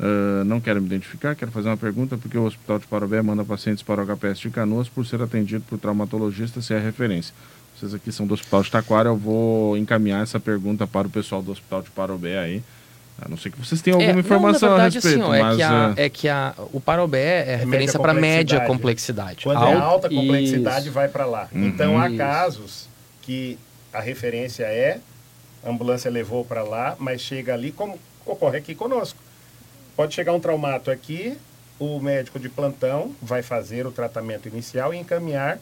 Uh, 0.00 0.44
não 0.44 0.60
quero 0.60 0.80
me 0.80 0.86
identificar, 0.86 1.36
quero 1.36 1.52
fazer 1.52 1.68
uma 1.68 1.76
pergunta 1.76 2.16
porque 2.16 2.36
o 2.36 2.44
Hospital 2.44 2.78
de 2.78 2.86
Parobé 2.86 3.20
manda 3.22 3.44
pacientes 3.44 3.82
para 3.82 4.02
o 4.02 4.06
HPS 4.06 4.40
de 4.40 4.50
Canoas 4.50 4.88
por 4.88 5.06
ser 5.06 5.22
atendido 5.22 5.62
por 5.68 5.78
traumatologista 5.78 6.60
se 6.60 6.74
é 6.74 6.78
referência. 6.78 7.34
Vocês 7.76 7.94
aqui 7.94 8.10
são 8.10 8.26
do 8.26 8.34
Hospital 8.34 8.62
de 8.62 8.70
Taquara, 8.70 9.10
eu 9.10 9.16
vou 9.16 9.76
encaminhar 9.76 10.22
essa 10.22 10.40
pergunta 10.40 10.86
para 10.86 11.06
o 11.06 11.10
pessoal 11.10 11.42
do 11.42 11.52
Hospital 11.52 11.82
de 11.82 11.90
Parobé 11.90 12.38
aí. 12.38 12.62
A 13.20 13.28
não 13.28 13.36
ser 13.36 13.50
que 13.50 13.58
vocês 13.58 13.80
tenham 13.80 14.00
alguma 14.00 14.18
é, 14.18 14.20
informação 14.20 14.70
não, 14.70 14.76
verdade, 14.76 14.98
a 14.98 15.00
respeito. 15.00 15.22
Assim, 15.22 15.40
ó, 15.40 15.44
mas, 15.44 15.54
é, 15.54 15.56
que 15.56 15.62
a, 15.62 15.94
é... 15.96 16.06
é 16.06 16.08
que 16.08 16.28
a, 16.28 16.54
o 16.72 16.80
Parobé 16.80 17.44
é, 17.46 17.52
é 17.52 17.56
referência 17.56 17.98
para 17.98 18.14
média 18.14 18.60
complexidade. 18.62 19.44
Quando 19.44 19.64
é 19.64 19.74
alta 19.74 20.08
complexidade, 20.08 20.86
Isso. 20.86 20.92
vai 20.92 21.08
para 21.08 21.24
lá. 21.24 21.48
Uhum. 21.52 21.66
Então, 21.66 22.00
há 22.00 22.10
casos 22.16 22.88
que 23.20 23.58
a 23.92 24.00
referência 24.00 24.64
é, 24.64 24.98
a 25.64 25.70
ambulância 25.70 26.10
levou 26.10 26.44
para 26.44 26.62
lá, 26.62 26.96
mas 26.98 27.20
chega 27.20 27.54
ali, 27.54 27.70
como 27.70 27.98
ocorre 28.26 28.58
aqui 28.58 28.74
conosco. 28.74 29.18
Pode 29.94 30.14
chegar 30.14 30.32
um 30.32 30.40
traumato 30.40 30.90
aqui, 30.90 31.38
o 31.78 32.00
médico 32.00 32.40
de 32.40 32.48
plantão 32.48 33.14
vai 33.20 33.42
fazer 33.42 33.86
o 33.86 33.92
tratamento 33.92 34.48
inicial 34.48 34.92
e 34.92 34.98
encaminhar 34.98 35.58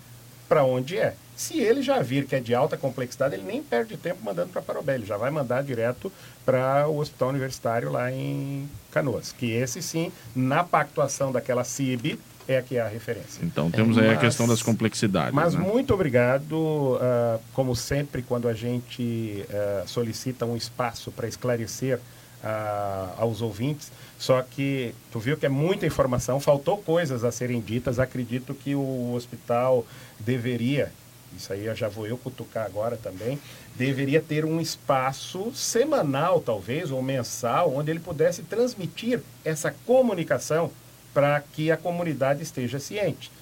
para 0.51 0.64
onde 0.64 0.98
é. 0.98 1.14
Se 1.36 1.61
ele 1.61 1.80
já 1.80 2.03
vir 2.03 2.26
que 2.26 2.34
é 2.34 2.40
de 2.40 2.53
alta 2.53 2.76
complexidade, 2.76 3.36
ele 3.36 3.44
nem 3.44 3.62
perde 3.62 3.96
tempo 3.96 4.18
mandando 4.24 4.48
para 4.48 4.61
Parobé, 4.61 4.96
ele 4.96 5.07
já 5.07 5.16
vai 5.16 5.30
mandar 5.30 5.62
direto 5.62 6.12
para 6.44 6.88
o 6.88 6.98
hospital 6.98 7.28
universitário 7.28 7.90
lá 7.90 8.11
em 8.11 8.68
Canoas, 8.90 9.32
que 9.32 9.53
esse 9.53 9.80
sim, 9.80 10.11
na 10.34 10.64
pactuação 10.64 11.30
daquela 11.30 11.62
CIB, 11.62 12.18
é 12.48 12.61
que 12.61 12.76
é 12.76 12.80
a 12.80 12.88
referência. 12.88 13.44
Então 13.44 13.70
temos 13.70 13.96
aí 13.96 14.11
a 14.11 14.16
questão 14.16 14.48
das 14.48 14.61
complexidades. 14.61 15.32
Mas 15.32 15.55
né? 15.55 15.61
muito 15.61 15.94
obrigado, 15.94 16.53
uh, 16.53 17.40
como 17.55 17.76
sempre, 17.76 18.22
quando 18.22 18.48
a 18.48 18.53
gente 18.53 19.46
uh, 19.48 19.88
solicita 19.88 20.44
um 20.44 20.57
espaço 20.57 21.12
para 21.12 21.28
esclarecer 21.28 21.98
uh, 22.42 23.14
aos 23.18 23.40
ouvintes, 23.40 23.92
só 24.21 24.43
que 24.43 24.95
tu 25.11 25.18
viu 25.18 25.35
que 25.35 25.47
é 25.47 25.49
muita 25.49 25.87
informação, 25.87 26.39
faltou 26.39 26.77
coisas 26.77 27.25
a 27.25 27.33
serem 27.33 27.59
ditas. 27.59 27.99
Acredito 27.99 28.53
que 28.53 28.75
o 28.75 29.14
hospital 29.14 29.87
deveria, 30.18 30.93
isso 31.35 31.51
aí 31.51 31.75
já 31.75 31.89
vou 31.89 32.07
eu 32.07 32.18
cutucar 32.18 32.66
agora 32.66 32.99
também, 32.99 33.41
deveria 33.75 34.21
ter 34.21 34.45
um 34.45 34.61
espaço 34.61 35.51
semanal, 35.55 36.39
talvez, 36.39 36.91
ou 36.91 37.03
mensal, 37.03 37.75
onde 37.75 37.91
ele 37.91 37.99
pudesse 37.99 38.43
transmitir 38.43 39.23
essa 39.43 39.75
comunicação 39.87 40.71
para 41.14 41.41
que 41.41 41.71
a 41.71 41.79
comunidade 41.79 42.43
esteja 42.43 42.79
ciente 42.79 43.33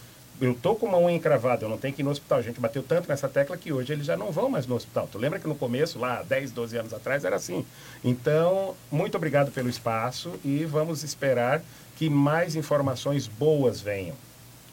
eu 0.41 0.55
tô 0.55 0.75
com 0.75 0.87
uma 0.87 0.99
unha 0.99 1.17
encravada, 1.17 1.65
eu 1.65 1.69
não 1.69 1.79
tenho 1.79 1.93
que 1.93 2.03
ir 2.03 2.05
no 2.05 2.11
hospital. 2.11 2.39
A 2.39 2.43
gente 2.43 2.61
bateu 2.61 2.83
tanto 2.83 3.09
nessa 3.09 3.29
tecla 3.29 3.57
que 3.57 3.73
hoje 3.73 3.93
eles 3.93 4.07
já 4.07 4.17
não 4.17 4.31
vão 4.31 4.49
mais 4.49 4.67
no 4.67 4.77
hospital. 4.77 5.09
Tu 5.11 5.19
lembra 5.19 5.39
que 5.39 5.49
no 5.49 5.55
começo, 5.55 5.99
lá 5.99 6.23
10, 6.23 6.53
12 6.53 6.77
anos 6.77 6.95
atrás, 6.95 7.25
era 7.25 7.37
assim. 7.37 7.67
Então, 8.05 8.75
muito 8.91 9.17
obrigado 9.17 9.51
pelo 9.51 9.69
espaço 9.69 10.39
e 10.45 10.65
vamos 10.65 11.03
esperar 11.03 11.63
que 11.97 12.09
mais 12.09 12.55
informações 12.55 13.27
boas 13.27 13.81
venham. 13.81 14.15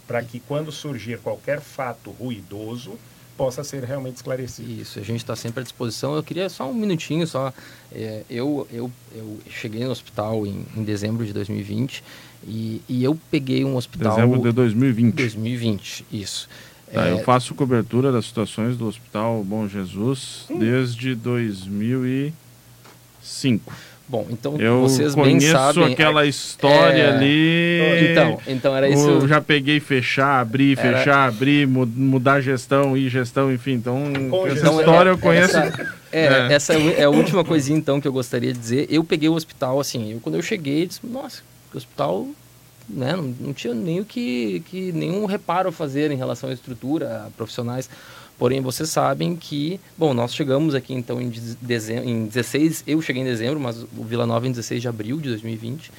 Para 0.07 0.21
que 0.21 0.39
quando 0.39 0.71
surgir 0.71 1.19
qualquer 1.19 1.59
fato 1.59 2.11
ruidoso, 2.11 2.99
possa 3.37 3.63
ser 3.63 3.83
realmente 3.83 4.17
esclarecido. 4.17 4.69
Isso, 4.69 4.99
a 4.99 5.03
gente 5.03 5.17
está 5.17 5.35
sempre 5.35 5.61
à 5.61 5.63
disposição. 5.63 6.15
Eu 6.15 6.21
queria 6.23 6.49
só 6.49 6.69
um 6.69 6.73
minutinho, 6.73 7.25
só. 7.27 7.53
É, 7.91 8.23
eu, 8.29 8.65
eu, 8.71 8.89
eu 9.13 9.37
cheguei 9.49 9.83
no 9.83 9.91
hospital 9.91 10.47
em, 10.47 10.65
em 10.75 10.83
dezembro 10.83 11.25
de 11.25 11.33
2020 11.33 12.03
e, 12.47 12.81
e, 12.87 13.03
eu 13.03 13.19
peguei 13.31 13.65
um 13.65 13.75
hospital... 13.75 14.15
Dezembro 14.15 14.39
de 14.41 14.51
2020. 14.51 15.15
2020, 15.15 16.05
isso. 16.11 16.47
Tá, 16.91 17.07
é... 17.07 17.13
Eu 17.13 17.23
faço 17.23 17.55
cobertura 17.55 18.11
das 18.11 18.25
situações 18.25 18.77
do 18.77 18.87
Hospital 18.87 19.43
Bom 19.43 19.67
Jesus 19.67 20.45
hum. 20.49 20.59
desde 20.59 21.15
2005. 21.15 23.73
Bom, 24.07 24.27
então 24.29 24.55
eu 24.57 24.81
vocês 24.81 25.15
bem 25.15 25.39
sabem... 25.39 25.73
conheço 25.73 25.93
aquela 25.93 26.25
história 26.27 27.01
é... 27.01 27.15
ali... 27.15 28.11
Então, 28.11 28.39
então 28.47 28.75
era 28.75 28.87
isso... 28.87 29.09
Eu 29.09 29.27
já 29.27 29.41
peguei 29.41 29.79
fechar, 29.79 30.39
abrir, 30.39 30.77
era... 30.77 30.99
fechar, 30.99 31.27
abrir, 31.27 31.67
mudar 31.67 32.39
gestão, 32.39 32.95
ir 32.95 33.09
gestão, 33.09 33.51
enfim. 33.51 33.73
Então, 33.73 33.99
Com 34.29 34.45
essa 34.45 34.55
gestão, 34.55 34.79
história 34.79 35.09
é, 35.09 35.13
eu 35.13 35.17
conheço... 35.17 35.57
Essa, 35.57 35.97
é, 36.11 36.25
é, 36.25 36.53
essa 36.53 36.73
é 36.73 37.03
a 37.03 37.09
última 37.09 37.43
coisinha, 37.43 37.77
então, 37.77 37.99
que 37.99 38.07
eu 38.07 38.13
gostaria 38.13 38.53
de 38.53 38.59
dizer. 38.59 38.87
Eu 38.91 39.03
peguei 39.03 39.27
o 39.27 39.33
hospital, 39.33 39.79
assim, 39.79 40.13
eu, 40.13 40.19
quando 40.19 40.35
eu 40.35 40.41
cheguei, 40.41 40.85
disse, 40.85 40.99
nossa, 41.03 41.41
o 41.73 41.77
hospital 41.77 42.27
né, 42.87 43.15
não, 43.15 43.33
não 43.39 43.53
tinha 43.53 43.73
nem 43.73 43.99
o 43.99 44.05
que, 44.05 44.61
que 44.67 44.91
nenhum 44.91 45.25
reparo 45.25 45.69
a 45.69 45.71
fazer 45.71 46.11
em 46.11 46.15
relação 46.15 46.49
à 46.49 46.53
estrutura, 46.53 47.25
a 47.25 47.29
profissionais. 47.31 47.89
Porém, 48.37 48.61
vocês 48.61 48.89
sabem 48.89 49.35
que, 49.35 49.79
bom, 49.97 50.13
nós 50.13 50.35
chegamos 50.35 50.75
aqui 50.75 50.93
então 50.93 51.21
em, 51.21 51.31
dezembro, 51.61 52.09
em 52.09 52.25
16, 52.25 52.83
eu 52.85 53.01
cheguei 53.01 53.21
em 53.21 53.25
dezembro, 53.25 53.59
mas 53.59 53.81
o 53.81 54.03
Vila 54.03 54.25
Nova 54.25 54.45
em 54.45 54.51
16 54.51 54.81
de 54.81 54.87
abril 54.87 55.17
de 55.17 55.29
2020, 55.29 55.91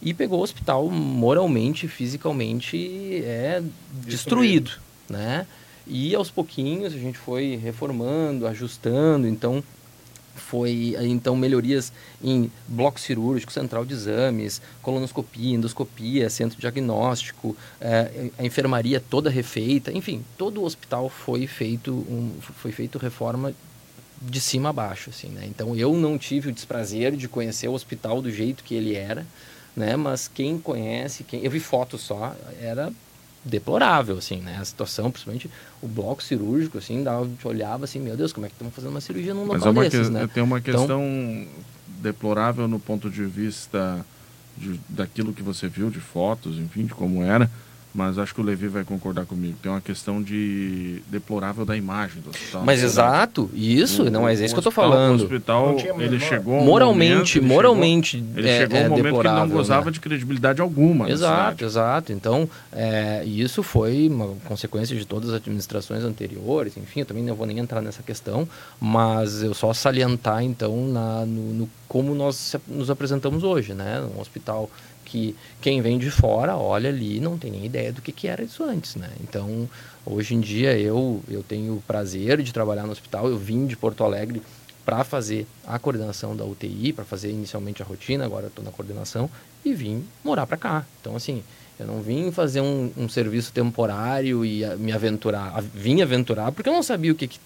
e 0.00 0.14
pegou 0.14 0.40
o 0.40 0.42
hospital 0.42 0.88
moralmente, 0.88 1.86
fisicamente, 1.86 3.22
é 3.24 3.62
destruído, 4.04 4.72
né? 5.08 5.46
E 5.86 6.14
aos 6.14 6.30
pouquinhos 6.30 6.94
a 6.94 6.98
gente 6.98 7.18
foi 7.18 7.56
reformando, 7.56 8.46
ajustando, 8.46 9.28
então 9.28 9.62
foi 10.34 10.96
então 11.00 11.36
melhorias 11.36 11.92
em 12.22 12.50
bloco 12.66 12.98
cirúrgico, 12.98 13.52
central 13.52 13.84
de 13.84 13.94
exames, 13.94 14.60
colonoscopia, 14.80 15.54
endoscopia, 15.54 16.30
centro 16.30 16.58
diagnóstico, 16.58 17.56
é, 17.80 18.30
a 18.38 18.44
enfermaria 18.44 19.00
toda 19.00 19.30
refeita, 19.30 19.92
enfim, 19.92 20.24
todo 20.36 20.60
o 20.60 20.64
hospital 20.64 21.08
foi 21.08 21.46
feito 21.46 21.92
um, 21.92 22.32
foi 22.40 22.72
feito 22.72 22.98
reforma 22.98 23.54
de 24.20 24.40
cima 24.40 24.70
a 24.70 24.72
baixo, 24.72 25.10
assim, 25.10 25.28
né? 25.28 25.44
Então 25.46 25.74
eu 25.74 25.94
não 25.94 26.16
tive 26.16 26.48
o 26.48 26.52
desprazer 26.52 27.16
de 27.16 27.26
conhecer 27.28 27.68
o 27.68 27.72
hospital 27.72 28.22
do 28.22 28.30
jeito 28.30 28.62
que 28.62 28.74
ele 28.74 28.94
era, 28.94 29.26
né? 29.76 29.96
Mas 29.96 30.28
quem 30.28 30.58
conhece, 30.58 31.24
quem 31.24 31.44
eu 31.44 31.50
vi 31.50 31.60
fotos 31.60 32.02
só, 32.02 32.34
era 32.60 32.92
deplorável, 33.44 34.18
assim, 34.18 34.36
né? 34.36 34.58
A 34.60 34.64
situação, 34.64 35.10
principalmente 35.10 35.50
o 35.80 35.88
bloco 35.88 36.22
cirúrgico, 36.22 36.78
assim, 36.78 37.02
dava, 37.02 37.28
olhava 37.44 37.84
assim, 37.84 37.98
meu 37.98 38.16
Deus, 38.16 38.32
como 38.32 38.46
é 38.46 38.48
que 38.48 38.54
estamos 38.54 38.74
fazendo 38.74 38.90
uma 38.90 39.00
cirurgia 39.00 39.34
num 39.34 39.44
local 39.44 39.72
Mas 39.72 39.86
é 39.86 39.90
desses, 39.90 40.10
né? 40.10 40.28
Tem 40.32 40.42
uma 40.42 40.58
então 40.58 40.72
questão 40.72 41.02
então, 41.02 41.48
deplorável 42.00 42.68
no 42.68 42.78
ponto 42.78 43.10
de 43.10 43.24
vista 43.24 44.04
de, 44.56 44.78
daquilo 44.88 45.32
que 45.32 45.42
você 45.42 45.68
viu, 45.68 45.90
de 45.90 46.00
fotos, 46.00 46.56
enfim, 46.56 46.86
de 46.86 46.94
como 46.94 47.22
era, 47.22 47.50
mas 47.94 48.18
acho 48.18 48.34
que 48.34 48.40
o 48.40 48.44
Levi 48.44 48.68
vai 48.68 48.84
concordar 48.84 49.26
comigo. 49.26 49.56
Tem 49.62 49.70
uma 49.70 49.80
questão 49.80 50.22
de 50.22 51.02
deplorável 51.08 51.64
da 51.64 51.76
imagem 51.76 52.22
do 52.22 52.30
hospital. 52.30 52.62
Mas 52.64 52.82
exato, 52.82 53.50
isso, 53.52 54.04
o, 54.04 54.10
não 54.10 54.26
é 54.26 54.32
isso 54.32 54.48
que 54.48 54.54
eu 54.54 54.60
estou 54.60 54.72
falando. 54.72 55.20
O 55.20 55.24
hospital, 55.24 55.76
ele 55.98 56.18
chegou 56.18 56.60
um 56.60 56.64
moralmente, 56.64 57.40
moralmente, 57.40 58.16
ele 58.16 58.24
chegou, 58.24 58.38
ele 58.38 58.48
é, 58.48 58.58
chegou 58.58 58.78
um 58.78 58.80
é 58.80 58.88
momento 58.88 59.20
que 59.20 59.26
ele 59.26 59.34
não 59.34 59.48
gozava 59.48 59.86
né? 59.86 59.90
de 59.90 60.00
credibilidade 60.00 60.60
alguma. 60.60 61.10
Exato, 61.10 61.64
exato. 61.64 62.12
Então, 62.12 62.48
é, 62.72 63.22
isso 63.24 63.62
foi 63.62 64.08
uma 64.08 64.34
consequência 64.46 64.96
de 64.96 65.04
todas 65.04 65.28
as 65.30 65.36
administrações 65.36 66.02
anteriores. 66.02 66.76
Enfim, 66.76 67.00
eu 67.00 67.06
também 67.06 67.22
não 67.22 67.34
vou 67.34 67.46
nem 67.46 67.58
entrar 67.58 67.82
nessa 67.82 68.02
questão, 68.02 68.48
mas 68.80 69.42
eu 69.42 69.52
só 69.52 69.72
salientar 69.74 70.42
então 70.42 70.88
na, 70.88 71.26
no, 71.26 71.52
no 71.52 71.70
como 71.92 72.14
nós 72.14 72.56
nos 72.66 72.88
apresentamos 72.88 73.44
hoje, 73.44 73.74
né? 73.74 74.02
Um 74.16 74.18
hospital 74.18 74.70
que 75.12 75.36
quem 75.60 75.82
vem 75.82 75.98
de 75.98 76.10
fora 76.10 76.56
olha 76.56 76.88
ali 76.88 77.20
não 77.20 77.36
tem 77.36 77.50
nem 77.50 77.66
ideia 77.66 77.92
do 77.92 78.00
que, 78.00 78.10
que 78.10 78.26
era 78.26 78.42
isso 78.42 78.64
antes, 78.64 78.96
né? 78.96 79.10
Então, 79.20 79.68
hoje 80.06 80.34
em 80.34 80.40
dia 80.40 80.78
eu, 80.78 81.22
eu 81.28 81.42
tenho 81.42 81.74
o 81.74 81.82
prazer 81.82 82.40
de 82.42 82.50
trabalhar 82.50 82.84
no 82.84 82.92
hospital, 82.92 83.28
eu 83.28 83.36
vim 83.36 83.66
de 83.66 83.76
Porto 83.76 84.02
Alegre 84.02 84.40
para 84.86 85.04
fazer 85.04 85.46
a 85.66 85.78
coordenação 85.78 86.34
da 86.34 86.46
UTI, 86.46 86.94
para 86.94 87.04
fazer 87.04 87.28
inicialmente 87.30 87.82
a 87.82 87.84
rotina, 87.84 88.24
agora 88.24 88.46
estou 88.46 88.64
na 88.64 88.70
coordenação, 88.70 89.28
e 89.62 89.74
vim 89.74 90.02
morar 90.24 90.46
para 90.46 90.56
cá. 90.56 90.86
Então, 91.00 91.14
assim, 91.14 91.44
eu 91.78 91.86
não 91.86 92.00
vim 92.00 92.32
fazer 92.32 92.62
um, 92.62 92.90
um 92.96 93.06
serviço 93.06 93.52
temporário 93.52 94.46
e 94.46 94.64
a, 94.64 94.76
me 94.76 94.92
aventurar. 94.92 95.62
Vim 95.74 96.00
aventurar 96.00 96.50
porque 96.52 96.70
eu 96.70 96.72
não 96.72 96.82
sabia 96.82 97.12
o 97.12 97.14
que, 97.14 97.28
que, 97.28 97.38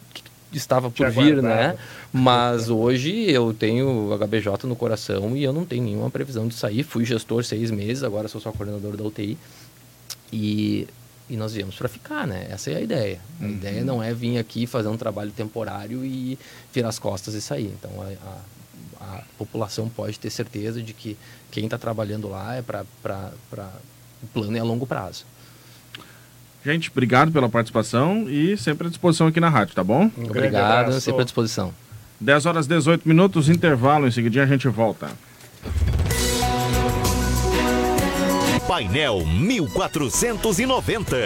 estava 0.52 0.90
por 0.90 1.10
vir, 1.10 1.42
né? 1.42 1.76
Mas 2.12 2.68
hoje 2.68 3.30
eu 3.30 3.52
tenho 3.52 4.10
HBJ 4.16 4.66
no 4.66 4.76
coração 4.76 5.36
e 5.36 5.42
eu 5.42 5.52
não 5.52 5.64
tenho 5.64 5.84
nenhuma 5.84 6.10
previsão 6.10 6.46
de 6.46 6.54
sair. 6.54 6.82
Fui 6.82 7.04
gestor 7.04 7.44
seis 7.44 7.70
meses, 7.70 8.02
agora 8.02 8.28
sou 8.28 8.40
só 8.40 8.52
coordenador 8.52 8.96
da 8.96 9.04
UTI. 9.04 9.36
E, 10.32 10.86
e 11.28 11.36
nós 11.36 11.54
viemos 11.54 11.76
para 11.76 11.88
ficar, 11.88 12.26
né? 12.26 12.46
Essa 12.50 12.70
é 12.70 12.76
a 12.76 12.80
ideia. 12.80 13.20
A 13.40 13.44
uhum. 13.44 13.50
ideia 13.50 13.84
não 13.84 14.02
é 14.02 14.12
vir 14.14 14.38
aqui 14.38 14.66
fazer 14.66 14.88
um 14.88 14.96
trabalho 14.96 15.30
temporário 15.30 16.04
e 16.04 16.38
virar 16.72 16.88
as 16.88 16.98
costas 16.98 17.34
e 17.34 17.40
sair. 17.40 17.72
Então 17.78 17.90
a, 18.00 19.04
a, 19.04 19.16
a 19.18 19.22
população 19.38 19.88
pode 19.88 20.18
ter 20.18 20.30
certeza 20.30 20.82
de 20.82 20.92
que 20.92 21.16
quem 21.50 21.64
está 21.64 21.78
trabalhando 21.78 22.28
lá 22.28 22.54
é 22.56 22.62
para. 22.62 22.84
O 24.22 24.26
plano 24.28 24.56
é 24.56 24.60
a 24.60 24.64
longo 24.64 24.86
prazo. 24.86 25.26
Gente, 26.66 26.90
obrigado 26.90 27.30
pela 27.30 27.48
participação 27.48 28.28
e 28.28 28.56
sempre 28.56 28.88
à 28.88 28.90
disposição 28.90 29.28
aqui 29.28 29.38
na 29.38 29.48
rádio, 29.48 29.72
tá 29.72 29.84
bom? 29.84 30.10
Um 30.18 30.24
obrigado, 30.24 31.00
sempre 31.00 31.20
à 31.20 31.24
disposição. 31.24 31.72
10 32.20 32.44
horas 32.44 32.66
18 32.66 33.06
minutos, 33.06 33.48
intervalo, 33.48 34.08
em 34.08 34.10
seguida 34.10 34.42
a 34.42 34.46
gente 34.46 34.66
volta. 34.66 35.08
Painel 38.66 39.24
1490. 39.24 41.16